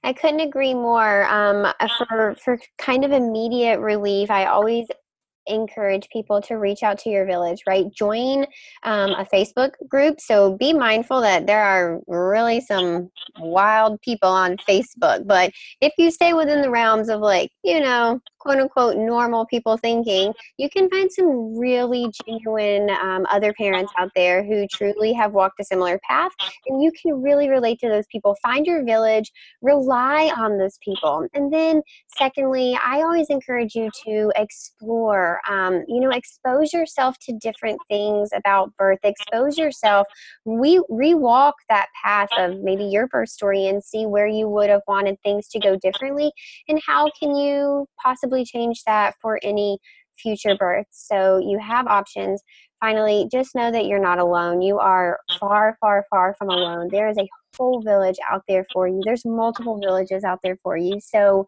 I 0.02 0.12
couldn't 0.12 0.40
agree 0.40 0.74
more. 0.74 1.24
Um, 1.26 1.72
for 2.08 2.36
for 2.42 2.58
kind 2.78 3.04
of 3.04 3.12
immediate 3.12 3.80
relief, 3.80 4.30
I 4.30 4.46
always 4.46 4.86
encourage 5.46 6.08
people 6.08 6.40
to 6.42 6.54
reach 6.54 6.82
out 6.82 6.98
to 6.98 7.10
your 7.10 7.26
village, 7.26 7.62
right? 7.66 7.92
Join 7.92 8.46
um, 8.82 9.10
a 9.10 9.26
Facebook 9.32 9.72
group. 9.88 10.20
So 10.20 10.56
be 10.56 10.72
mindful 10.72 11.20
that 11.20 11.46
there 11.46 11.64
are 11.64 12.00
really 12.06 12.60
some 12.60 13.10
wild 13.38 14.00
people 14.00 14.28
on 14.28 14.56
Facebook. 14.68 15.26
But 15.26 15.52
if 15.80 15.92
you 15.98 16.10
stay 16.10 16.32
within 16.32 16.62
the 16.62 16.70
realms 16.70 17.08
of 17.08 17.20
like, 17.20 17.50
you 17.62 17.80
know, 17.80 18.20
quote 18.38 18.58
unquote 18.58 18.96
normal 18.96 19.46
people 19.46 19.76
thinking, 19.76 20.32
you 20.58 20.68
can 20.68 20.88
find 20.90 21.10
some 21.10 21.58
really 21.58 22.10
genuine 22.26 22.90
um, 22.90 23.26
other 23.30 23.52
parents 23.54 23.92
out 23.98 24.10
there 24.14 24.44
who 24.44 24.66
truly 24.68 25.12
have 25.12 25.32
walked 25.32 25.60
a 25.60 25.64
similar 25.64 25.98
path. 26.08 26.32
And 26.66 26.82
you 26.82 26.92
can 27.00 27.22
really 27.22 27.48
relate 27.48 27.78
to 27.80 27.88
those 27.88 28.06
people. 28.12 28.36
Find 28.42 28.66
your 28.66 28.84
village, 28.84 29.32
rely 29.62 30.32
on 30.36 30.58
those 30.58 30.78
people. 30.84 31.26
And 31.34 31.52
then, 31.52 31.82
secondly, 32.16 32.78
I 32.84 33.00
always 33.02 33.28
encourage 33.30 33.74
you 33.74 33.90
to 34.06 34.32
explore, 34.36 35.33
um, 35.48 35.84
you 35.88 36.00
know, 36.00 36.10
expose 36.10 36.72
yourself 36.72 37.16
to 37.22 37.32
different 37.40 37.78
things 37.88 38.30
about 38.34 38.74
birth, 38.76 38.98
expose 39.02 39.58
yourself, 39.58 40.06
we 40.44 40.78
rewalk 40.90 41.52
that 41.68 41.86
path 42.02 42.28
of 42.38 42.60
maybe 42.60 42.84
your 42.84 43.06
birth 43.08 43.28
story 43.28 43.66
and 43.66 43.82
see 43.82 44.06
where 44.06 44.26
you 44.26 44.48
would 44.48 44.70
have 44.70 44.82
wanted 44.86 45.16
things 45.22 45.48
to 45.48 45.60
go 45.60 45.76
differently 45.76 46.32
and 46.68 46.80
how 46.86 47.10
can 47.18 47.34
you 47.34 47.86
possibly 48.02 48.44
change 48.44 48.82
that 48.86 49.14
for 49.20 49.38
any 49.42 49.78
future 50.18 50.56
births. 50.56 51.06
So 51.08 51.38
you 51.38 51.58
have 51.58 51.86
options. 51.86 52.42
Finally, 52.80 53.28
just 53.32 53.54
know 53.54 53.70
that 53.70 53.86
you're 53.86 54.00
not 54.00 54.18
alone. 54.18 54.62
You 54.62 54.78
are 54.78 55.18
far, 55.40 55.76
far, 55.80 56.04
far 56.10 56.34
from 56.38 56.50
alone. 56.50 56.88
There 56.90 57.08
is 57.08 57.18
a 57.18 57.28
whole 57.56 57.82
village 57.82 58.16
out 58.30 58.42
there 58.48 58.66
for 58.72 58.88
you. 58.88 59.00
There's 59.04 59.24
multiple 59.24 59.78
villages 59.78 60.24
out 60.24 60.40
there 60.42 60.58
for 60.62 60.76
you. 60.76 60.98
So 61.00 61.46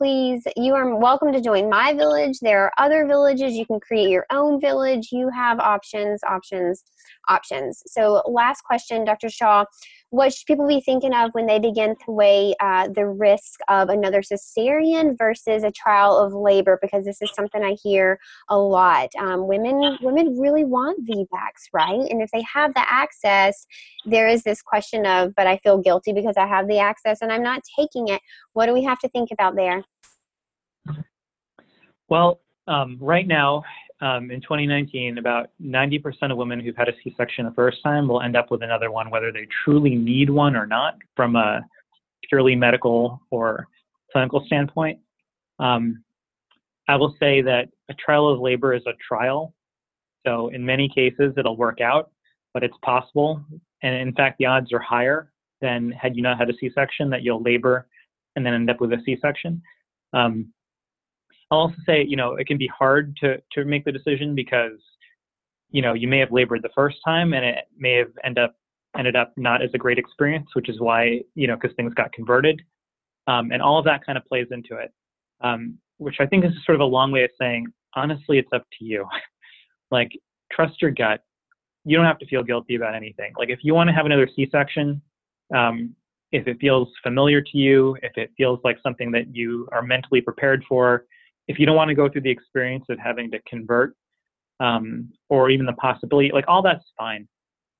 please, 0.00 0.42
you 0.56 0.74
are 0.74 0.96
welcome 0.96 1.30
to 1.30 1.42
join 1.42 1.68
my 1.68 1.92
village. 1.92 2.38
There 2.40 2.64
are 2.64 2.72
other 2.78 3.06
villages. 3.06 3.52
You 3.52 3.66
can 3.66 3.78
create 3.80 4.08
your 4.08 4.24
own 4.32 4.58
village. 4.58 5.10
You 5.12 5.28
have 5.28 5.60
options, 5.60 6.22
options, 6.26 6.84
options. 7.28 7.82
So, 7.86 8.22
last 8.26 8.62
question, 8.62 9.04
Dr. 9.04 9.28
Shah 9.28 9.66
what 10.10 10.32
should 10.32 10.46
people 10.46 10.66
be 10.66 10.80
thinking 10.80 11.14
of 11.14 11.30
when 11.32 11.46
they 11.46 11.60
begin 11.60 11.94
to 12.04 12.10
weigh 12.10 12.54
uh, 12.60 12.88
the 12.88 13.06
risk 13.06 13.60
of 13.68 13.88
another 13.88 14.22
cesarean 14.22 15.16
versus 15.16 15.62
a 15.62 15.70
trial 15.70 16.18
of 16.18 16.32
labor? 16.32 16.78
Because 16.82 17.04
this 17.04 17.22
is 17.22 17.30
something 17.34 17.62
I 17.62 17.76
hear 17.82 18.18
a 18.48 18.58
lot. 18.58 19.10
Um, 19.18 19.46
women 19.46 19.98
women 20.02 20.36
really 20.38 20.64
want 20.64 21.06
VBACs, 21.08 21.68
right? 21.72 22.00
And 22.10 22.20
if 22.20 22.30
they 22.32 22.42
have 22.52 22.74
the 22.74 22.84
access, 22.90 23.66
there 24.04 24.26
is 24.26 24.42
this 24.42 24.62
question 24.62 25.06
of, 25.06 25.32
but 25.36 25.46
I 25.46 25.58
feel 25.58 25.78
guilty 25.78 26.12
because 26.12 26.36
I 26.36 26.46
have 26.46 26.66
the 26.66 26.78
access 26.78 27.22
and 27.22 27.32
I'm 27.32 27.42
not 27.42 27.62
taking 27.78 28.08
it. 28.08 28.20
What 28.52 28.66
do 28.66 28.74
we 28.74 28.82
have 28.82 28.98
to 29.00 29.08
think 29.08 29.30
about 29.32 29.54
there? 29.54 29.84
Well, 32.08 32.40
um, 32.66 32.98
right 33.00 33.26
now, 33.26 33.62
um, 34.00 34.30
in 34.30 34.40
2019, 34.40 35.18
about 35.18 35.50
90% 35.62 36.30
of 36.30 36.36
women 36.38 36.58
who've 36.60 36.76
had 36.76 36.88
a 36.88 36.92
C-section 37.04 37.44
the 37.44 37.52
first 37.52 37.82
time 37.82 38.08
will 38.08 38.22
end 38.22 38.36
up 38.36 38.50
with 38.50 38.62
another 38.62 38.90
one, 38.90 39.10
whether 39.10 39.30
they 39.30 39.46
truly 39.64 39.94
need 39.94 40.30
one 40.30 40.56
or 40.56 40.66
not, 40.66 40.96
from 41.16 41.36
a 41.36 41.60
purely 42.28 42.56
medical 42.56 43.20
or 43.30 43.66
clinical 44.10 44.42
standpoint. 44.46 44.98
Um, 45.58 46.02
I 46.88 46.96
will 46.96 47.14
say 47.20 47.42
that 47.42 47.68
a 47.90 47.94
trial 47.94 48.28
of 48.28 48.40
labor 48.40 48.74
is 48.74 48.82
a 48.86 48.92
trial, 49.06 49.54
so 50.26 50.48
in 50.48 50.64
many 50.64 50.88
cases 50.88 51.34
it'll 51.36 51.56
work 51.56 51.80
out, 51.80 52.10
but 52.54 52.64
it's 52.64 52.76
possible, 52.82 53.44
and 53.82 53.94
in 53.94 54.14
fact 54.14 54.38
the 54.38 54.46
odds 54.46 54.72
are 54.72 54.80
higher 54.80 55.30
than 55.60 55.92
had 55.92 56.16
you 56.16 56.22
not 56.22 56.38
had 56.38 56.48
a 56.48 56.54
C-section 56.58 57.10
that 57.10 57.22
you'll 57.22 57.42
labor 57.42 57.86
and 58.34 58.46
then 58.46 58.54
end 58.54 58.70
up 58.70 58.80
with 58.80 58.92
a 58.92 59.02
C-section. 59.04 59.62
Um, 60.14 60.52
I'll 61.50 61.58
also 61.58 61.76
say, 61.86 62.04
you 62.06 62.16
know, 62.16 62.34
it 62.34 62.46
can 62.46 62.58
be 62.58 62.68
hard 62.68 63.16
to 63.20 63.42
to 63.52 63.64
make 63.64 63.84
the 63.84 63.92
decision 63.92 64.34
because, 64.34 64.78
you 65.70 65.82
know, 65.82 65.94
you 65.94 66.08
may 66.08 66.18
have 66.18 66.32
labored 66.32 66.62
the 66.62 66.70
first 66.74 66.98
time 67.04 67.32
and 67.34 67.44
it 67.44 67.64
may 67.76 67.94
have 67.94 68.12
end 68.24 68.38
up 68.38 68.54
ended 68.96 69.16
up 69.16 69.32
not 69.36 69.62
as 69.62 69.70
a 69.74 69.78
great 69.78 69.98
experience, 69.98 70.48
which 70.54 70.68
is 70.68 70.80
why, 70.80 71.20
you 71.34 71.46
know, 71.46 71.56
because 71.56 71.74
things 71.76 71.94
got 71.94 72.12
converted, 72.12 72.60
um, 73.26 73.52
and 73.52 73.62
all 73.62 73.78
of 73.78 73.84
that 73.84 74.04
kind 74.04 74.18
of 74.18 74.24
plays 74.24 74.46
into 74.50 74.76
it. 74.76 74.92
Um, 75.40 75.78
which 75.98 76.16
I 76.18 76.26
think 76.26 76.44
is 76.44 76.52
sort 76.64 76.76
of 76.76 76.80
a 76.80 76.86
long 76.86 77.12
way 77.12 77.24
of 77.24 77.30
saying, 77.38 77.66
honestly, 77.94 78.38
it's 78.38 78.52
up 78.54 78.64
to 78.78 78.84
you. 78.84 79.06
like, 79.90 80.10
trust 80.50 80.80
your 80.80 80.90
gut. 80.90 81.22
You 81.84 81.96
don't 81.96 82.06
have 82.06 82.18
to 82.18 82.26
feel 82.26 82.42
guilty 82.42 82.74
about 82.74 82.94
anything. 82.94 83.32
Like, 83.38 83.50
if 83.50 83.60
you 83.62 83.74
want 83.74 83.88
to 83.88 83.94
have 83.94 84.06
another 84.06 84.28
C-section, 84.34 85.00
um, 85.54 85.94
if 86.32 86.46
it 86.46 86.58
feels 86.60 86.88
familiar 87.02 87.40
to 87.40 87.58
you, 87.58 87.96
if 88.02 88.12
it 88.16 88.30
feels 88.36 88.60
like 88.64 88.78
something 88.82 89.10
that 89.12 89.34
you 89.34 89.68
are 89.72 89.82
mentally 89.82 90.20
prepared 90.20 90.64
for, 90.68 91.04
if 91.48 91.58
you 91.58 91.66
don't 91.66 91.76
want 91.76 91.88
to 91.88 91.94
go 91.94 92.08
through 92.08 92.22
the 92.22 92.30
experience 92.30 92.84
of 92.88 92.98
having 92.98 93.30
to 93.32 93.38
convert, 93.48 93.94
um, 94.60 95.10
or 95.28 95.50
even 95.50 95.66
the 95.66 95.72
possibility, 95.74 96.30
like 96.32 96.44
all 96.46 96.62
that's 96.62 96.84
fine. 96.98 97.26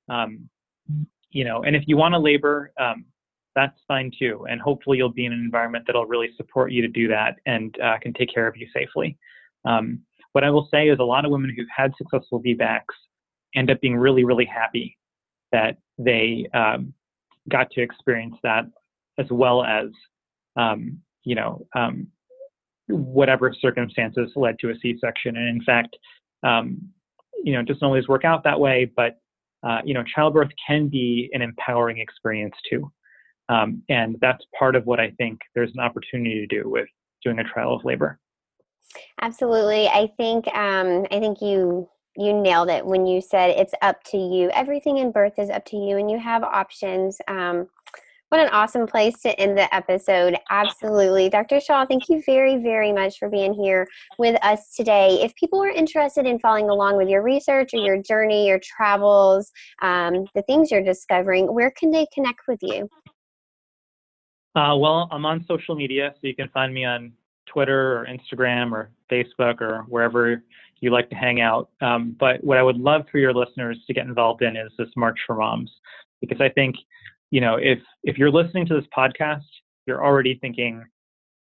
Um, 0.08 0.48
you 1.30 1.44
know, 1.44 1.62
and 1.62 1.76
if 1.76 1.84
you 1.86 1.96
want 1.96 2.14
to 2.14 2.18
labor, 2.18 2.72
um, 2.80 3.04
that's 3.54 3.78
fine 3.86 4.10
too. 4.18 4.46
And 4.48 4.60
hopefully 4.60 4.98
you'll 4.98 5.12
be 5.12 5.26
in 5.26 5.32
an 5.32 5.40
environment 5.40 5.84
that'll 5.86 6.06
really 6.06 6.30
support 6.36 6.72
you 6.72 6.82
to 6.82 6.88
do 6.88 7.08
that 7.08 7.36
and 7.46 7.76
uh, 7.80 7.98
can 8.00 8.12
take 8.12 8.32
care 8.32 8.46
of 8.46 8.56
you 8.56 8.66
safely. 8.74 9.16
Um, 9.64 10.00
what 10.32 10.44
I 10.44 10.50
will 10.50 10.68
say 10.70 10.88
is 10.88 10.98
a 10.98 11.04
lot 11.04 11.24
of 11.24 11.30
women 11.30 11.52
who've 11.56 11.66
had 11.74 11.92
successful 11.98 12.42
VBACs 12.42 12.80
end 13.54 13.70
up 13.70 13.80
being 13.80 13.96
really, 13.96 14.24
really 14.24 14.44
happy 14.44 14.96
that 15.52 15.78
they 15.98 16.46
um, 16.54 16.94
got 17.48 17.70
to 17.72 17.82
experience 17.82 18.36
that 18.42 18.64
as 19.18 19.26
well 19.30 19.64
as, 19.64 19.88
um, 20.56 20.98
you 21.24 21.34
know, 21.34 21.66
whatever 22.90 23.54
circumstances 23.58 24.30
led 24.36 24.58
to 24.60 24.70
a 24.70 24.74
C-section. 24.80 25.36
And 25.36 25.48
in 25.48 25.62
fact, 25.64 25.96
um, 26.42 26.80
you 27.42 27.52
know, 27.52 27.60
it 27.60 27.66
doesn't 27.66 27.82
always 27.82 28.08
work 28.08 28.24
out 28.24 28.44
that 28.44 28.58
way, 28.58 28.90
but 28.96 29.18
uh, 29.62 29.80
you 29.84 29.94
know, 29.94 30.02
childbirth 30.02 30.50
can 30.66 30.88
be 30.88 31.28
an 31.32 31.42
empowering 31.42 31.98
experience 31.98 32.54
too. 32.68 32.90
Um, 33.48 33.82
and 33.88 34.16
that's 34.20 34.44
part 34.58 34.76
of 34.76 34.86
what 34.86 35.00
I 35.00 35.10
think 35.18 35.40
there's 35.54 35.72
an 35.74 35.80
opportunity 35.80 36.46
to 36.46 36.46
do 36.46 36.68
with 36.68 36.88
doing 37.24 37.38
a 37.40 37.44
trial 37.44 37.74
of 37.74 37.84
labor. 37.84 38.18
Absolutely. 39.20 39.88
I 39.88 40.10
think 40.16 40.46
um, 40.48 41.06
I 41.10 41.18
think 41.20 41.40
you 41.40 41.88
you 42.16 42.32
nailed 42.32 42.68
it 42.68 42.84
when 42.84 43.06
you 43.06 43.20
said 43.20 43.50
it's 43.50 43.74
up 43.82 44.02
to 44.04 44.16
you. 44.16 44.50
Everything 44.50 44.98
in 44.98 45.12
birth 45.12 45.38
is 45.38 45.50
up 45.50 45.64
to 45.66 45.76
you, 45.76 45.96
and 45.96 46.10
you 46.10 46.18
have 46.18 46.42
options. 46.42 47.18
Um, 47.28 47.68
what 48.30 48.40
an 48.40 48.48
awesome 48.52 48.86
place 48.86 49.18
to 49.20 49.38
end 49.40 49.58
the 49.58 49.72
episode. 49.74 50.36
Absolutely. 50.50 51.28
Dr. 51.28 51.60
Shah, 51.60 51.84
thank 51.84 52.08
you 52.08 52.22
very, 52.24 52.58
very 52.58 52.92
much 52.92 53.18
for 53.18 53.28
being 53.28 53.52
here 53.52 53.88
with 54.18 54.38
us 54.44 54.72
today. 54.74 55.18
If 55.20 55.34
people 55.34 55.60
are 55.62 55.68
interested 55.68 56.26
in 56.26 56.38
following 56.38 56.70
along 56.70 56.96
with 56.96 57.08
your 57.08 57.22
research 57.22 57.74
or 57.74 57.80
your 57.80 58.00
journey, 58.00 58.46
your 58.46 58.60
travels, 58.60 59.50
um, 59.82 60.26
the 60.36 60.42
things 60.42 60.70
you're 60.70 60.84
discovering, 60.84 61.52
where 61.52 61.72
can 61.72 61.90
they 61.90 62.06
connect 62.14 62.42
with 62.46 62.60
you? 62.62 62.88
Uh, 64.54 64.76
well, 64.76 65.08
I'm 65.10 65.26
on 65.26 65.44
social 65.48 65.74
media, 65.74 66.12
so 66.14 66.20
you 66.22 66.36
can 66.36 66.48
find 66.50 66.72
me 66.72 66.84
on 66.84 67.12
Twitter 67.46 67.98
or 67.98 68.06
Instagram 68.06 68.70
or 68.70 68.90
Facebook 69.10 69.60
or 69.60 69.84
wherever 69.88 70.44
you 70.78 70.90
like 70.90 71.10
to 71.10 71.16
hang 71.16 71.40
out. 71.40 71.68
Um, 71.80 72.16
but 72.18 72.42
what 72.44 72.58
I 72.58 72.62
would 72.62 72.78
love 72.78 73.02
for 73.10 73.18
your 73.18 73.34
listeners 73.34 73.78
to 73.88 73.92
get 73.92 74.06
involved 74.06 74.42
in 74.42 74.56
is 74.56 74.70
this 74.78 74.88
March 74.96 75.18
for 75.26 75.34
Moms, 75.34 75.70
because 76.20 76.40
I 76.40 76.48
think, 76.48 76.76
you 77.30 77.40
know, 77.40 77.56
if 77.56 77.78
if 78.02 78.18
you're 78.18 78.30
listening 78.30 78.66
to 78.66 78.74
this 78.74 78.88
podcast, 78.96 79.44
you're 79.86 80.04
already 80.04 80.38
thinking 80.40 80.84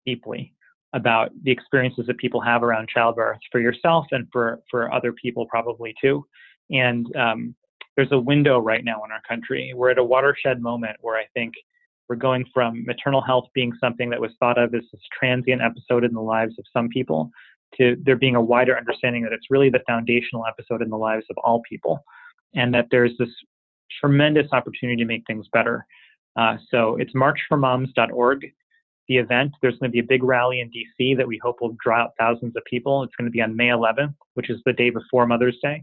deeply 0.07 0.53
about 0.95 1.31
the 1.43 1.51
experiences 1.51 2.07
that 2.07 2.17
people 2.19 2.41
have 2.41 2.63
around 2.63 2.89
childbirth 2.89 3.39
for 3.53 3.61
yourself 3.61 4.07
and 4.11 4.27
for 4.33 4.61
for 4.71 4.93
other 4.93 5.13
people 5.13 5.47
probably 5.47 5.95
too. 6.01 6.25
And 6.71 7.07
um, 7.17 7.55
there's 7.97 8.13
a 8.13 8.19
window 8.19 8.59
right 8.59 8.85
now 8.85 9.03
in 9.05 9.11
our 9.11 9.23
country. 9.29 9.73
We're 9.75 9.91
at 9.91 9.99
a 9.99 10.05
watershed 10.05 10.61
moment 10.61 10.97
where 11.01 11.17
I 11.17 11.25
think 11.35 11.55
we're 12.09 12.17
going 12.17 12.47
from 12.55 12.85
maternal 12.87 13.21
health 13.21 13.47
being 13.55 13.73
something 13.81 14.09
that 14.11 14.21
was 14.21 14.31
thought 14.41 14.59
of 14.59 14.75
as 14.75 14.83
this 14.93 15.01
transient 15.19 15.61
episode 15.63 16.05
in 16.05 16.15
the 16.15 16.21
lives 16.21 16.55
of 16.59 16.65
some 16.73 16.89
people 16.89 17.31
to 17.77 17.97
there 18.03 18.17
being 18.17 18.37
a 18.37 18.41
wider 18.41 18.77
understanding 18.77 19.23
that 19.23 19.33
it's 19.33 19.51
really 19.51 19.69
the 19.69 19.83
foundational 19.87 20.45
episode 20.47 20.81
in 20.81 20.89
the 20.89 20.97
lives 20.97 21.27
of 21.29 21.37
all 21.39 21.61
people 21.69 22.03
and 22.55 22.73
that 22.73 22.87
there's 22.91 23.13
this 23.19 23.29
tremendous 24.01 24.47
opportunity 24.53 24.97
to 24.97 25.05
make 25.05 25.25
things 25.27 25.47
better. 25.53 25.87
Uh, 26.37 26.57
so 26.71 26.97
it's 26.97 27.13
marchformoms.org. 27.15 28.47
The 29.09 29.17
event, 29.17 29.53
there's 29.63 29.79
going 29.79 29.91
to 29.91 29.93
be 29.93 30.01
a 30.01 30.07
big 30.07 30.23
rally 30.23 30.61
in 30.61 30.71
DC 30.71 31.17
that 31.17 31.27
we 31.27 31.41
hope 31.43 31.57
will 31.61 31.77
draw 31.83 32.03
out 32.03 32.13
thousands 32.19 32.55
of 32.57 32.63
people. 32.65 33.03
It's 33.03 33.15
going 33.17 33.25
to 33.25 33.33
be 33.33 33.41
on 33.41 33.57
May 33.57 33.69
11th, 33.69 34.15
which 34.35 34.51
is 34.51 34.61
the 34.67 34.73
day 34.73 34.91
before 34.91 35.27
Mother's 35.27 35.57
Day. 35.63 35.83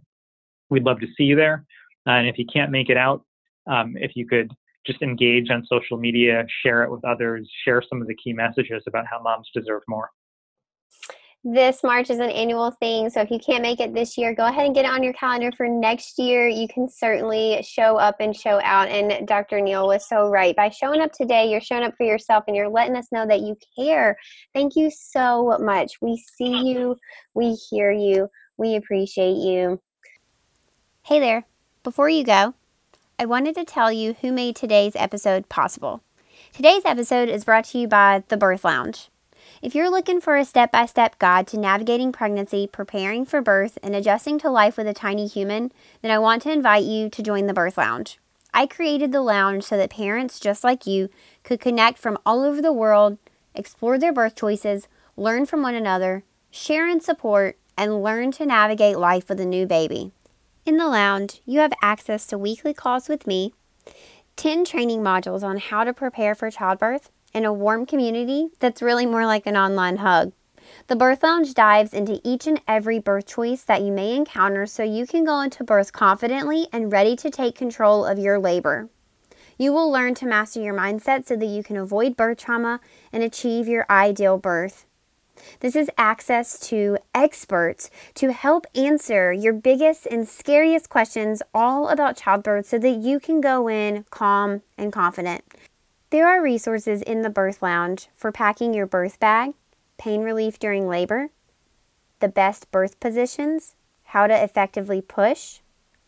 We'd 0.70 0.84
love 0.84 1.00
to 1.00 1.08
see 1.18 1.24
you 1.24 1.36
there. 1.36 1.66
Uh, 2.08 2.12
and 2.12 2.28
if 2.28 2.38
you 2.38 2.46
can't 2.52 2.72
make 2.72 2.90
it 2.90 2.98
out, 2.98 3.24
um, 3.68 3.96
if 3.98 4.12
you 4.16 4.28
could 4.28 4.52
just 4.86 5.02
engage 5.02 5.50
on 5.50 5.66
social 5.66 5.98
media, 5.98 6.46
share 6.64 6.84
it 6.84 6.92
with 6.92 7.04
others, 7.04 7.50
share 7.64 7.82
some 7.88 8.02
of 8.02 8.08
the 8.08 8.16
key 8.16 8.34
messages 8.34 8.84
about 8.88 9.06
how 9.10 9.20
moms 9.20 9.50
deserve 9.54 9.82
more. 9.88 10.12
This 11.48 11.84
March 11.84 12.10
is 12.10 12.18
an 12.18 12.32
annual 12.32 12.72
thing, 12.72 13.08
so 13.12 13.22
if 13.22 13.30
you 13.30 13.38
can't 13.38 13.62
make 13.62 13.80
it 13.80 13.94
this 13.94 14.18
year, 14.18 14.34
go 14.34 14.48
ahead 14.48 14.66
and 14.66 14.74
get 14.74 14.86
it 14.86 14.90
on 14.90 15.04
your 15.04 15.14
calendar 15.14 15.52
for 15.56 15.68
next 15.68 16.18
year. 16.18 16.48
You 16.48 16.68
can 16.68 16.90
certainly 16.90 17.62
show 17.62 17.98
up 17.98 18.16
and 18.20 18.36
show 18.36 18.60
out. 18.64 18.88
And 18.88 19.28
Dr. 19.28 19.62
Neel 19.62 19.86
was 19.86 20.10
so 20.10 20.28
right. 20.28 20.56
By 20.56 20.70
showing 20.70 21.02
up 21.02 21.12
today, 21.12 21.48
you're 21.48 21.62
showing 21.62 21.84
up 21.84 21.94
for 21.98 22.04
yourself 22.04 22.46
and 22.48 22.56
you're 22.56 22.68
letting 22.68 22.96
us 22.96 23.12
know 23.12 23.28
that 23.28 23.42
you 23.42 23.56
care. 23.78 24.18
Thank 24.56 24.76
you 24.76 24.90
so 24.90 25.56
much. 25.60 26.02
We 26.02 26.18
see 26.18 26.72
you, 26.72 26.96
we 27.36 27.54
hear 27.54 27.92
you, 27.92 28.28
we 28.58 28.74
appreciate 28.74 29.36
you. 29.36 29.80
Hey 31.04 31.20
there. 31.20 31.46
Before 31.84 32.10
you 32.10 32.24
go, 32.24 32.56
I 33.20 33.28
wanted 33.28 33.54
to 33.54 33.66
tell 33.66 33.92
you 33.92 34.16
who 34.20 34.32
made 34.32 34.56
today's 34.56 34.96
episode 34.96 35.48
possible. 35.48 36.02
Today's 36.54 36.86
episode 36.86 37.30
is 37.30 37.46
brought 37.46 37.66
to 37.66 37.78
you 37.78 37.88
by 37.88 38.24
The 38.30 38.38
Birth 38.38 38.66
Lounge. 38.66 39.10
If 39.62 39.74
you're 39.74 39.90
looking 39.90 40.20
for 40.20 40.36
a 40.36 40.44
step 40.44 40.72
by 40.72 40.86
step 40.86 41.18
guide 41.18 41.48
to 41.48 41.58
navigating 41.58 42.12
pregnancy, 42.12 42.68
preparing 42.68 43.26
for 43.26 43.42
birth, 43.42 43.78
and 43.82 43.96
adjusting 43.96 44.38
to 44.40 44.50
life 44.50 44.76
with 44.76 44.88
a 44.88 44.94
tiny 44.94 45.28
human, 45.28 45.72
then 46.02 46.12
I 46.12 46.20
want 46.20 46.42
to 46.44 46.52
invite 46.52 46.84
you 46.84 47.10
to 47.10 47.24
join 47.24 47.48
the 47.48 47.54
Birth 47.54 47.78
Lounge. 47.78 48.20
I 48.54 48.68
created 48.68 49.12
the 49.12 49.22
lounge 49.22 49.64
so 49.64 49.78
that 49.78 49.92
parents 49.92 50.40
just 50.40 50.64
like 50.64 50.86
you 50.86 51.10
could 51.44 51.62
connect 51.62 51.98
from 51.98 52.18
all 52.26 52.44
over 52.44 52.62
the 52.62 52.74
world, 52.74 53.18
explore 53.54 53.98
their 53.98 54.14
birth 54.14 54.36
choices, 54.36 54.88
learn 55.16 55.46
from 55.46 55.62
one 55.62 55.76
another, 55.76 56.24
share 56.52 56.88
and 56.88 57.02
support, 57.02 57.58
and 57.78 58.04
learn 58.04 58.32
to 58.34 58.46
navigate 58.46 58.98
life 58.98 59.30
with 59.30 59.40
a 59.40 59.46
new 59.46 59.66
baby. 59.66 60.12
In 60.66 60.78
the 60.78 60.88
lounge, 60.88 61.42
you 61.46 61.60
have 61.60 61.74
access 61.82 62.28
to 62.28 62.38
weekly 62.38 62.74
calls 62.74 63.08
with 63.08 63.26
me, 63.26 63.54
10 64.36 64.66
training 64.66 65.02
modules 65.02 65.44
on 65.44 65.58
how 65.58 65.86
to 65.86 65.94
prepare 65.94 66.36
for 66.36 66.52
childbirth, 66.52 67.10
and 67.36 67.46
a 67.46 67.54
warm 67.54 67.86
community 67.86 68.48
that's 68.60 68.82
really 68.82 69.06
more 69.06 69.26
like 69.26 69.46
an 69.46 69.58
online 69.58 69.98
hug. 69.98 70.32
The 70.88 70.96
Birth 70.96 71.22
Lounge 71.22 71.54
dives 71.54 71.94
into 71.94 72.22
each 72.24 72.48
and 72.48 72.60
every 72.68 72.98
birth 72.98 73.28
choice 73.28 73.62
that 73.64 73.82
you 73.82 73.92
may 73.92 74.16
encounter 74.16 74.66
so 74.66 74.82
you 74.82 75.06
can 75.06 75.26
go 75.26 75.42
into 75.42 75.64
birth 75.64 75.94
confidently 75.94 76.68
and 76.72 76.92
ready 76.92 77.16
to 77.18 77.30
take 77.30 77.56
control 77.56 78.06
of 78.06 78.18
your 78.18 78.40
labor. 78.40 78.90
You 79.58 79.74
will 79.74 79.92
learn 79.92 80.16
to 80.16 80.26
master 80.26 80.62
your 80.62 80.74
mindset 80.74 81.28
so 81.28 81.36
that 81.36 81.46
you 81.46 81.62
can 81.62 81.78
avoid 81.78 82.18
birth 82.18 82.40
trauma 82.40 82.80
and 83.14 83.22
achieve 83.22 83.68
your 83.68 83.86
ideal 83.90 84.38
birth. 84.38 84.86
This 85.60 85.76
is 85.76 85.90
access 85.98 86.60
to 86.70 86.98
experts 87.14 87.90
to 88.16 88.32
help 88.32 88.66
answer 88.74 89.34
your 89.34 89.54
biggest 89.54 90.08
and 90.08 90.28
scariest 90.28 90.90
questions 90.90 91.42
all 91.54 91.90
about 91.90 92.18
childbirth 92.18 92.66
so 92.66 92.80
that 92.80 92.90
you 92.90 93.20
can 93.20 93.42
go 93.42 93.70
in 93.70 94.06
calm 94.10 94.62
and 94.78 94.92
confident. 94.92 95.44
There 96.16 96.30
are 96.30 96.42
resources 96.42 97.02
in 97.02 97.24
the 97.24 97.30
birth 97.30 97.62
lounge 97.62 98.08
for 98.16 98.32
packing 98.32 98.74
your 98.74 98.86
birth 98.86 99.20
bag, 99.20 99.54
pain 99.98 100.22
relief 100.22 100.58
during 100.58 100.88
labor, 100.88 101.28
the 102.22 102.30
best 102.30 102.72
birth 102.72 103.02
positions, 103.02 103.76
how 104.06 104.26
to 104.28 104.44
effectively 104.44 105.02
push, 105.02 105.60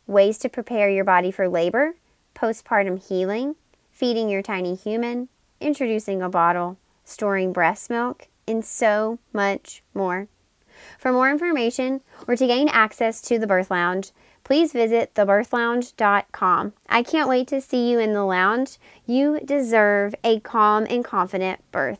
ways 0.08 0.38
to 0.38 0.47
prepare 0.47 0.89
your 0.89 1.03
body 1.03 1.30
for 1.30 1.49
labor, 1.49 1.95
postpartum 2.34 3.05
healing, 3.05 3.58
feeding 3.91 4.30
your 4.30 4.41
tiny 4.41 4.76
human, 4.76 5.28
introducing 5.60 6.22
a 6.22 6.30
bottle, 6.30 6.78
storing 7.03 7.51
breast 7.51 7.89
milk, 7.89 8.30
and 8.47 8.64
so 8.64 9.20
much 9.34 9.84
more. 9.93 10.30
For 10.97 11.12
more 11.12 11.30
information 11.30 11.99
or 12.30 12.38
to 12.38 12.47
gain 12.47 12.70
access 12.70 13.22
to 13.24 13.38
the 13.38 13.47
Birth 13.47 13.70
Lounge, 13.70 14.12
please 14.48 14.72
visit 14.72 15.14
thebirthlounge.com. 15.14 16.72
I 16.88 17.04
can't 17.04 17.28
wait 17.28 17.50
to 17.50 17.60
see 17.60 17.91
you 17.91 18.00
in 18.00 18.14
the 18.14 18.24
lounge. 18.24 18.78
You 19.06 19.41
deserve 19.43 20.16
a 20.24 20.39
calm 20.39 20.88
and 20.89 21.04
confident 21.04 21.60
birth. 21.74 22.00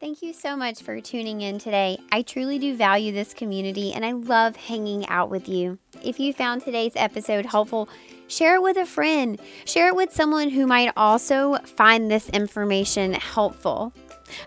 Thank 0.00 0.22
you 0.22 0.32
so 0.32 0.56
much 0.56 0.80
for 0.80 0.98
tuning 1.02 1.42
in 1.42 1.58
today. 1.58 1.98
I 2.10 2.22
truly 2.22 2.58
do 2.58 2.74
value 2.74 3.12
this 3.12 3.34
community 3.34 3.92
and 3.92 4.06
I 4.06 4.12
love 4.12 4.56
hanging 4.56 5.06
out 5.10 5.28
with 5.28 5.50
you. 5.50 5.78
If 6.02 6.18
you 6.18 6.32
found 6.32 6.62
today's 6.62 6.94
episode 6.96 7.44
helpful, 7.44 7.86
share 8.26 8.54
it 8.54 8.62
with 8.62 8.78
a 8.78 8.86
friend. 8.86 9.38
Share 9.66 9.88
it 9.88 9.96
with 9.96 10.14
someone 10.14 10.48
who 10.48 10.66
might 10.66 10.94
also 10.96 11.58
find 11.76 12.10
this 12.10 12.30
information 12.30 13.12
helpful. 13.12 13.92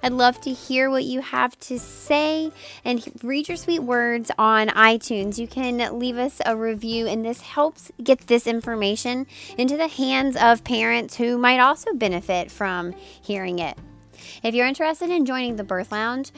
I'd 0.01 0.13
love 0.13 0.39
to 0.41 0.51
hear 0.51 0.89
what 0.89 1.03
you 1.03 1.21
have 1.21 1.59
to 1.61 1.79
say 1.79 2.51
and 2.83 3.03
read 3.23 3.47
your 3.47 3.57
sweet 3.57 3.79
words 3.79 4.31
on 4.37 4.67
iTunes. 4.69 5.37
You 5.37 5.47
can 5.47 5.99
leave 5.99 6.17
us 6.17 6.41
a 6.45 6.55
review, 6.55 7.07
and 7.07 7.25
this 7.25 7.41
helps 7.41 7.91
get 8.03 8.27
this 8.27 8.47
information 8.47 9.27
into 9.57 9.77
the 9.77 9.87
hands 9.87 10.35
of 10.35 10.63
parents 10.63 11.15
who 11.15 11.37
might 11.37 11.59
also 11.59 11.93
benefit 11.93 12.51
from 12.51 12.93
hearing 12.93 13.59
it. 13.59 13.77
If 14.43 14.55
you're 14.55 14.67
interested 14.67 15.09
in 15.09 15.25
joining 15.25 15.55
the 15.55 15.63
Birth 15.63 15.91
Lounge, 15.91 16.31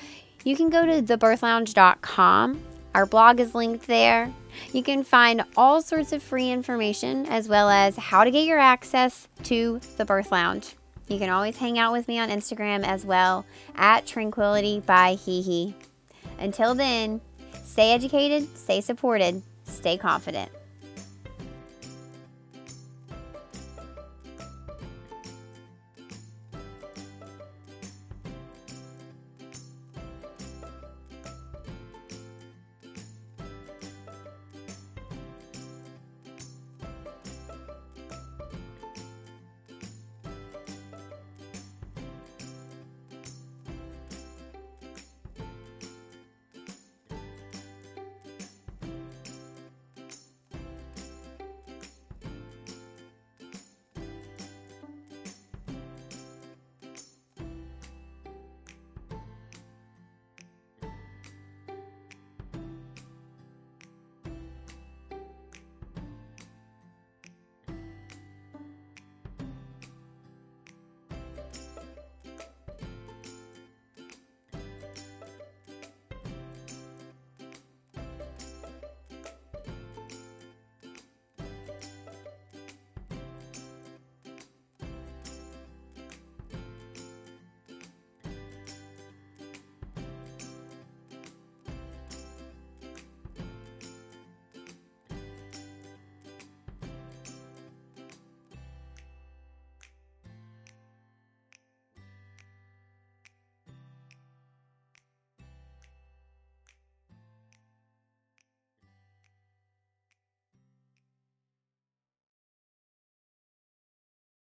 you 0.44 0.56
can 0.56 0.70
go 0.70 0.86
to 0.86 1.02
thebirthlounge.com. 1.02 2.62
Our 2.94 3.06
blog 3.06 3.40
is 3.40 3.56
linked 3.56 3.88
there. 3.88 4.32
You 4.72 4.84
can 4.84 5.04
find 5.04 5.44
all 5.58 5.82
sorts 5.82 6.14
of 6.14 6.24
free 6.24 6.50
information 6.50 7.26
as 7.26 7.50
well 7.50 7.70
as 7.70 7.98
how 7.98 8.24
to 8.24 8.32
get 8.32 8.46
your 8.46 8.60
access 8.60 9.28
to 9.44 9.82
the 9.98 10.06
Birth 10.06 10.32
Lounge. 10.32 10.76
You 11.08 11.20
can 11.20 11.30
always 11.30 11.58
hang 11.58 11.78
out 11.78 11.92
with 11.92 12.08
me 12.08 12.18
on 12.20 12.30
Instagram 12.30 12.84
as 12.84 13.06
well 13.06 13.46
at 13.76 14.08
Tranquility 14.08 14.80
by 14.80 15.14
Hee 15.14 15.76
Until 16.40 16.74
then, 16.74 17.22
stay 17.64 17.94
educated, 17.94 18.58
stay 18.58 18.82
supported, 18.82 19.44
stay 19.66 19.98
confident. 19.98 20.52